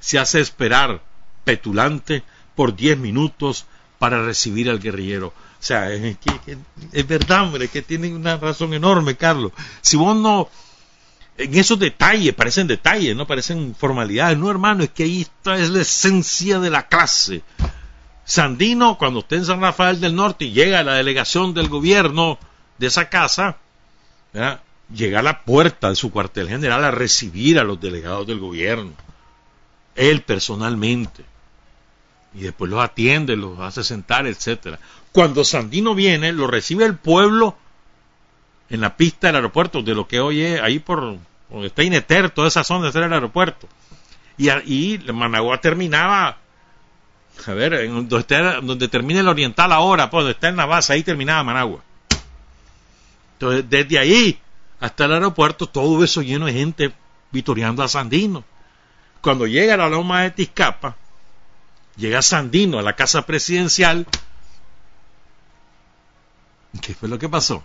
se 0.00 0.18
hace 0.18 0.40
esperar, 0.40 1.02
petulante, 1.44 2.22
por 2.54 2.76
diez 2.76 2.98
minutos 2.98 3.66
para 3.98 4.24
recibir 4.24 4.68
al 4.68 4.80
guerrillero. 4.80 5.28
O 5.28 5.66
sea, 5.66 5.90
es, 5.92 6.18
que, 6.18 6.58
es 6.92 7.06
verdad, 7.06 7.44
hombre, 7.44 7.68
que 7.68 7.80
tiene 7.80 8.14
una 8.14 8.36
razón 8.36 8.74
enorme, 8.74 9.16
Carlos. 9.16 9.52
Si 9.80 9.96
vos 9.96 10.14
no, 10.14 10.50
en 11.36 11.54
esos 11.54 11.78
detalles, 11.78 12.32
parecen 12.34 12.66
detalles, 12.66 13.16
no 13.16 13.26
parecen 13.26 13.74
formalidades, 13.74 14.38
no, 14.38 14.50
hermano, 14.50 14.84
es 14.84 14.90
que 14.90 15.04
ahí 15.04 15.22
está, 15.22 15.56
es 15.56 15.70
la 15.70 15.82
esencia 15.82 16.60
de 16.60 16.70
la 16.70 16.86
clase. 16.86 17.42
Sandino, 18.24 18.96
cuando 18.98 19.20
está 19.20 19.36
en 19.36 19.44
San 19.44 19.60
Rafael 19.60 20.00
del 20.00 20.14
Norte 20.14 20.46
y 20.46 20.52
llega 20.52 20.78
a 20.78 20.84
la 20.84 20.94
delegación 20.94 21.52
del 21.52 21.68
gobierno 21.68 22.38
de 22.78 22.86
esa 22.86 23.08
casa, 23.08 23.58
llega 24.92 25.18
a 25.18 25.22
la 25.22 25.44
puerta 25.44 25.90
de 25.90 25.96
su 25.96 26.10
cuartel 26.10 26.48
general 26.48 26.84
a 26.84 26.90
recibir 26.90 27.58
a 27.58 27.64
los 27.64 27.80
delegados 27.80 28.26
del 28.26 28.38
gobierno, 28.38 28.92
él 29.96 30.22
personalmente, 30.22 31.24
y 32.32 32.42
después 32.42 32.70
los 32.70 32.82
atiende, 32.82 33.36
los 33.36 33.58
hace 33.60 33.84
sentar, 33.84 34.26
etcétera. 34.26 34.78
Cuando 35.12 35.44
Sandino 35.44 35.94
viene, 35.94 36.32
lo 36.32 36.46
recibe 36.46 36.84
el 36.84 36.96
pueblo 36.96 37.56
en 38.70 38.80
la 38.80 38.96
pista 38.96 39.28
del 39.28 39.36
aeropuerto, 39.36 39.82
de 39.82 39.94
lo 39.94 40.06
que 40.06 40.20
hoy 40.20 40.42
es 40.42 40.60
ahí 40.60 40.78
por 40.78 41.18
donde 41.50 41.66
está 41.66 41.82
Ineter, 41.82 42.30
toda 42.30 42.48
esa 42.48 42.64
zona 42.64 42.90
de 42.90 42.98
el 42.98 43.12
aeropuerto. 43.12 43.68
Y, 44.36 44.50
y 44.50 44.98
Managua 45.12 45.60
terminaba, 45.60 46.38
a 47.46 47.52
ver, 47.52 47.88
donde, 47.88 48.60
donde 48.62 48.88
termina 48.88 49.20
el 49.20 49.28
oriental 49.28 49.70
ahora, 49.72 50.10
pues 50.10 50.22
donde 50.22 50.32
está 50.32 50.48
en 50.48 50.56
la 50.56 50.66
base, 50.66 50.92
ahí 50.92 51.02
terminaba 51.02 51.44
Managua. 51.44 51.82
Entonces, 53.34 53.68
desde 53.68 53.98
ahí 53.98 54.38
hasta 54.80 55.04
el 55.04 55.12
aeropuerto, 55.12 55.66
todo 55.66 56.02
eso 56.02 56.22
lleno 56.22 56.46
de 56.46 56.52
gente 56.52 56.92
vitoreando 57.30 57.82
a 57.82 57.88
Sandino. 57.88 58.44
Cuando 59.20 59.46
llega 59.46 59.74
a 59.74 59.78
la 59.78 59.88
loma 59.88 60.22
de 60.22 60.30
Tizcapa, 60.32 60.96
llega 61.96 62.22
Sandino 62.22 62.78
a 62.78 62.82
la 62.82 62.94
casa 62.94 63.24
presidencial, 63.24 64.06
¿Qué 66.80 66.94
fue 66.94 67.08
lo 67.08 67.18
que 67.18 67.28
pasó? 67.28 67.64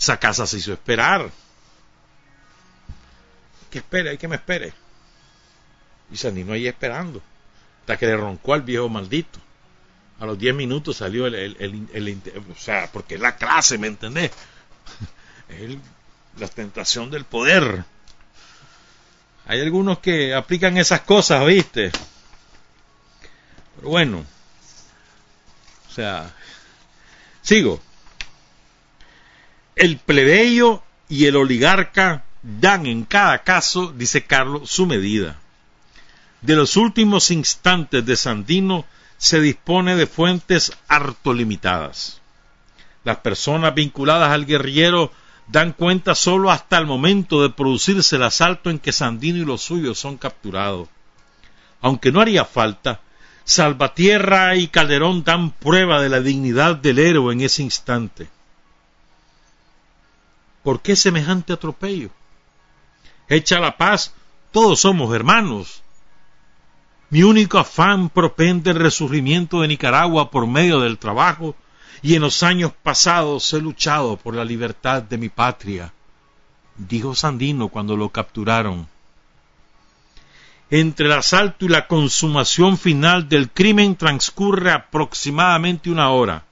Esa 0.00 0.18
casa 0.18 0.46
se 0.46 0.56
hizo 0.56 0.72
esperar. 0.72 1.30
Que 3.70 3.78
espere, 3.78 4.08
hay 4.10 4.16
que 4.18 4.28
me 4.28 4.36
espere. 4.36 4.72
Y 6.10 6.16
Sandino 6.16 6.54
ahí 6.54 6.66
esperando. 6.66 7.20
Hasta 7.80 7.98
que 7.98 8.06
le 8.06 8.16
roncó 8.16 8.54
al 8.54 8.62
viejo 8.62 8.88
maldito. 8.88 9.38
A 10.18 10.24
los 10.24 10.38
10 10.38 10.54
minutos 10.54 10.96
salió 10.96 11.26
el, 11.26 11.34
el, 11.34 12.22
O 12.50 12.58
sea, 12.58 12.90
porque 12.90 13.16
es 13.16 13.20
la 13.20 13.36
clase, 13.36 13.76
¿me 13.76 13.88
entendés? 13.88 14.30
la 16.38 16.48
tentación 16.48 17.10
del 17.10 17.24
poder. 17.24 17.84
Hay 19.46 19.60
algunos 19.60 19.98
que 19.98 20.34
aplican 20.34 20.78
esas 20.78 21.02
cosas, 21.02 21.44
¿viste? 21.44 21.90
Pero 23.76 23.88
bueno. 23.88 24.24
O 25.88 25.92
sea, 25.92 26.34
sigo 27.42 27.82
el 29.76 29.98
plebeyo 29.98 30.82
y 31.08 31.26
el 31.26 31.36
oligarca 31.36 32.24
dan 32.42 32.86
en 32.86 33.04
cada 33.04 33.42
caso, 33.42 33.92
dice 33.92 34.24
Carlos, 34.24 34.70
su 34.70 34.86
medida. 34.86 35.38
De 36.40 36.56
los 36.56 36.76
últimos 36.76 37.30
instantes 37.30 38.04
de 38.06 38.16
Sandino 38.16 38.86
se 39.18 39.40
dispone 39.40 39.96
de 39.96 40.06
fuentes 40.06 40.72
harto 40.88 41.34
limitadas. 41.34 42.20
Las 43.04 43.18
personas 43.18 43.74
vinculadas 43.74 44.30
al 44.30 44.46
guerrillero 44.46 45.12
dan 45.48 45.72
cuenta 45.72 46.14
solo 46.14 46.50
hasta 46.50 46.78
el 46.78 46.86
momento 46.86 47.42
de 47.42 47.50
producirse 47.50 48.16
el 48.16 48.22
asalto 48.22 48.70
en 48.70 48.78
que 48.78 48.92
Sandino 48.92 49.38
y 49.38 49.44
los 49.44 49.62
suyos 49.62 49.98
son 49.98 50.16
capturados. 50.16 50.88
Aunque 51.82 52.12
no 52.12 52.20
haría 52.20 52.44
falta, 52.44 53.00
Salvatierra 53.44 54.54
y 54.56 54.68
Calderón 54.68 55.24
dan 55.24 55.50
prueba 55.50 56.00
de 56.00 56.08
la 56.08 56.20
dignidad 56.20 56.76
del 56.76 56.98
héroe 56.98 57.32
en 57.32 57.40
ese 57.40 57.62
instante. 57.62 58.28
¿Por 60.62 60.80
qué 60.80 60.96
semejante 60.96 61.52
atropello? 61.52 62.10
Hecha 63.28 63.60
la 63.60 63.76
paz, 63.76 64.12
todos 64.52 64.80
somos 64.80 65.14
hermanos. 65.14 65.82
Mi 67.10 67.22
único 67.22 67.58
afán 67.58 68.08
propende 68.08 68.70
el 68.70 68.76
resurgimiento 68.76 69.60
de 69.60 69.68
Nicaragua 69.68 70.30
por 70.30 70.46
medio 70.46 70.80
del 70.80 70.98
trabajo 70.98 71.56
y 72.02 72.14
en 72.14 72.22
los 72.22 72.42
años 72.42 72.72
pasados 72.82 73.52
he 73.52 73.60
luchado 73.60 74.16
por 74.16 74.34
la 74.34 74.44
libertad 74.44 75.02
de 75.02 75.18
mi 75.18 75.28
patria. 75.28 75.92
dijo 76.76 77.14
Sandino 77.14 77.68
cuando 77.68 77.96
lo 77.96 78.08
capturaron. 78.10 78.88
Entre 80.70 81.06
el 81.06 81.12
asalto 81.12 81.64
y 81.64 81.68
la 81.68 81.88
consumación 81.88 82.78
final 82.78 83.28
del 83.28 83.50
crimen 83.50 83.96
transcurre 83.96 84.70
aproximadamente 84.70 85.90
una 85.90 86.10
hora, 86.10 86.44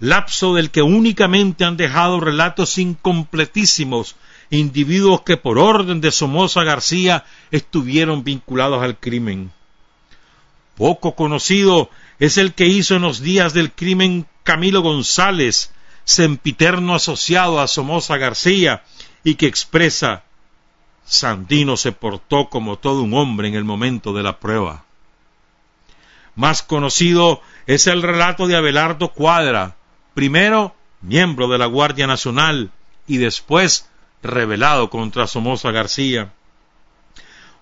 lapso 0.00 0.54
del 0.54 0.70
que 0.70 0.82
únicamente 0.82 1.64
han 1.64 1.76
dejado 1.76 2.20
relatos 2.20 2.78
incompletísimos 2.78 4.16
individuos 4.50 5.22
que 5.22 5.36
por 5.36 5.58
orden 5.58 6.00
de 6.00 6.10
Somoza 6.10 6.64
García 6.64 7.24
estuvieron 7.50 8.24
vinculados 8.24 8.82
al 8.82 8.98
crimen. 8.98 9.52
Poco 10.76 11.14
conocido 11.14 11.90
es 12.18 12.38
el 12.38 12.54
que 12.54 12.66
hizo 12.66 12.96
en 12.96 13.02
los 13.02 13.20
días 13.20 13.52
del 13.52 13.72
crimen 13.72 14.26
Camilo 14.44 14.80
González, 14.80 15.72
sempiterno 16.04 16.94
asociado 16.94 17.60
a 17.60 17.68
Somoza 17.68 18.16
García, 18.16 18.84
y 19.24 19.34
que 19.34 19.46
expresa 19.46 20.22
Sandino 21.04 21.76
se 21.76 21.92
portó 21.92 22.48
como 22.48 22.78
todo 22.78 23.02
un 23.02 23.14
hombre 23.14 23.48
en 23.48 23.54
el 23.54 23.64
momento 23.64 24.12
de 24.12 24.22
la 24.22 24.38
prueba. 24.38 24.84
Más 26.34 26.62
conocido 26.62 27.40
es 27.66 27.86
el 27.86 28.02
relato 28.02 28.46
de 28.46 28.56
Abelardo 28.56 29.12
Cuadra, 29.12 29.77
primero 30.18 30.74
miembro 31.00 31.46
de 31.46 31.58
la 31.58 31.66
Guardia 31.66 32.08
Nacional 32.08 32.72
y 33.06 33.18
después 33.18 33.88
revelado 34.20 34.90
contra 34.90 35.28
Somoza 35.28 35.70
García. 35.70 36.32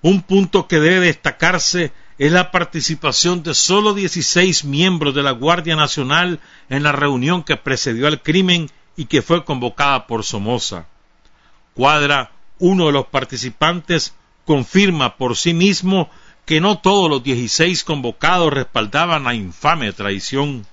Un 0.00 0.22
punto 0.22 0.66
que 0.66 0.80
debe 0.80 1.04
destacarse 1.04 1.92
es 2.16 2.32
la 2.32 2.50
participación 2.50 3.42
de 3.42 3.52
solo 3.52 3.92
16 3.92 4.64
miembros 4.64 5.14
de 5.14 5.22
la 5.22 5.32
Guardia 5.32 5.76
Nacional 5.76 6.40
en 6.70 6.82
la 6.82 6.92
reunión 6.92 7.42
que 7.42 7.58
precedió 7.58 8.06
al 8.06 8.22
crimen 8.22 8.70
y 8.96 9.04
que 9.04 9.20
fue 9.20 9.44
convocada 9.44 10.06
por 10.06 10.24
Somoza. 10.24 10.86
Cuadra, 11.74 12.30
uno 12.58 12.86
de 12.86 12.92
los 12.92 13.08
participantes, 13.08 14.14
confirma 14.46 15.18
por 15.18 15.36
sí 15.36 15.52
mismo 15.52 16.08
que 16.46 16.62
no 16.62 16.78
todos 16.78 17.10
los 17.10 17.22
16 17.22 17.84
convocados 17.84 18.50
respaldaban 18.50 19.24
la 19.24 19.34
infame 19.34 19.92
traición. 19.92 20.66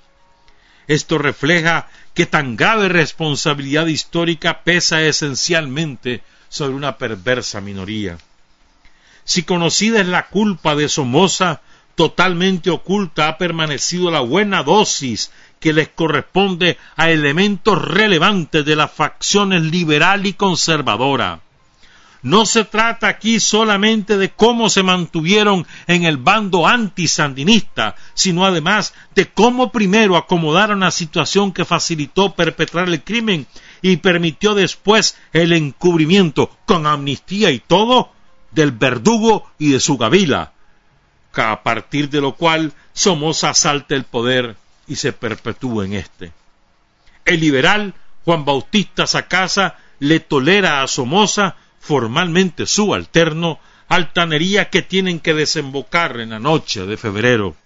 Esto 0.88 1.17
refleja 1.17 1.88
que 2.13 2.25
tan 2.25 2.55
grave 2.55 2.89
responsabilidad 2.89 3.88
histórica 3.88 4.63
pesa 4.63 5.01
esencialmente 5.01 6.21
sobre 6.49 6.75
una 6.75 6.97
perversa 6.97 7.61
minoría. 7.61 8.17
Si 9.23 9.43
conocida 9.43 10.01
es 10.01 10.07
la 10.07 10.27
culpa 10.27 10.75
de 10.75 10.89
Somoza, 10.89 11.61
totalmente 11.95 12.69
oculta 12.69 13.27
ha 13.27 13.38
permanecido 13.38 14.11
la 14.11 14.19
buena 14.19 14.63
dosis 14.63 15.31
que 15.59 15.73
les 15.73 15.89
corresponde 15.89 16.77
a 16.97 17.09
elementos 17.09 17.81
relevantes 17.81 18.65
de 18.65 18.75
las 18.75 18.91
facciones 18.91 19.61
liberal 19.61 20.25
y 20.25 20.34
conservadora. 20.34 21.42
No 22.24 22.45
se 22.45 22.63
trata 22.63 23.09
aquí 23.09 23.41
solamente 23.41 24.17
de 24.17 24.32
cómo 24.32 24.69
se 24.69 24.82
mantuvieron 24.82 25.67
en 25.88 26.05
el 26.05 26.15
bando 26.15 26.65
antisandinista, 26.65 27.95
sino 28.13 28.45
además 28.45 28.93
de 29.13 29.30
cómo 29.30 29.74
primero 29.74 30.15
acomodaron 30.15 30.80
la 30.80 30.91
situación 30.91 31.51
que 31.51 31.65
facilitó 31.65 32.34
perpetrar 32.34 32.88
el 32.88 33.03
crimen 33.03 33.45
y 33.82 33.97
permitió 33.97 34.55
después 34.55 35.17
el 35.34 35.51
encubrimiento, 35.51 36.49
con 36.65 36.88
amnistía 36.88 37.51
y 37.51 37.59
todo, 37.59 38.09
del 38.51 38.71
verdugo 38.71 39.51
y 39.59 39.74
de 39.74 39.82
su 39.82 39.97
gavila, 39.97 40.53
a 41.36 41.61
partir 41.61 42.09
de 42.09 42.21
lo 42.21 42.36
cual 42.36 42.71
Somoza 42.93 43.49
asalta 43.49 43.95
el 43.95 44.05
poder 44.05 44.55
y 44.88 44.95
se 44.95 45.11
perpetúa 45.11 45.86
en 45.86 45.93
éste. 45.93 46.32
El 47.26 47.41
liberal 47.41 47.93
Juan 48.24 48.45
Bautista 48.45 49.07
Sacasa 49.07 49.78
le 49.99 50.21
tolera 50.21 50.82
a 50.82 50.88
Somoza, 50.88 51.57
formalmente 51.84 52.65
subalterno, 52.65 53.59
altanería 53.89 54.69
que 54.69 54.81
tienen 54.81 55.19
que 55.19 55.34
desembocar 55.34 56.17
en 56.21 56.29
la 56.29 56.39
noche 56.39 56.86
de 56.86 56.95
febrero. 56.95 57.57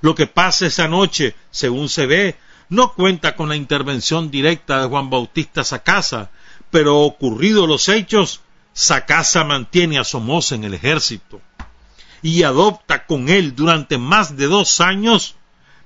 Lo 0.00 0.16
que 0.16 0.26
pasa 0.26 0.66
esa 0.66 0.88
noche, 0.88 1.36
según 1.52 1.88
se 1.88 2.06
ve, 2.06 2.36
no 2.68 2.94
cuenta 2.94 3.36
con 3.36 3.48
la 3.48 3.54
intervención 3.54 4.32
directa 4.32 4.80
de 4.80 4.88
Juan 4.88 5.10
Bautista 5.10 5.62
Sacasa, 5.62 6.30
pero 6.72 6.98
ocurridos 6.98 7.68
los 7.68 7.88
hechos, 7.88 8.40
Sacasa 8.72 9.44
mantiene 9.44 9.98
a 9.98 10.04
Somoza 10.04 10.56
en 10.56 10.64
el 10.64 10.74
ejército 10.74 11.40
y 12.20 12.42
adopta 12.42 13.06
con 13.06 13.28
él 13.28 13.54
durante 13.54 13.96
más 13.96 14.36
de 14.36 14.46
dos 14.46 14.80
años 14.80 15.36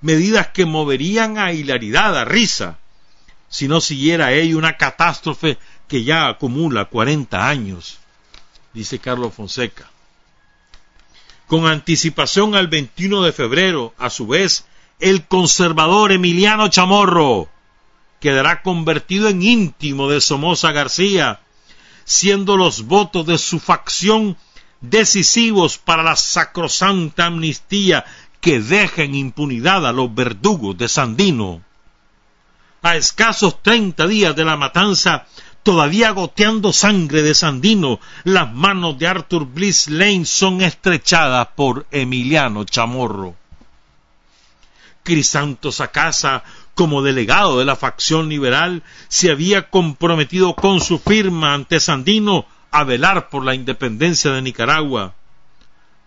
medidas 0.01 0.49
que 0.49 0.65
moverían 0.65 1.37
a 1.37 1.53
hilaridad, 1.53 2.17
a 2.19 2.25
risa, 2.25 2.79
si 3.51 3.69
no 3.69 3.83
siguiera 3.83 4.33
ello 4.33 4.57
una 4.57 4.79
catástrofe 4.79 5.59
que 5.93 6.05
ya 6.05 6.27
acumula 6.27 6.87
cuarenta 6.87 7.51
años, 7.51 7.99
dice 8.73 8.99
Carlos 8.99 9.35
Fonseca. 9.35 9.91
Con 11.47 11.67
anticipación 11.67 12.55
al 12.55 12.69
21 12.69 13.21
de 13.21 13.33
febrero, 13.33 13.93
a 13.99 14.09
su 14.09 14.27
vez, 14.27 14.65
el 15.01 15.27
conservador 15.27 16.11
Emiliano 16.13 16.69
Chamorro 16.69 17.51
quedará 18.21 18.63
convertido 18.63 19.29
en 19.29 19.43
íntimo 19.43 20.09
de 20.09 20.23
Somoza 20.23 20.73
García 20.73 21.41
siendo 22.05 22.57
los 22.57 22.87
votos 22.87 23.27
de 23.27 23.37
su 23.37 23.61
facción 23.61 24.39
decisivos 24.81 25.77
para 25.77 26.03
la 26.03 26.17
sacrosanta 26.17 27.27
amnistía 27.27 28.07
que 28.41 28.61
deja 28.61 29.03
en 29.03 29.15
impunidad 29.15 29.87
a 29.87 29.93
los 29.93 30.15
verdugos 30.15 30.79
de 30.79 30.89
Sandino. 30.89 31.61
A 32.81 32.97
escasos 32.97 33.63
treinta 33.63 34.07
días 34.07 34.35
de 34.35 34.47
la 34.47 34.57
matanza, 34.57 35.27
todavía 35.63 36.11
goteando 36.11 36.73
sangre 36.73 37.23
de 37.23 37.35
Sandino, 37.35 38.01
las 38.25 38.53
manos 38.53 38.99
de 38.99 39.07
Arthur 39.07 39.47
Bliss 39.47 39.89
Lane 39.89 40.25
son 40.25 40.61
estrechadas 40.61 41.49
por 41.55 41.87
Emiliano 41.91 42.65
Chamorro. 42.65 43.37
Crisanto 45.05 45.73
Sacasa 45.73 46.45
como 46.75 47.03
delegado 47.03 47.59
de 47.59 47.65
la 47.65 47.77
facción 47.77 48.29
liberal, 48.29 48.83
se 49.09 49.31
había 49.31 49.69
comprometido 49.69 50.55
con 50.55 50.81
su 50.81 50.99
firma 50.99 51.55
ante 51.55 51.81
Sandino 51.81 52.47
a 52.71 52.85
velar 52.85 53.29
por 53.29 53.45
la 53.45 53.55
independencia 53.55 54.33
de 54.33 54.43
Nicaragua. 54.43 55.15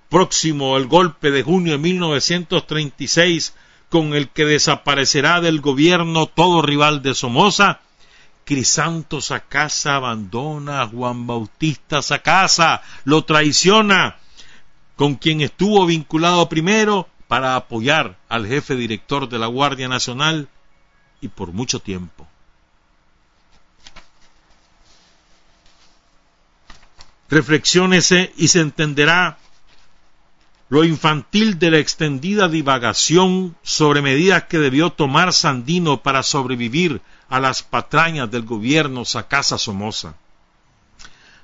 Próximo 0.10 0.76
al 0.76 0.88
golpe 0.88 1.32
de 1.32 1.44
junio 1.44 1.74
de 1.74 1.80
1936, 1.80 3.54
con 3.90 4.16
el 4.16 4.30
que 4.30 4.46
desaparecerá 4.46 5.42
del 5.42 5.62
gobierno 5.62 6.26
todo 6.26 6.62
rival 6.62 7.02
de 7.04 7.14
Somoza, 7.14 7.82
Crisanto 8.46 9.22
Sacasa 9.22 9.96
abandona 9.96 10.82
a 10.82 10.88
Juan 10.88 11.26
Bautista 11.26 12.02
Sacasa, 12.02 12.84
lo 13.04 13.26
traiciona, 13.26 14.18
con 14.96 15.16
quien 15.16 15.42
estuvo 15.42 15.86
vinculado 15.86 16.48
primero 16.48 17.10
para 17.28 17.56
apoyar 17.56 18.18
al 18.30 18.48
jefe 18.48 18.76
director 18.76 19.28
de 19.28 19.40
la 19.40 19.48
Guardia 19.48 19.88
Nacional 19.88 20.48
y 21.22 21.28
por 21.28 21.54
mucho 21.54 21.80
tiempo. 21.80 22.28
Reflexiónese 27.30 28.32
y 28.38 28.50
se 28.50 28.62
entenderá 28.62 29.40
lo 30.70 30.84
infantil 30.84 31.58
de 31.58 31.72
la 31.72 31.80
extendida 31.80 32.48
divagación 32.48 33.56
sobre 33.64 34.04
medidas 34.04 34.44
que 34.44 34.60
debió 34.60 34.92
tomar 34.92 35.34
Sandino 35.34 36.04
para 36.04 36.22
sobrevivir 36.22 37.02
a 37.30 37.40
las 37.40 37.64
patrañas 37.64 38.30
del 38.30 38.44
gobierno 38.44 39.06
Sacasa 39.06 39.58
Somoza. 39.58 40.16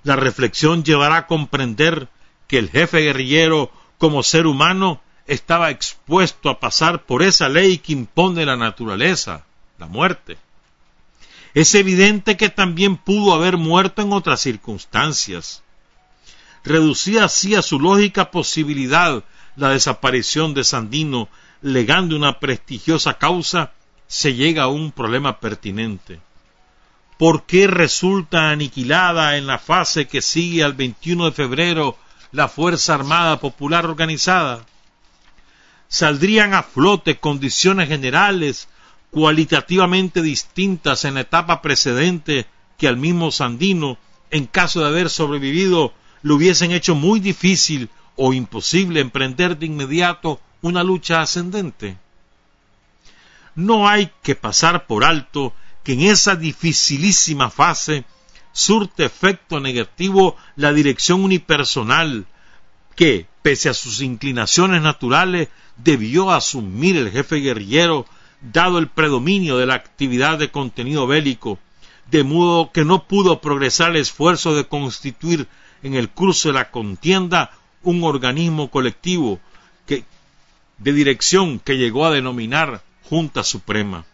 La 0.03 0.15
reflexión 0.15 0.83
llevará 0.83 1.17
a 1.17 1.27
comprender 1.27 2.09
que 2.47 2.57
el 2.57 2.69
jefe 2.69 2.99
guerrillero, 2.99 3.71
como 3.97 4.23
ser 4.23 4.47
humano, 4.47 5.01
estaba 5.27 5.69
expuesto 5.69 6.49
a 6.49 6.59
pasar 6.59 7.05
por 7.05 7.23
esa 7.23 7.47
ley 7.47 7.77
que 7.77 7.93
impone 7.93 8.45
la 8.45 8.57
naturaleza, 8.57 9.45
la 9.77 9.87
muerte. 9.87 10.37
Es 11.53 11.75
evidente 11.75 12.37
que 12.37 12.49
también 12.49 12.97
pudo 12.97 13.33
haber 13.33 13.57
muerto 13.57 14.01
en 14.01 14.13
otras 14.13 14.41
circunstancias. 14.41 15.63
Reducía 16.63 17.25
así 17.25 17.55
a 17.55 17.61
su 17.61 17.79
lógica 17.79 18.31
posibilidad 18.31 19.23
la 19.55 19.69
desaparición 19.69 20.53
de 20.53 20.63
Sandino, 20.63 21.27
legando 21.61 22.15
una 22.15 22.39
prestigiosa 22.39 23.15
causa, 23.15 23.73
se 24.11 24.33
llega 24.33 24.63
a 24.63 24.67
un 24.67 24.91
problema 24.91 25.39
pertinente. 25.39 26.19
¿Por 27.17 27.45
qué 27.45 27.67
resulta 27.67 28.49
aniquilada 28.49 29.37
en 29.37 29.47
la 29.47 29.57
fase 29.57 30.05
que 30.05 30.21
sigue 30.21 30.65
al 30.65 30.73
21 30.73 31.27
de 31.27 31.31
febrero 31.31 31.97
la 32.33 32.49
Fuerza 32.49 32.93
Armada 32.93 33.39
Popular 33.39 33.85
Organizada? 33.85 34.65
Saldrían 35.87 36.53
a 36.53 36.61
flote 36.61 37.19
condiciones 37.21 37.87
generales 37.87 38.67
cualitativamente 39.11 40.21
distintas 40.21 41.05
en 41.05 41.13
la 41.13 41.21
etapa 41.21 41.61
precedente 41.61 42.47
que 42.77 42.89
al 42.89 42.97
mismo 42.97 43.31
Sandino, 43.31 43.97
en 44.29 44.45
caso 44.45 44.81
de 44.81 44.87
haber 44.87 45.09
sobrevivido, 45.09 45.93
le 46.21 46.33
hubiesen 46.33 46.73
hecho 46.73 46.95
muy 46.95 47.21
difícil 47.21 47.89
o 48.17 48.33
imposible 48.33 48.99
emprender 48.99 49.57
de 49.57 49.67
inmediato 49.67 50.41
una 50.61 50.83
lucha 50.83 51.21
ascendente. 51.21 51.97
No 53.55 53.87
hay 53.87 54.11
que 54.23 54.35
pasar 54.35 54.87
por 54.87 55.03
alto 55.03 55.53
que 55.83 55.93
en 55.93 56.01
esa 56.01 56.35
dificilísima 56.35 57.49
fase 57.49 58.05
surte 58.53 59.05
efecto 59.05 59.59
negativo 59.59 60.35
la 60.55 60.73
dirección 60.73 61.23
unipersonal 61.23 62.25
que, 62.95 63.25
pese 63.41 63.69
a 63.69 63.73
sus 63.73 64.01
inclinaciones 64.01 64.81
naturales, 64.81 65.49
debió 65.77 66.31
asumir 66.31 66.97
el 66.97 67.11
jefe 67.11 67.37
guerrillero, 67.37 68.05
dado 68.41 68.77
el 68.77 68.87
predominio 68.87 69.57
de 69.57 69.65
la 69.65 69.75
actividad 69.75 70.37
de 70.37 70.51
contenido 70.51 71.07
bélico, 71.07 71.59
de 72.09 72.23
modo 72.23 72.71
que 72.71 72.83
no 72.85 73.07
pudo 73.07 73.39
progresar 73.39 73.91
el 73.91 73.97
esfuerzo 73.97 74.55
de 74.55 74.67
constituir 74.67 75.47
en 75.83 75.95
el 75.95 76.09
curso 76.09 76.49
de 76.49 76.55
la 76.55 76.71
contienda 76.71 77.51
un 77.83 78.03
organismo 78.03 78.69
colectivo 78.69 79.39
de 79.87 80.93
dirección 80.93 81.59
que 81.59 81.77
llegó 81.77 82.05
a 82.05 82.11
denominar 82.11 82.81
Junta 83.11 83.43
Suprema. 83.43 84.05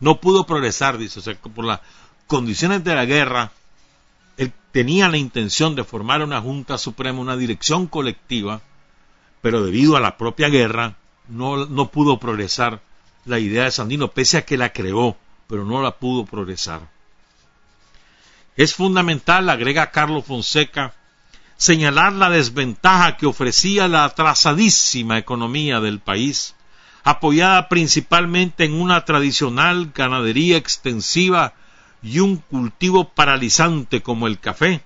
No 0.00 0.20
pudo 0.20 0.44
progresar, 0.44 0.98
dice, 0.98 1.20
o 1.20 1.48
por 1.50 1.64
las 1.64 1.78
condiciones 2.26 2.82
de 2.82 2.96
la 2.96 3.04
guerra, 3.04 3.52
él 4.36 4.52
tenía 4.72 5.08
la 5.08 5.18
intención 5.18 5.76
de 5.76 5.84
formar 5.84 6.24
una 6.24 6.40
Junta 6.40 6.76
Suprema, 6.78 7.20
una 7.20 7.36
dirección 7.36 7.86
colectiva, 7.86 8.60
pero 9.40 9.62
debido 9.62 9.96
a 9.96 10.00
la 10.00 10.16
propia 10.16 10.48
guerra 10.48 10.96
no, 11.28 11.64
no 11.66 11.92
pudo 11.92 12.18
progresar 12.18 12.80
la 13.24 13.38
idea 13.38 13.62
de 13.62 13.70
Sandino, 13.70 14.08
pese 14.08 14.38
a 14.38 14.44
que 14.44 14.58
la 14.58 14.72
creó, 14.72 15.16
pero 15.46 15.64
no 15.64 15.80
la 15.80 15.92
pudo 15.92 16.26
progresar. 16.26 16.88
Es 18.56 18.74
fundamental, 18.74 19.48
agrega 19.48 19.92
Carlos 19.92 20.24
Fonseca, 20.24 20.92
señalar 21.56 22.14
la 22.14 22.30
desventaja 22.30 23.16
que 23.16 23.26
ofrecía 23.26 23.86
la 23.86 24.02
atrasadísima 24.02 25.18
economía 25.18 25.78
del 25.78 26.00
país, 26.00 26.56
apoyada 27.08 27.70
principalmente 27.70 28.64
en 28.64 28.74
una 28.74 29.06
tradicional 29.06 29.92
ganadería 29.94 30.58
extensiva 30.58 31.54
y 32.02 32.18
un 32.18 32.36
cultivo 32.36 33.08
paralizante 33.08 34.02
como 34.02 34.26
el 34.26 34.38
café, 34.38 34.82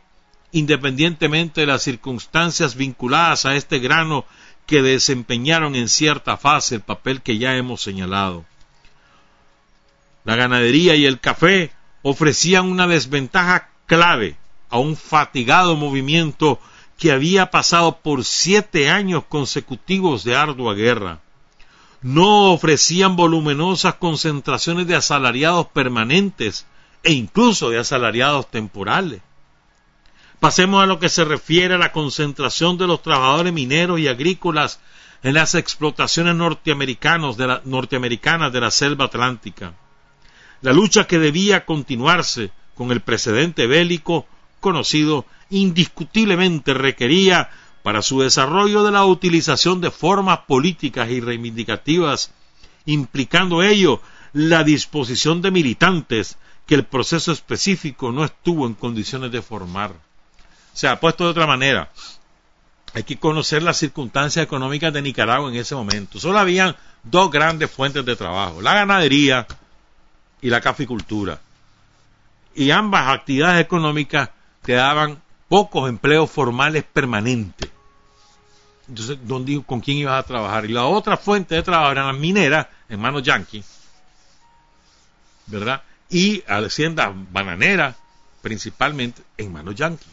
independientemente 0.52 1.62
de 1.62 1.66
las 1.66 1.82
circunstancias 1.82 2.76
vinculadas 2.76 3.44
a 3.44 3.56
este 3.56 3.80
grano 3.80 4.24
que 4.66 4.82
desempeñaron 4.82 5.74
en 5.74 5.88
cierta 5.88 6.36
fase 6.36 6.76
el 6.76 6.82
papel 6.82 7.22
que 7.22 7.38
ya 7.38 7.56
hemos 7.56 7.82
señalado. 7.82 8.44
La 10.24 10.36
ganadería 10.36 10.94
y 10.94 11.06
el 11.06 11.18
café 11.18 11.72
ofrecían 12.02 12.66
una 12.66 12.86
desventaja 12.86 13.70
clave 13.86 14.36
a 14.70 14.78
un 14.78 14.96
fatigado 14.96 15.74
movimiento 15.74 16.60
que 16.98 17.10
había 17.10 17.50
pasado 17.50 17.98
por 17.98 18.24
siete 18.24 18.90
años 18.90 19.24
consecutivos 19.28 20.22
de 20.22 20.36
ardua 20.36 20.74
guerra. 20.74 21.18
No 22.02 22.52
ofrecían 22.52 23.14
voluminosas 23.14 23.94
concentraciones 23.94 24.86
de 24.86 24.96
asalariados 24.96 25.68
permanentes 25.68 26.66
e 27.02 27.12
incluso 27.12 27.70
de 27.70 27.78
asalariados 27.78 28.50
temporales. 28.50 29.22
Pasemos 30.40 30.82
a 30.82 30.86
lo 30.86 30.98
que 30.98 31.08
se 31.08 31.24
refiere 31.24 31.74
a 31.74 31.78
la 31.78 31.92
concentración 31.92 32.76
de 32.76 32.88
los 32.88 33.02
trabajadores 33.02 33.52
mineros 33.52 34.00
y 34.00 34.08
agrícolas 34.08 34.80
en 35.22 35.34
las 35.34 35.54
explotaciones 35.54 36.34
norteamericanas 36.34 37.36
de 37.36 37.46
la, 37.46 37.62
norteamericanas 37.64 38.52
de 38.52 38.60
la 38.60 38.72
selva 38.72 39.04
atlántica. 39.04 39.74
La 40.60 40.72
lucha 40.72 41.06
que 41.06 41.20
debía 41.20 41.64
continuarse 41.64 42.50
con 42.74 42.90
el 42.90 43.00
precedente 43.00 43.68
bélico 43.68 44.26
conocido 44.58 45.26
indiscutiblemente 45.50 46.74
requería 46.74 47.50
para 47.82 48.02
su 48.02 48.20
desarrollo 48.20 48.84
de 48.84 48.92
la 48.92 49.04
utilización 49.04 49.80
de 49.80 49.90
formas 49.90 50.40
políticas 50.40 51.10
y 51.10 51.20
reivindicativas, 51.20 52.32
implicando 52.86 53.62
ello 53.62 54.00
la 54.32 54.64
disposición 54.64 55.42
de 55.42 55.50
militantes 55.50 56.38
que 56.66 56.74
el 56.74 56.84
proceso 56.84 57.32
específico 57.32 58.12
no 58.12 58.24
estuvo 58.24 58.66
en 58.66 58.74
condiciones 58.74 59.32
de 59.32 59.42
formar. 59.42 59.92
Se 60.72 60.88
ha 60.88 61.00
puesto 61.00 61.24
de 61.24 61.30
otra 61.30 61.46
manera. 61.46 61.90
Hay 62.94 63.02
que 63.02 63.18
conocer 63.18 63.62
las 63.62 63.78
circunstancias 63.78 64.44
económicas 64.44 64.92
de 64.92 65.02
Nicaragua 65.02 65.50
en 65.50 65.56
ese 65.56 65.74
momento. 65.74 66.20
Solo 66.20 66.38
habían 66.38 66.76
dos 67.02 67.30
grandes 67.30 67.70
fuentes 67.70 68.04
de 68.04 68.16
trabajo, 68.16 68.60
la 68.60 68.74
ganadería 68.74 69.46
y 70.40 70.50
la 70.50 70.60
caficultura. 70.60 71.40
Y 72.54 72.70
ambas 72.70 73.08
actividades 73.08 73.62
económicas 73.62 74.30
te 74.62 74.74
daban 74.74 75.20
pocos 75.52 75.86
empleos 75.86 76.30
formales 76.30 76.82
permanentes. 76.82 77.68
Entonces, 78.88 79.18
¿con 79.66 79.80
quién 79.82 79.98
ibas 79.98 80.18
a 80.18 80.26
trabajar? 80.26 80.64
Y 80.64 80.68
la 80.68 80.86
otra 80.86 81.18
fuente 81.18 81.54
de 81.54 81.62
trabajo 81.62 81.92
eran 81.92 82.06
las 82.06 82.16
mineras 82.16 82.68
en 82.88 82.98
manos 82.98 83.22
yanquis, 83.22 83.66
¿verdad? 85.48 85.82
Y 86.08 86.42
haciendas 86.48 87.10
bananeras, 87.30 87.96
principalmente 88.40 89.20
en 89.36 89.52
manos 89.52 89.74
yanquis. 89.74 90.08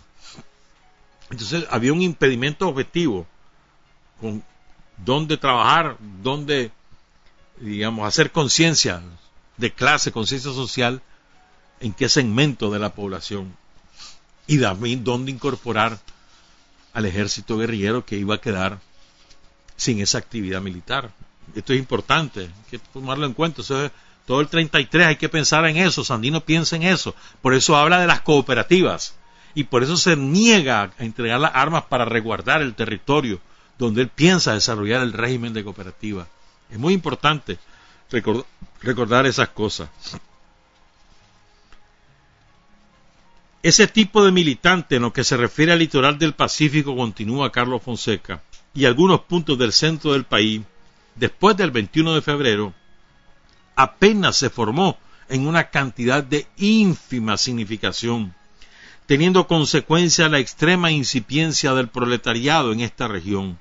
Entonces, 1.30 1.66
había 1.70 1.94
un 1.94 2.02
impedimento 2.02 2.68
objetivo 2.68 3.26
con 4.20 4.44
dónde 4.98 5.38
trabajar, 5.38 5.96
dónde, 6.22 6.70
digamos, 7.62 8.06
hacer 8.06 8.34
conciencia 8.34 9.02
de 9.56 9.72
clase, 9.72 10.12
conciencia 10.12 10.52
social, 10.52 11.02
en 11.80 11.94
qué 11.94 12.10
segmento 12.10 12.70
de 12.70 12.80
la 12.80 12.94
población 12.94 13.56
y 14.50 14.60
también 14.60 15.04
dónde 15.04 15.32
incorporar 15.32 16.00
al 16.94 17.06
ejército 17.06 17.60
guerrillero 17.60 18.04
que 18.04 18.18
iba 18.18 18.34
a 18.34 18.42
quedar 18.42 18.80
sin 19.76 20.02
esa 20.02 20.18
actividad 20.18 20.60
militar. 20.60 21.12
Esto 21.54 21.72
es 21.74 21.80
importante, 21.80 22.42
hay 22.42 22.52
que 22.72 22.80
tomarlo 22.80 23.28
en 23.28 23.34
cuenta. 23.34 23.62
todo 24.26 24.42
el 24.42 24.48
33 24.48 25.06
hay 25.06 25.16
que 25.18 25.30
pensar 25.30 25.66
en 25.68 25.78
eso, 25.78 26.04
Sandino 26.04 26.42
piensa 26.42 26.76
en 26.76 26.82
eso. 26.82 27.14
Por 27.44 27.54
eso 27.54 27.78
habla 27.78 28.02
de 28.02 28.08
las 28.08 28.22
cooperativas 28.22 29.14
y 29.54 29.66
por 29.66 29.84
eso 29.84 29.98
se 29.98 30.16
niega 30.16 30.92
a 30.98 31.04
entregar 31.06 31.40
las 31.40 31.54
armas 31.54 31.84
para 31.84 32.06
resguardar 32.06 32.64
el 32.64 32.74
territorio 32.74 33.40
donde 33.78 34.02
él 34.02 34.10
piensa 34.10 34.56
desarrollar 34.56 35.04
el 35.04 35.14
régimen 35.14 35.54
de 35.54 35.64
cooperativa. 35.64 36.28
Es 36.72 36.80
muy 36.80 36.96
importante 36.96 37.60
recordar 38.82 39.28
esas 39.28 39.50
cosas. 39.50 39.90
Ese 43.62 43.88
tipo 43.88 44.24
de 44.24 44.32
militante 44.32 44.96
en 44.96 45.02
lo 45.02 45.12
que 45.12 45.26
se 45.26 45.36
refiere 45.36 45.74
al 45.74 45.80
litoral 45.80 46.18
del 46.18 46.34
Pacífico, 46.34 46.96
continúa 46.96 47.52
Carlos 47.52 47.82
Fonseca, 47.82 48.42
y 48.74 48.86
algunos 48.86 49.22
puntos 49.22 49.58
del 49.58 49.74
centro 49.74 50.14
del 50.14 50.24
país, 50.24 50.62
después 51.16 51.58
del 51.58 51.70
21 51.72 52.16
de 52.16 52.22
febrero, 52.22 52.74
apenas 53.76 54.38
se 54.38 54.50
formó 54.50 54.98
en 55.28 55.46
una 55.46 55.72
cantidad 55.72 56.24
de 56.24 56.48
ínfima 56.56 57.36
significación, 57.36 58.34
teniendo 59.06 59.46
consecuencia 59.46 60.30
la 60.30 60.40
extrema 60.40 60.90
incipiencia 60.92 61.74
del 61.74 61.90
proletariado 61.90 62.72
en 62.72 62.80
esta 62.80 63.10
región. 63.10 63.60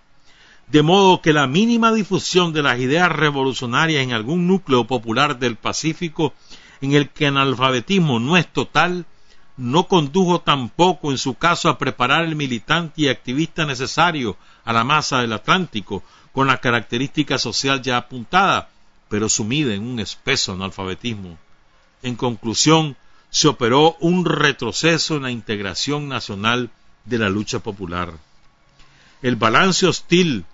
De 0.68 0.82
modo 0.82 1.22
que 1.22 1.32
la 1.32 1.48
mínima 1.48 1.92
difusión 1.92 2.52
de 2.52 2.62
las 2.62 2.78
ideas 2.78 3.10
revolucionarias 3.10 4.04
en 4.04 4.12
algún 4.12 4.46
núcleo 4.46 4.86
popular 4.86 5.40
del 5.40 5.56
Pacífico 5.56 6.34
en 6.80 6.92
el 6.92 7.08
que 7.08 7.26
el 7.26 7.36
analfabetismo 7.36 8.20
no 8.20 8.36
es 8.36 8.46
total, 8.46 9.04
no 9.58 9.88
condujo 9.88 10.40
tampoco 10.40 11.10
en 11.10 11.18
su 11.18 11.34
caso 11.34 11.68
a 11.68 11.78
preparar 11.78 12.24
el 12.24 12.36
militante 12.36 13.02
y 13.02 13.08
activista 13.08 13.66
necesario 13.66 14.36
a 14.64 14.72
la 14.72 14.84
masa 14.84 15.20
del 15.20 15.32
Atlántico, 15.32 16.02
con 16.32 16.46
la 16.46 16.58
característica 16.58 17.38
social 17.38 17.82
ya 17.82 17.96
apuntada, 17.96 18.70
pero 19.08 19.28
sumida 19.28 19.74
en 19.74 19.82
un 19.82 19.98
espeso 19.98 20.52
analfabetismo. 20.52 21.36
En 22.02 22.14
conclusión, 22.14 22.96
se 23.30 23.48
operó 23.48 23.96
un 24.00 24.24
retroceso 24.24 25.16
en 25.16 25.24
la 25.24 25.30
integración 25.32 26.08
nacional 26.08 26.70
de 27.04 27.18
la 27.18 27.28
lucha 27.28 27.58
popular. 27.58 28.12
El 29.22 29.34
balance 29.34 29.86
hostil 29.86 30.44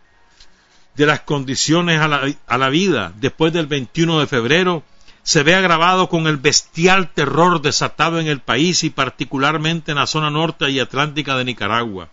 de 0.97 1.07
las 1.07 1.21
condiciones 1.21 2.01
a 2.01 2.09
la, 2.09 2.35
a 2.47 2.59
la 2.59 2.69
vida 2.71 3.13
después 3.17 3.53
del 3.53 3.67
21 3.67 4.21
de 4.21 4.27
febrero 4.27 4.83
se 5.25 5.43
ve 5.43 5.55
agravado 5.55 6.11
con 6.11 6.27
el 6.27 6.37
bestial 6.37 7.11
terror 7.13 7.63
desatado 7.63 8.21
en 8.21 8.27
el 8.27 8.41
país 8.41 8.85
y 8.85 8.91
particularmente 8.91 9.91
en 9.91 9.97
la 9.97 10.07
zona 10.07 10.31
norte 10.31 10.71
y 10.71 10.79
atlántica 10.79 11.37
de 11.37 11.47
Nicaragua. 11.47 12.11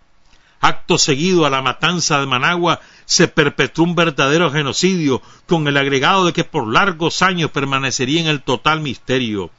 Acto 0.62 0.98
seguido 0.98 1.46
a 1.46 1.50
la 1.50 1.62
matanza 1.62 2.22
de 2.22 2.26
Managua 2.26 2.80
se 3.06 3.28
perpetró 3.28 3.84
un 3.84 3.96
verdadero 3.96 4.50
genocidio 4.50 5.22
con 5.46 5.68
el 5.68 5.76
agregado 5.76 6.26
de 6.26 6.34
que 6.34 6.46
por 6.46 6.72
largos 6.72 7.22
años 7.22 7.52
permanecería 7.52 8.22
en 8.22 8.28
el 8.28 8.44
total 8.44 8.80
misterio. 8.80 9.52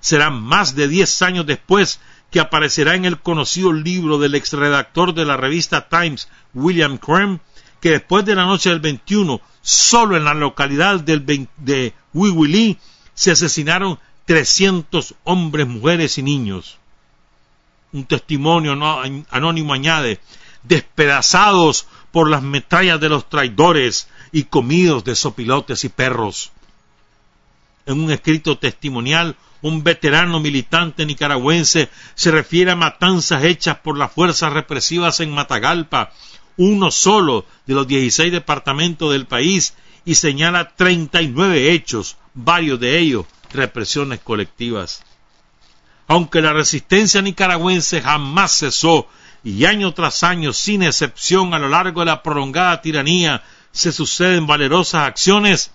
Será 0.00 0.30
más 0.30 0.74
de 0.74 0.88
diez 0.88 1.20
años 1.20 1.44
después 1.44 2.00
que 2.30 2.40
aparecerá 2.40 2.94
en 2.94 3.04
el 3.04 3.20
conocido 3.20 3.72
libro 3.72 4.18
del 4.18 4.34
exredactor 4.34 5.12
de 5.12 5.26
la 5.26 5.36
revista 5.36 5.88
Times, 5.88 6.28
William 6.54 6.96
Creme, 6.96 7.40
que 7.80 7.90
después 7.90 8.24
de 8.24 8.34
la 8.34 8.46
noche 8.46 8.70
del 8.70 8.80
21, 8.80 9.42
solo 9.60 10.16
en 10.16 10.24
la 10.24 10.32
localidad 10.32 11.00
del 11.00 11.26
de 11.58 11.92
Wiwili, 12.14 12.78
se 13.14 13.30
asesinaron 13.30 13.98
300 14.26 15.14
hombres, 15.24 15.66
mujeres 15.66 16.18
y 16.18 16.22
niños. 16.22 16.78
Un 17.92 18.04
testimonio 18.06 18.72
anónimo 19.30 19.72
añade, 19.72 20.20
despedazados 20.62 21.86
por 22.10 22.28
las 22.28 22.42
metrallas 22.42 23.00
de 23.00 23.08
los 23.08 23.28
traidores 23.28 24.08
y 24.32 24.44
comidos 24.44 25.04
de 25.04 25.14
sopilotes 25.14 25.84
y 25.84 25.88
perros. 25.88 26.52
En 27.86 28.00
un 28.00 28.10
escrito 28.10 28.58
testimonial, 28.58 29.36
un 29.62 29.82
veterano 29.84 30.40
militante 30.40 31.06
nicaragüense, 31.06 31.88
se 32.14 32.30
refiere 32.30 32.70
a 32.70 32.76
matanzas 32.76 33.44
hechas 33.44 33.78
por 33.78 33.96
las 33.96 34.12
fuerzas 34.12 34.52
represivas 34.52 35.20
en 35.20 35.30
Matagalpa, 35.30 36.12
uno 36.56 36.90
solo 36.90 37.46
de 37.66 37.74
los 37.74 37.86
16 37.86 38.32
departamentos 38.32 39.12
del 39.12 39.26
país, 39.26 39.74
y 40.04 40.16
señala 40.16 40.74
39 40.76 41.72
hechos, 41.72 42.16
varios 42.34 42.78
de 42.80 42.98
ellos 42.98 43.26
represiones 43.52 44.20
colectivas. 44.20 45.02
Aunque 46.06 46.42
la 46.42 46.52
resistencia 46.52 47.22
nicaragüense 47.22 48.02
jamás 48.02 48.58
cesó 48.58 49.08
y 49.42 49.64
año 49.64 49.94
tras 49.94 50.22
año, 50.22 50.52
sin 50.52 50.82
excepción 50.82 51.54
a 51.54 51.58
lo 51.58 51.68
largo 51.68 52.00
de 52.00 52.06
la 52.06 52.22
prolongada 52.22 52.82
tiranía, 52.82 53.42
se 53.72 53.92
suceden 53.92 54.46
valerosas 54.46 55.06
acciones, 55.06 55.70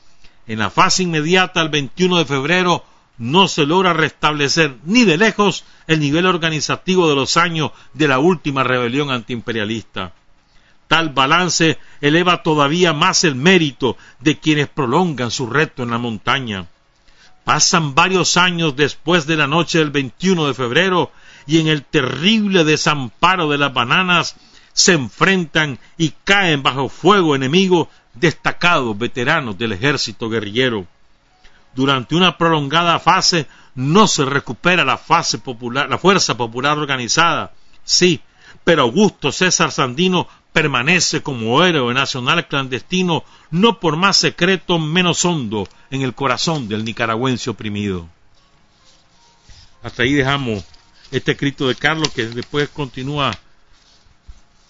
en 0.48 0.60
la 0.60 0.70
fase 0.70 1.04
inmediata 1.04 1.62
al 1.62 1.70
21 1.70 2.18
de 2.18 2.26
febrero 2.26 2.84
no 3.18 3.48
se 3.48 3.66
logra 3.66 3.94
restablecer 3.94 4.78
ni 4.86 5.04
de 5.04 5.18
lejos 5.18 5.66
el 5.88 6.00
nivel 6.00 6.26
organizativo 6.26 7.08
de 7.10 7.16
los 7.16 7.38
años 7.38 7.72
de 7.94 8.08
la 8.08 8.20
última 8.20 8.64
rebelión 8.64 9.12
antiimperialista. 9.12 10.14
Tal 10.90 11.10
balance 11.10 11.78
eleva 12.02 12.42
todavía 12.42 12.94
más 12.94 13.24
el 13.24 13.36
mérito 13.36 13.96
de 14.20 14.40
quienes 14.40 14.70
prolongan 14.70 15.30
su 15.30 15.46
reto 15.46 15.84
en 15.84 15.92
la 15.92 16.00
montaña. 16.00 16.66
Pasan 17.44 17.94
varios 17.94 18.38
años 18.38 18.76
después 18.76 19.28
de 19.28 19.38
la 19.38 19.46
noche 19.46 19.78
del 19.78 19.92
21 19.92 20.48
de 20.48 20.54
febrero 20.56 21.12
y 21.46 21.60
en 21.60 21.68
el 21.68 21.84
terrible 21.84 22.64
desamparo 22.64 23.48
de 23.50 23.60
las 23.60 23.72
bananas 23.72 24.36
se 24.74 24.94
enfrentan 24.94 25.78
y 25.96 26.10
caen 26.24 26.64
bajo 26.64 26.90
fuego 26.90 27.36
enemigo 27.36 27.88
destacados 28.16 28.98
veteranos 28.98 29.60
del 29.60 29.74
ejército 29.74 30.28
guerrillero. 30.28 30.88
Durante 31.76 32.16
una 32.16 32.36
prolongada 32.36 32.98
fase 32.98 33.46
no 33.76 34.08
se 34.08 34.26
recupera 34.26 34.84
la, 34.84 34.98
fuerza 34.98 35.38
popular 36.36 36.80
organizada, 36.80 37.54
sí, 37.84 38.22
pero 38.64 38.82
Augusto 38.82 39.32
César 39.32 39.72
Sandino 39.72 40.28
permanece 40.54 41.22
como 41.22 41.64
héroe 41.64 41.94
nacional 41.94 42.48
clandestino, 42.48 43.24
no 43.52 43.80
por 43.80 43.96
más 43.96 44.18
secreto 44.18 44.80
menos 44.80 45.24
hondo 45.26 45.68
en 45.92 46.02
el 46.02 46.14
corazón 46.14 46.68
del 46.68 46.84
nicaragüense 46.84 47.50
oprimido. 47.50 48.10
Hasta 49.84 50.04
ahí 50.04 50.14
dejamos 50.14 50.66
este 51.12 51.32
escrito 51.32 51.68
de 51.68 51.76
Carlos 51.76 52.10
que 52.10 52.26
después 52.28 52.70
continúa 52.70 53.38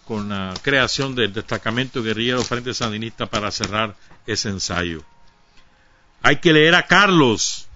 con 0.06 0.30
la 0.30 0.54
creación 0.62 1.16
del 1.16 1.34
destacamento 1.34 2.02
guerrillero 2.02 2.44
Frente 2.44 2.74
Sandinista 2.74 3.28
para 3.28 3.52
cerrar 3.52 3.96
ese 4.26 4.50
ensayo. 4.50 5.04
Hay 6.22 6.38
que 6.38 6.54
leer 6.54 6.76
a 6.76 6.88
Carlos, 6.88 7.68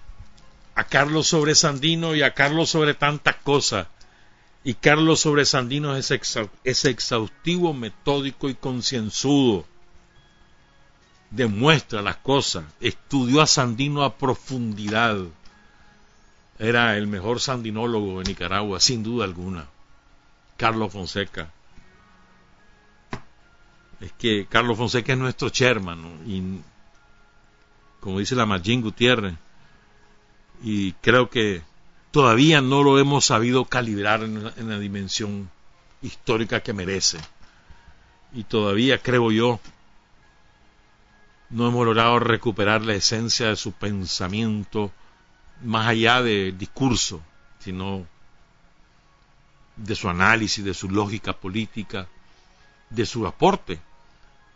a 0.74 0.84
Carlos 0.84 1.28
sobre 1.28 1.54
Sandino 1.54 2.14
y 2.14 2.22
a 2.22 2.34
Carlos 2.34 2.70
sobre 2.70 2.94
tantas 2.94 3.36
cosas. 3.36 3.86
Y 4.64 4.74
Carlos 4.74 5.20
sobre 5.20 5.44
Sandino 5.44 5.94
es, 5.94 6.10
es 6.64 6.84
exhaustivo, 6.86 7.74
metódico 7.74 8.48
y 8.48 8.54
concienzudo. 8.54 9.66
Demuestra 11.30 12.00
las 12.00 12.16
cosas, 12.16 12.64
estudió 12.80 13.42
a 13.42 13.46
Sandino 13.46 14.02
a 14.02 14.16
profundidad. 14.16 15.18
Era 16.58 16.96
el 16.96 17.06
mejor 17.06 17.40
sandinólogo 17.40 18.20
de 18.20 18.24
Nicaragua, 18.24 18.80
sin 18.80 19.02
duda 19.02 19.24
alguna. 19.24 19.66
Carlos 20.56 20.92
Fonseca 20.92 21.50
es 24.00 24.12
que 24.12 24.46
Carlos 24.46 24.76
Fonseca 24.76 25.12
es 25.12 25.18
nuestro 25.18 25.48
chairman, 25.48 26.20
y 26.26 26.60
como 28.00 28.18
dice 28.18 28.34
la 28.34 28.46
Margin 28.46 28.82
Gutiérrez, 28.82 29.34
y 30.62 30.92
creo 30.92 31.30
que 31.30 31.62
todavía 32.14 32.60
no 32.60 32.84
lo 32.84 33.00
hemos 33.00 33.24
sabido 33.24 33.64
calibrar 33.64 34.22
en 34.22 34.44
la, 34.44 34.52
en 34.56 34.68
la 34.68 34.78
dimensión 34.78 35.50
histórica 36.00 36.60
que 36.60 36.72
merece. 36.72 37.18
Y 38.32 38.44
todavía, 38.44 38.98
creo 39.02 39.32
yo, 39.32 39.58
no 41.50 41.66
hemos 41.66 41.84
logrado 41.84 42.20
recuperar 42.20 42.82
la 42.82 42.94
esencia 42.94 43.48
de 43.48 43.56
su 43.56 43.72
pensamiento 43.72 44.92
más 45.64 45.88
allá 45.88 46.22
del 46.22 46.56
discurso, 46.56 47.20
sino 47.58 48.06
de 49.74 49.96
su 49.96 50.08
análisis, 50.08 50.64
de 50.64 50.72
su 50.72 50.88
lógica 50.88 51.32
política, 51.32 52.06
de 52.90 53.06
su 53.06 53.26
aporte 53.26 53.80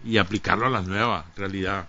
y 0.05 0.19
aplicarlo 0.19 0.67
a 0.67 0.71
la 0.71 0.83
nueva 0.83 1.25
realidad 1.37 1.89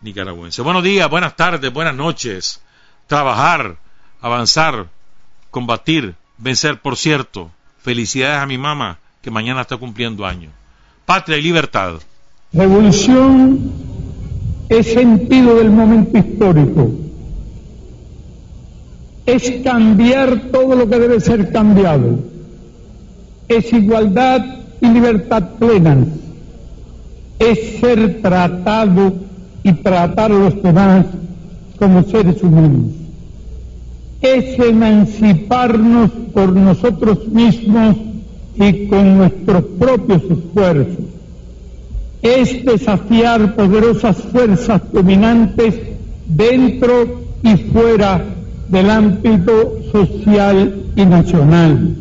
nicaragüense. 0.00 0.62
Buenos 0.62 0.84
días, 0.84 1.10
buenas 1.10 1.36
tardes, 1.36 1.70
buenas 1.70 1.94
noches. 1.94 2.62
Trabajar, 3.06 3.76
avanzar, 4.20 4.86
combatir, 5.50 6.14
vencer, 6.38 6.80
por 6.80 6.96
cierto. 6.96 7.50
Felicidades 7.82 8.42
a 8.42 8.46
mi 8.46 8.58
mamá 8.58 8.98
que 9.22 9.30
mañana 9.30 9.62
está 9.62 9.76
cumpliendo 9.76 10.26
años. 10.26 10.52
Patria 11.06 11.38
y 11.38 11.42
libertad. 11.42 11.94
Revolución 12.52 13.72
es 14.68 14.92
sentido 14.92 15.56
del 15.56 15.70
momento 15.70 16.18
histórico. 16.18 16.90
Es 19.24 19.62
cambiar 19.62 20.50
todo 20.50 20.74
lo 20.74 20.88
que 20.88 20.98
debe 20.98 21.20
ser 21.20 21.52
cambiado. 21.52 22.18
Es 23.48 23.72
igualdad 23.72 24.44
y 24.80 24.86
libertad 24.88 25.50
plena 25.58 25.96
es 27.40 27.80
ser 27.80 28.20
tratado 28.20 29.14
y 29.62 29.72
tratar 29.72 30.30
a 30.30 30.38
los 30.38 30.62
demás 30.62 31.06
como 31.78 32.02
seres 32.04 32.40
humanos. 32.42 32.92
Es 34.22 34.58
emanciparnos 34.58 36.10
por 36.34 36.52
nosotros 36.52 37.26
mismos 37.28 37.96
y 38.54 38.86
con 38.86 39.16
nuestros 39.16 39.64
propios 39.78 40.22
esfuerzos. 40.24 41.04
Es 42.22 42.64
desafiar 42.64 43.56
poderosas 43.56 44.18
fuerzas 44.18 44.82
dominantes 44.92 45.74
dentro 46.26 47.22
y 47.42 47.56
fuera 47.72 48.22
del 48.68 48.90
ámbito 48.90 49.78
social 49.90 50.84
y 50.94 51.04
nacional. 51.06 51.96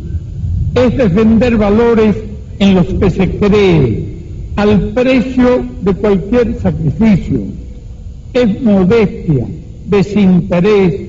Es 0.75 0.97
defender 0.97 1.55
valores 1.57 2.15
en 2.59 2.75
los 2.75 2.87
que 2.87 3.09
se 3.09 3.29
cree, 3.37 4.17
al 4.57 4.89
precio 4.89 5.65
de 5.81 5.93
cualquier 5.93 6.59
sacrificio. 6.59 7.39
Es 8.33 8.61
modestia, 8.61 9.47
desinterés, 9.85 11.09